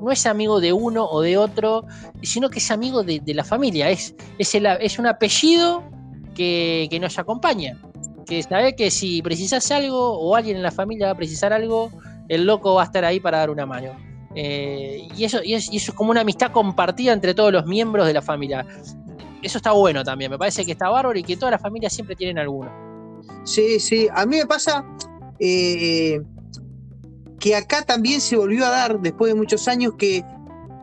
no 0.00 0.12
es 0.12 0.26
amigo 0.26 0.60
de 0.60 0.72
uno 0.72 1.04
o 1.04 1.20
de 1.20 1.36
otro, 1.36 1.84
sino 2.22 2.48
que 2.48 2.58
es 2.58 2.70
amigo 2.70 3.02
de, 3.02 3.22
la 3.34 3.42
familia. 3.42 3.90
Es, 3.90 4.14
es, 4.38 4.54
es 4.54 4.98
un 4.98 5.06
apellido 5.06 5.82
que, 6.34 6.98
nos 7.00 7.18
acompaña. 7.18 7.76
Que 8.26 8.42
sabe 8.42 8.76
que 8.76 8.90
si 8.90 9.22
precisas 9.22 9.70
algo 9.70 10.18
o 10.18 10.36
alguien 10.36 10.56
en 10.56 10.62
la 10.62 10.70
familia 10.70 11.06
va 11.06 11.12
a 11.12 11.16
precisar 11.16 11.52
algo, 11.52 11.90
el 12.28 12.44
loco 12.44 12.74
va 12.74 12.82
a 12.82 12.84
estar 12.86 13.04
ahí 13.04 13.20
para 13.20 13.38
dar 13.38 13.50
una 13.50 13.66
mano. 13.66 13.96
Eh, 14.34 15.08
y, 15.16 15.24
eso, 15.24 15.40
y, 15.42 15.54
eso 15.54 15.70
es 15.72 15.92
como 15.92 16.10
una 16.10 16.20
amistad 16.20 16.52
compartida 16.52 17.12
entre 17.12 17.34
todos 17.34 17.52
los 17.52 17.66
miembros 17.66 18.06
de 18.06 18.12
la 18.12 18.22
familia. 18.22 18.66
Eso 19.42 19.58
está 19.58 19.72
bueno 19.72 20.04
también, 20.04 20.30
me 20.30 20.38
parece 20.38 20.64
que 20.64 20.72
está 20.72 20.88
bárbaro 20.88 21.18
y 21.18 21.22
que 21.22 21.36
todas 21.36 21.52
las 21.52 21.60
familias 21.60 21.92
siempre 21.92 22.16
tienen 22.16 22.38
alguno. 22.38 22.85
Sí, 23.44 23.80
sí, 23.80 24.08
a 24.14 24.26
mí 24.26 24.36
me 24.36 24.46
pasa 24.46 24.84
eh, 25.38 26.20
que 27.38 27.54
acá 27.54 27.82
también 27.82 28.20
se 28.20 28.36
volvió 28.36 28.66
a 28.66 28.70
dar, 28.70 29.00
después 29.00 29.32
de 29.32 29.38
muchos 29.38 29.68
años, 29.68 29.94
que 29.98 30.24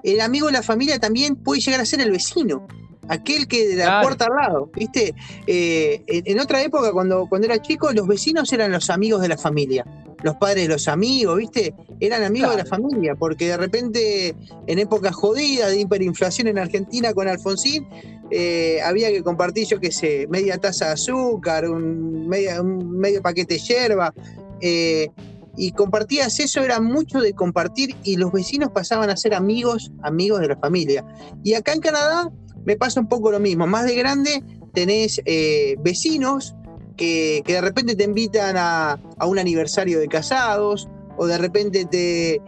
el 0.03 0.21
amigo 0.21 0.47
de 0.47 0.53
la 0.53 0.63
familia 0.63 0.99
también 0.99 1.35
puede 1.35 1.61
llegar 1.61 1.81
a 1.81 1.85
ser 1.85 2.01
el 2.01 2.11
vecino 2.11 2.67
aquel 3.07 3.47
que 3.47 3.67
de 3.67 3.75
la 3.77 4.01
puerta 4.01 4.25
al 4.25 4.35
lado, 4.35 4.71
¿viste? 4.75 5.13
Eh, 5.47 6.03
en, 6.07 6.39
otra 6.39 6.61
época, 6.61 6.91
cuando, 6.91 7.27
cuando 7.27 7.47
era 7.47 7.61
chico, 7.61 7.91
los 7.91 8.07
vecinos 8.07 8.51
eran 8.53 8.71
los 8.71 8.89
amigos 8.89 9.21
de 9.21 9.27
la 9.27 9.37
familia, 9.37 9.85
los 10.23 10.35
padres 10.35 10.67
de 10.67 10.73
los 10.73 10.87
amigos, 10.87 11.37
¿viste? 11.37 11.73
Eran 11.99 12.23
amigos 12.23 12.51
de 12.51 12.63
la 12.63 12.65
familia, 12.65 13.15
porque 13.15 13.47
de 13.47 13.57
repente, 13.57 14.35
en 14.67 14.79
épocas 14.79 15.15
jodidas 15.15 15.71
de 15.71 15.81
hiperinflación 15.81 16.47
en 16.47 16.59
Argentina 16.59 17.13
con 17.13 17.27
Alfonsín, 17.27 17.87
eh, 18.31 18.79
había 18.83 19.09
que 19.09 19.21
compartir, 19.21 19.67
yo 19.67 19.79
qué 19.79 19.91
sé, 19.91 20.27
media 20.29 20.57
taza 20.57 20.87
de 20.87 20.91
azúcar, 20.93 21.69
un, 21.69 22.27
un 22.27 22.99
medio 22.99 23.21
paquete 23.21 23.55
de 23.55 23.59
yerba. 23.59 24.13
Eh, 24.61 25.09
y 25.55 25.71
compartías 25.71 26.39
eso, 26.39 26.61
era 26.61 26.79
mucho 26.79 27.19
de 27.19 27.33
compartir 27.33 27.95
y 28.03 28.15
los 28.15 28.31
vecinos 28.31 28.71
pasaban 28.71 29.09
a 29.09 29.17
ser 29.17 29.35
amigos, 29.35 29.91
amigos 30.01 30.39
de 30.39 30.47
la 30.47 30.57
familia. 30.57 31.05
Y 31.43 31.53
acá 31.53 31.73
en 31.73 31.81
Canadá 31.81 32.31
me 32.65 32.75
pasa 32.75 32.99
un 32.99 33.07
poco 33.07 33.31
lo 33.31 33.39
mismo. 33.39 33.67
Más 33.67 33.85
de 33.85 33.95
grande 33.95 34.43
tenés 34.73 35.21
eh, 35.25 35.75
vecinos 35.79 36.55
que, 36.97 37.43
de 37.45 37.61
repente 37.61 37.95
te 37.95 38.03
invitan 38.03 38.55
a, 38.57 38.99
un 39.25 39.39
aniversario 39.39 39.99
de 39.99 40.07
casados 40.07 40.87
o 41.17 41.25
de 41.25 41.37
repente 41.37 41.85
te, 41.85 42.41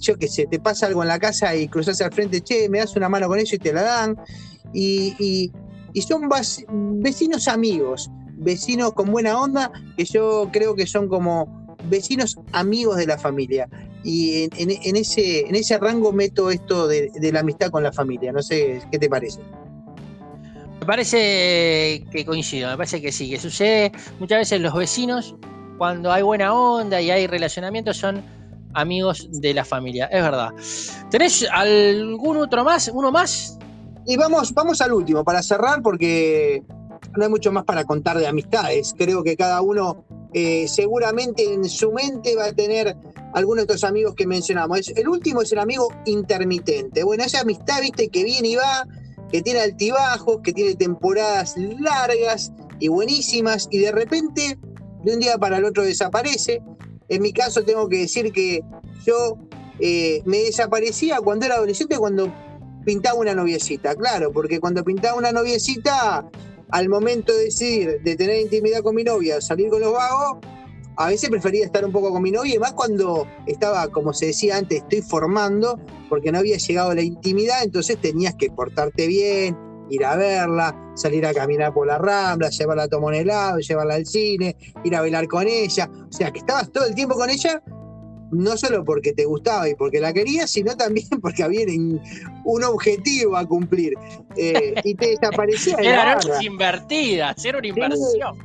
yo 0.00 0.16
qué 0.16 0.28
sé, 0.28 0.46
te 0.46 0.58
pasa 0.58 0.86
algo 0.86 1.02
en 1.02 1.08
la 1.08 1.18
casa 1.18 1.54
y 1.54 1.68
cruzas 1.68 2.00
al 2.00 2.12
frente, 2.12 2.40
che, 2.40 2.68
me 2.68 2.78
das 2.78 2.96
una 2.96 3.08
mano 3.08 3.28
con 3.28 3.38
eso 3.38 3.56
y 3.56 3.58
te 3.58 3.72
la 3.72 3.82
dan. 3.82 4.16
Y, 4.72 5.52
son 6.06 6.28
vecinos 7.00 7.46
amigos, 7.48 8.10
vecinos 8.36 8.92
con 8.94 9.10
buena 9.12 9.40
onda, 9.40 9.70
que 9.96 10.04
yo 10.04 10.48
creo 10.52 10.74
que 10.74 10.86
son 10.86 11.08
como 11.08 11.66
vecinos 11.88 12.36
amigos 12.52 12.96
de 12.96 13.06
la 13.06 13.18
familia 13.18 13.68
y 14.04 14.50
en, 14.56 14.96
ese, 14.96 15.48
en 15.48 15.54
ese 15.54 15.78
rango 15.78 16.12
meto 16.12 16.50
esto 16.50 16.86
de, 16.86 17.10
la 17.32 17.40
amistad 17.40 17.70
con 17.70 17.82
la 17.82 17.90
familia. 17.90 18.32
No 18.32 18.42
sé, 18.42 18.82
¿qué 18.92 18.98
te 18.98 19.08
parece? 19.08 19.40
Me 20.80 20.86
parece 20.86 22.04
que 22.12 22.24
coincido, 22.26 22.70
me 22.70 22.76
parece 22.76 23.00
que 23.00 23.10
sí, 23.10 23.30
que 23.30 23.40
sucede 23.40 23.92
muchas 24.20 24.40
veces 24.40 24.60
los 24.60 24.74
vecinos, 24.74 25.34
cuando 25.78 26.12
hay 26.12 26.22
buena 26.22 26.52
onda 26.52 27.00
y 27.00 27.10
hay 27.10 27.26
relacionamiento, 27.26 27.94
son 27.94 28.22
amigos 28.74 29.26
de 29.40 29.54
la 29.54 29.64
familia, 29.64 30.06
es 30.06 30.22
verdad. 30.22 30.50
¿Tenés 31.10 31.48
algún 31.50 32.36
otro 32.36 32.62
más? 32.62 32.90
¿Uno 32.92 33.10
más? 33.10 33.58
Y 34.06 34.18
vamos, 34.18 34.52
vamos 34.52 34.82
al 34.82 34.92
último, 34.92 35.24
para 35.24 35.42
cerrar, 35.42 35.80
porque 35.80 36.62
no 37.16 37.24
hay 37.24 37.30
mucho 37.30 37.50
más 37.52 37.64
para 37.64 37.84
contar 37.84 38.18
de 38.18 38.26
amistades. 38.26 38.94
Creo 38.98 39.22
que 39.22 39.36
cada 39.36 39.62
uno 39.62 40.04
eh, 40.34 40.66
seguramente 40.66 41.44
en 41.44 41.64
su 41.64 41.92
mente 41.92 42.34
va 42.34 42.46
a 42.46 42.52
tener 42.52 42.96
algunos 43.34 43.66
de 43.66 43.74
estos 43.74 43.88
amigos 43.88 44.14
que 44.16 44.26
mencionamos. 44.26 44.88
el 44.88 45.08
último 45.08 45.42
es 45.42 45.52
el 45.52 45.60
amigo 45.60 45.88
intermitente. 46.06 47.04
Bueno, 47.04 47.22
esa 47.22 47.40
amistad, 47.40 47.80
viste, 47.80 48.08
que 48.08 48.24
viene 48.24 48.48
y 48.48 48.56
va, 48.56 48.86
que 49.30 49.42
tiene 49.42 49.60
altibajos, 49.60 50.40
que 50.42 50.52
tiene 50.52 50.74
temporadas 50.74 51.54
largas 51.56 52.52
y 52.80 52.88
buenísimas, 52.88 53.68
y 53.70 53.78
de 53.78 53.92
repente 53.92 54.58
de 55.04 55.14
un 55.14 55.20
día 55.20 55.38
para 55.38 55.58
el 55.58 55.64
otro 55.64 55.84
desaparece. 55.84 56.62
En 57.08 57.22
mi 57.22 57.32
caso 57.32 57.62
tengo 57.62 57.88
que 57.88 57.98
decir 57.98 58.32
que 58.32 58.60
yo 59.06 59.38
eh, 59.78 60.20
me 60.24 60.38
desaparecía 60.38 61.18
cuando 61.20 61.46
era 61.46 61.56
adolescente, 61.56 61.96
cuando 61.96 62.32
pintaba 62.84 63.18
una 63.18 63.34
noviecita, 63.34 63.94
claro, 63.94 64.32
porque 64.32 64.58
cuando 64.58 64.82
pintaba 64.82 65.16
una 65.16 65.30
noviecita, 65.30 66.28
al 66.70 66.88
momento 66.88 67.32
de 67.32 67.44
decidir 67.44 68.00
de 68.02 68.16
tener 68.16 68.40
intimidad 68.40 68.82
con 68.82 68.94
mi 68.94 69.04
novia, 69.04 69.40
salir 69.40 69.68
con 69.68 69.80
los 69.80 69.92
vagos, 69.92 70.38
a 70.96 71.08
veces 71.08 71.28
prefería 71.28 71.64
estar 71.64 71.84
un 71.84 71.92
poco 71.92 72.10
con 72.10 72.22
mi 72.22 72.30
novia, 72.30 72.58
más 72.60 72.72
cuando 72.72 73.26
estaba, 73.46 73.88
como 73.88 74.12
se 74.12 74.26
decía 74.26 74.56
antes, 74.56 74.78
estoy 74.78 75.02
formando, 75.02 75.78
porque 76.08 76.30
no 76.30 76.38
había 76.38 76.56
llegado 76.56 76.94
la 76.94 77.02
intimidad, 77.02 77.64
entonces 77.64 77.98
tenías 78.00 78.34
que 78.36 78.50
portarte 78.50 79.06
bien, 79.08 79.56
ir 79.90 80.04
a 80.04 80.16
verla, 80.16 80.92
salir 80.94 81.26
a 81.26 81.34
caminar 81.34 81.74
por 81.74 81.86
la 81.86 81.98
rambla, 81.98 82.48
llevarla 82.50 82.84
a 82.84 82.88
tomar 82.88 83.08
un 83.08 83.14
helado, 83.14 83.58
llevarla 83.58 83.94
al 83.94 84.06
cine, 84.06 84.56
ir 84.84 84.96
a 84.96 85.00
bailar 85.00 85.26
con 85.26 85.46
ella. 85.46 85.90
O 86.08 86.12
sea, 86.12 86.30
que 86.30 86.38
estabas 86.38 86.70
todo 86.70 86.86
el 86.86 86.94
tiempo 86.94 87.16
con 87.16 87.28
ella, 87.28 87.62
no 88.34 88.56
solo 88.56 88.84
porque 88.84 89.12
te 89.12 89.24
gustaba 89.24 89.68
y 89.68 89.74
porque 89.74 90.00
la 90.00 90.12
querías, 90.12 90.50
sino 90.50 90.76
también 90.76 91.08
porque 91.22 91.42
había 91.42 91.66
un 92.44 92.64
objetivo 92.64 93.36
a 93.36 93.46
cumplir. 93.46 93.94
Eh, 94.36 94.74
y 94.84 94.94
te 94.94 95.08
desaparecía. 95.08 95.76
Eran 95.76 96.18
noches 96.18 96.42
invertidas, 96.42 97.44
era 97.44 97.58
una 97.58 97.68
inversión. 97.68 98.38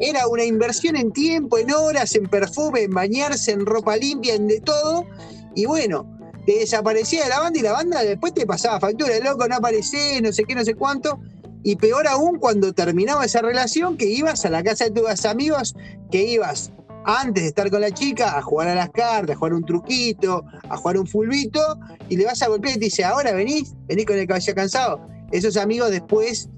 Era 0.00 0.28
una 0.28 0.44
inversión 0.44 0.96
en 0.96 1.12
tiempo, 1.12 1.58
en 1.58 1.72
horas, 1.72 2.14
en 2.14 2.26
perfume, 2.26 2.82
en 2.82 2.90
bañarse, 2.90 3.52
en 3.52 3.64
ropa 3.64 3.96
limpia, 3.96 4.34
en 4.34 4.46
de 4.46 4.60
todo. 4.60 5.06
Y 5.54 5.64
bueno, 5.64 6.06
te 6.44 6.58
desaparecía 6.58 7.24
de 7.24 7.30
la 7.30 7.40
banda 7.40 7.58
y 7.58 7.62
la 7.62 7.72
banda 7.72 8.02
después 8.02 8.34
te 8.34 8.46
pasaba 8.46 8.78
factura, 8.78 9.18
loco, 9.24 9.48
no 9.48 9.56
aparecés, 9.56 10.22
no 10.22 10.32
sé 10.32 10.44
qué, 10.44 10.54
no 10.54 10.64
sé 10.64 10.74
cuánto. 10.74 11.18
Y 11.62 11.76
peor 11.76 12.06
aún 12.06 12.38
cuando 12.38 12.72
terminaba 12.72 13.24
esa 13.24 13.42
relación, 13.42 13.96
que 13.96 14.06
ibas 14.06 14.44
a 14.44 14.50
la 14.50 14.62
casa 14.62 14.84
de 14.84 14.92
tus 14.92 15.24
amigos, 15.24 15.74
que 16.12 16.22
ibas 16.24 16.72
antes 17.06 17.44
de 17.44 17.48
estar 17.48 17.70
con 17.70 17.80
la 17.80 17.92
chica 17.92 18.36
a 18.36 18.42
jugar 18.42 18.68
a 18.68 18.74
las 18.74 18.90
cartas, 18.90 19.36
a 19.36 19.38
jugar 19.38 19.54
un 19.54 19.64
truquito, 19.64 20.44
a 20.68 20.76
jugar 20.76 20.98
un 20.98 21.06
fulbito, 21.06 21.78
y 22.08 22.16
le 22.16 22.24
vas 22.24 22.42
a 22.42 22.48
golpear 22.48 22.76
y 22.76 22.80
te 22.80 22.84
dice, 22.86 23.04
ahora 23.04 23.32
venís, 23.32 23.74
venís 23.86 24.06
con 24.06 24.18
el 24.18 24.26
caballo 24.26 24.54
cansado. 24.54 25.08
Esos 25.30 25.56
amigos 25.56 25.90
después 25.90 26.48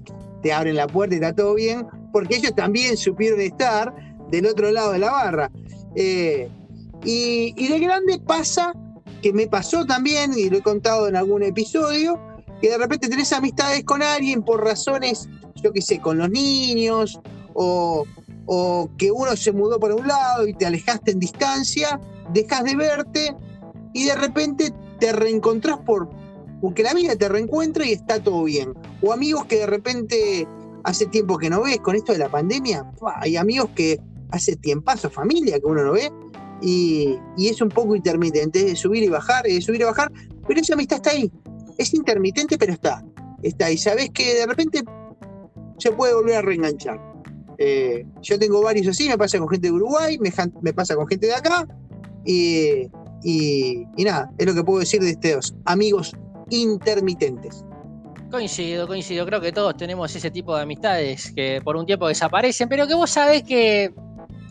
te 0.41 0.51
abren 0.51 0.75
la 0.75 0.87
puerta 0.87 1.15
y 1.15 1.19
está 1.19 1.35
todo 1.35 1.53
bien, 1.53 1.85
porque 2.11 2.37
ellos 2.37 2.55
también 2.55 2.97
supieron 2.97 3.39
estar 3.39 3.93
del 4.31 4.47
otro 4.47 4.71
lado 4.71 4.91
de 4.91 4.99
la 4.99 5.11
barra. 5.11 5.51
Eh, 5.95 6.49
y, 7.05 7.53
y 7.55 7.67
de 7.67 7.79
grande 7.79 8.19
pasa 8.19 8.73
que 9.21 9.31
me 9.31 9.45
pasó 9.45 9.85
también, 9.85 10.33
y 10.35 10.49
lo 10.49 10.57
he 10.57 10.61
contado 10.63 11.07
en 11.07 11.15
algún 11.15 11.43
episodio, 11.43 12.19
que 12.59 12.69
de 12.69 12.77
repente 12.79 13.07
tenés 13.07 13.31
amistades 13.33 13.83
con 13.83 14.01
alguien 14.01 14.41
por 14.41 14.63
razones, 14.63 15.29
yo 15.61 15.71
qué 15.71 15.81
sé, 15.81 15.99
con 15.99 16.17
los 16.17 16.31
niños, 16.31 17.19
o, 17.53 18.05
que 18.97 19.11
uno 19.11 19.35
se 19.35 19.51
mudó 19.51 19.79
por 19.79 19.91
un 19.91 20.07
lado 20.07 20.47
y 20.47 20.53
te 20.53 20.65
alejaste 20.65 21.11
en 21.11 21.19
distancia, 21.19 21.99
dejas 22.33 22.63
de 22.63 22.75
verte 22.75 23.35
y 23.93 24.05
de 24.05 24.15
repente 24.15 24.73
te 24.99 25.11
reencontrás 25.11 25.77
por, 25.79 26.09
porque 26.61 26.83
la 26.83 26.93
vida 26.93 27.15
te 27.15 27.29
reencuentra 27.29 27.85
y 27.85 27.91
está 27.91 28.21
todo 28.21 28.43
bien. 28.43 28.73
O 29.01 29.13
amigos 29.13 29.45
que 29.45 29.57
de 29.59 29.65
repente 29.65 30.47
hace 30.83 31.05
tiempo 31.07 31.37
que 31.37 31.49
no 31.49 31.61
ves, 31.61 31.79
con 31.79 31.95
esto 31.95 32.11
de 32.11 32.19
la 32.19 32.29
pandemia, 32.29 32.91
hay 33.17 33.37
amigos 33.37 33.69
que 33.75 33.99
hace 34.31 34.55
tiempazo, 34.55 35.09
familia 35.09 35.59
que 35.59 35.65
uno 35.65 35.83
no 35.83 35.91
ve, 35.91 36.11
y, 36.61 37.19
es 37.37 37.61
un 37.61 37.69
poco 37.69 37.95
intermitente, 37.95 38.59
es 38.59 38.65
de 38.65 38.75
subir 38.75 39.03
y 39.03 39.09
bajar, 39.09 39.47
es 39.47 39.55
de 39.55 39.61
subir 39.61 39.81
y 39.81 39.85
bajar, 39.85 40.11
pero 40.47 40.59
esa 40.59 40.73
amistad 40.73 40.97
está 40.97 41.11
ahí. 41.11 41.31
Es 41.77 41.93
intermitente, 41.93 42.57
pero 42.57 42.73
está. 42.73 43.03
Está. 43.41 43.71
Y 43.71 43.77
sabes 43.77 44.09
que 44.09 44.35
de 44.35 44.45
repente 44.45 44.83
se 45.77 45.91
puede 45.91 46.13
volver 46.13 46.35
a 46.35 46.41
reenganchar. 46.41 47.08
Eh, 47.61 48.05
yo 48.21 48.39
tengo 48.39 48.61
varios 48.61 48.87
así, 48.87 49.09
me 49.09 49.17
pasa 49.17 49.37
con 49.37 49.49
gente 49.49 49.67
de 49.67 49.73
Uruguay, 49.73 50.17
me, 50.17 50.73
pasa 50.73 50.95
con 50.95 51.05
gente 51.07 51.27
de 51.27 51.35
acá, 51.35 51.67
y, 52.25 52.89
y, 53.21 53.85
nada, 53.97 54.31
es 54.37 54.45
lo 54.45 54.53
que 54.55 54.63
puedo 54.63 54.79
decir 54.79 55.01
de 55.01 55.09
estos 55.09 55.53
amigos 55.65 56.13
intermitentes. 56.49 57.65
Coincido, 58.31 58.87
coincido. 58.87 59.25
Creo 59.25 59.41
que 59.41 59.51
todos 59.51 59.75
tenemos 59.75 60.15
ese 60.15 60.31
tipo 60.31 60.55
de 60.55 60.61
amistades 60.61 61.33
que 61.35 61.61
por 61.63 61.75
un 61.75 61.85
tiempo 61.85 62.07
desaparecen, 62.07 62.69
pero 62.69 62.87
que 62.87 62.93
vos 62.93 63.09
sabés 63.09 63.43
que 63.43 63.91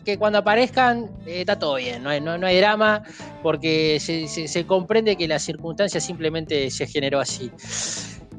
que 0.09 0.17
cuando 0.17 0.39
aparezcan 0.39 1.11
eh, 1.27 1.41
está 1.41 1.59
todo 1.59 1.75
bien, 1.75 2.03
no 2.03 2.09
hay, 2.09 2.19
no, 2.19 2.33
hay 2.47 2.57
drama, 2.57 3.03
porque 3.43 4.01
se, 4.01 4.65
comprende 4.65 5.17
que 5.17 5.29
la 5.29 5.39
circunstancia 5.39 6.01
simplemente 6.01 6.71
se 6.71 6.87
generó 6.87 7.21
así. 7.21 7.51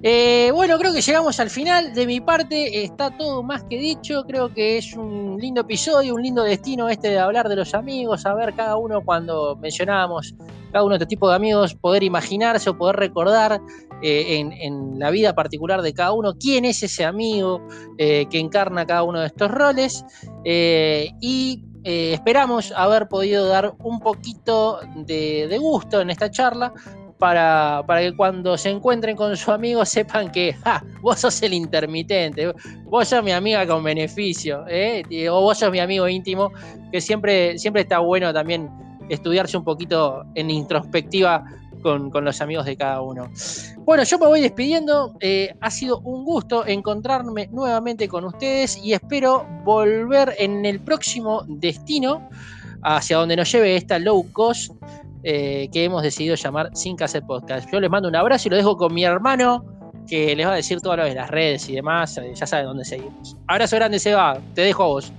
Eh, 0.02 0.52
bueno, 0.54 0.78
creo 0.78 0.94
que 0.94 1.02
llegamos 1.02 1.40
al 1.40 1.50
final. 1.50 1.94
De 1.94 2.06
mi 2.06 2.22
parte 2.22 2.84
está 2.84 3.16
todo 3.18 3.44
más 3.44 3.64
que 3.64 3.78
dicho. 3.78 4.24
Creo 4.26 4.54
que 4.54 4.78
es 4.78 4.94
un 4.96 5.38
lindo 5.40 5.62
episodio, 5.62 6.16
un 6.16 6.22
lindo 6.22 6.44
destino 6.44 6.90
este 6.90 7.10
de 7.10 7.20
hablar 7.20 7.50
de 7.50 7.56
los 7.56 7.74
amigos, 7.74 8.26
a 8.26 8.34
ver 8.34 8.54
cada 8.54 8.78
uno 8.78 9.02
cuando 9.04 9.56
mencionábamos 9.56 10.36
cada 10.72 10.84
uno 10.84 10.94
de 10.94 11.04
este 11.04 11.08
tipo 11.08 11.28
de 11.28 11.36
amigos, 11.36 11.74
poder 11.74 12.04
imaginarse 12.04 12.70
o 12.70 12.78
poder 12.78 12.96
recordar 12.98 13.60
eh, 14.04 14.46
en, 14.62 15.00
la 15.00 15.10
vida 15.10 15.34
particular 15.34 15.82
de 15.82 15.94
cada 15.94 16.12
uno 16.12 16.36
quién 16.38 16.64
es 16.64 16.84
ese 16.84 17.04
amigo 17.04 17.62
que 17.98 18.28
encarna 18.34 18.86
cada 18.86 19.02
uno 19.02 19.20
de 19.20 19.28
estos 19.28 19.50
roles. 19.50 20.06
y 20.46 21.64
eh, 21.84 22.14
esperamos 22.14 22.74
haber 22.76 23.08
podido 23.08 23.48
dar 23.48 23.74
un 23.80 24.00
poquito 24.00 24.80
de, 24.96 25.58
gusto 25.60 26.02
en 26.02 26.10
esta 26.10 26.30
charla 26.30 26.74
para, 27.20 27.84
que 28.00 28.16
cuando 28.16 28.58
se 28.58 28.70
encuentren 28.70 29.16
con 29.16 29.36
su 29.36 29.52
amigo 29.52 29.86
sepan 29.86 30.32
que 30.32 30.56
vos 31.02 31.20
sos 31.20 31.42
el 31.44 31.54
intermitente, 31.54 32.54
vos 32.86 33.10
sos 33.10 33.24
mi 33.24 33.32
amiga 33.32 33.68
con 33.68 33.84
beneficio, 33.84 34.66
¿eh? 34.68 35.04
o 35.30 35.42
vos 35.42 35.60
sos 35.60 35.70
mi 35.70 35.80
amigo 35.80 36.08
íntimo, 36.08 36.52
que 36.92 37.02
siempre, 37.02 37.60
siempre 37.60 37.84
está 37.84 38.00
bueno 38.00 38.34
también 38.34 38.70
estudiarse 39.10 39.58
un 39.58 39.66
poquito 39.66 40.24
en 40.36 40.50
introspectiva 40.50 41.44
con, 41.82 42.12
los 42.14 42.42
amigos 42.42 42.66
de 42.66 42.78
cada 42.78 43.02
uno. 43.02 43.30
Bueno, 43.80 44.04
yo 44.04 44.18
me 44.20 44.28
voy 44.28 44.42
despidiendo. 44.42 45.16
Eh, 45.20 45.54
ha 45.60 45.72
sido 45.72 46.00
un 46.00 46.24
gusto 46.24 46.66
encontrarme 46.66 47.48
nuevamente 47.52 48.08
con 48.08 48.26
ustedes 48.26 48.78
y 48.78 48.94
espero 48.94 49.46
volver 49.64 50.36
en 50.38 50.66
el 50.66 50.80
próximo 50.80 51.44
destino 51.48 52.30
hacia 52.84 53.18
donde 53.18 53.36
nos 53.36 53.52
lleve 53.52 53.76
esta 53.76 54.00
low 54.00 54.26
cost 54.32 54.72
eh, 55.24 55.70
que 55.72 55.84
hemos 55.84 56.04
decidido 56.04 56.36
llamar 56.36 56.70
Sin 56.74 56.96
Cassette 56.96 57.26
Podcast. 57.26 57.70
Yo 57.72 57.80
les 57.80 57.90
mando 57.90 58.10
un 58.10 58.16
abrazo 58.16 58.48
y 58.48 58.52
lo 58.52 58.58
dejo 58.58 58.78
con 58.78 58.94
mi 58.94 59.04
hermano 59.04 59.66
que 60.08 60.36
les 60.36 60.48
va 60.48 60.54
a 60.54 60.56
decir 60.56 60.82
todo 60.82 60.98
lo 60.98 61.06
de 61.06 61.14
las 61.14 61.30
redes 61.30 61.70
y 61.70 61.76
demás. 61.76 62.18
Eh, 62.18 62.32
ya 62.34 62.46
saben 62.46 62.66
dónde 62.66 62.86
seguimos. 62.86 63.38
Abrazo 63.48 63.76
grande, 63.76 64.00
Seba. 64.00 64.40
Te 64.56 64.62
dejo 64.62 64.84
a 64.84 64.88
vos. 64.88 65.14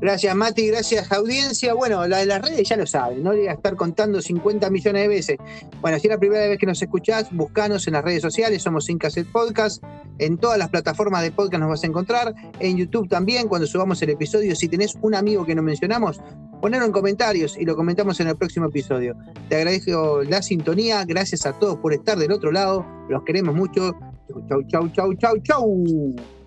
Gracias 0.00 0.32
Mati, 0.36 0.68
gracias 0.68 1.10
audiencia. 1.10 1.74
Bueno, 1.74 2.06
la 2.06 2.18
de 2.18 2.26
las 2.26 2.40
redes 2.40 2.68
ya 2.68 2.76
lo 2.76 2.86
saben, 2.86 3.24
no 3.24 3.30
voy 3.30 3.48
a 3.48 3.54
estar 3.54 3.74
contando 3.74 4.22
50 4.22 4.70
millones 4.70 5.02
de 5.02 5.08
veces. 5.08 5.38
Bueno, 5.80 5.98
si 5.98 6.06
es 6.06 6.12
la 6.12 6.18
primera 6.18 6.46
vez 6.46 6.56
que 6.56 6.66
nos 6.66 6.80
escuchás, 6.80 7.32
buscanos 7.32 7.84
en 7.88 7.94
las 7.94 8.04
redes 8.04 8.22
sociales, 8.22 8.62
somos 8.62 8.84
Sin 8.84 8.98
Cassette 8.98 9.26
Podcast. 9.26 9.82
En 10.18 10.38
todas 10.38 10.56
las 10.56 10.68
plataformas 10.68 11.22
de 11.22 11.32
podcast 11.32 11.60
nos 11.60 11.70
vas 11.70 11.82
a 11.82 11.86
encontrar. 11.88 12.34
En 12.60 12.76
YouTube 12.76 13.08
también, 13.08 13.48
cuando 13.48 13.66
subamos 13.66 14.00
el 14.02 14.10
episodio. 14.10 14.54
Si 14.54 14.68
tenés 14.68 14.96
un 15.02 15.16
amigo 15.16 15.44
que 15.44 15.56
no 15.56 15.62
mencionamos, 15.62 16.20
ponelo 16.60 16.84
en 16.84 16.92
comentarios 16.92 17.56
y 17.58 17.64
lo 17.64 17.76
comentamos 17.76 18.20
en 18.20 18.28
el 18.28 18.36
próximo 18.36 18.66
episodio. 18.66 19.16
Te 19.48 19.56
agradezco 19.56 20.22
la 20.22 20.42
sintonía, 20.42 21.04
gracias 21.04 21.46
a 21.46 21.52
todos 21.52 21.78
por 21.78 21.92
estar 21.92 22.18
del 22.18 22.32
otro 22.32 22.52
lado. 22.52 22.84
Los 23.08 23.22
queremos 23.24 23.54
mucho. 23.54 23.94
Chau, 24.48 24.62
chau, 24.68 24.88
chau, 24.90 25.14
chau, 25.14 25.38
chau. 25.38 26.37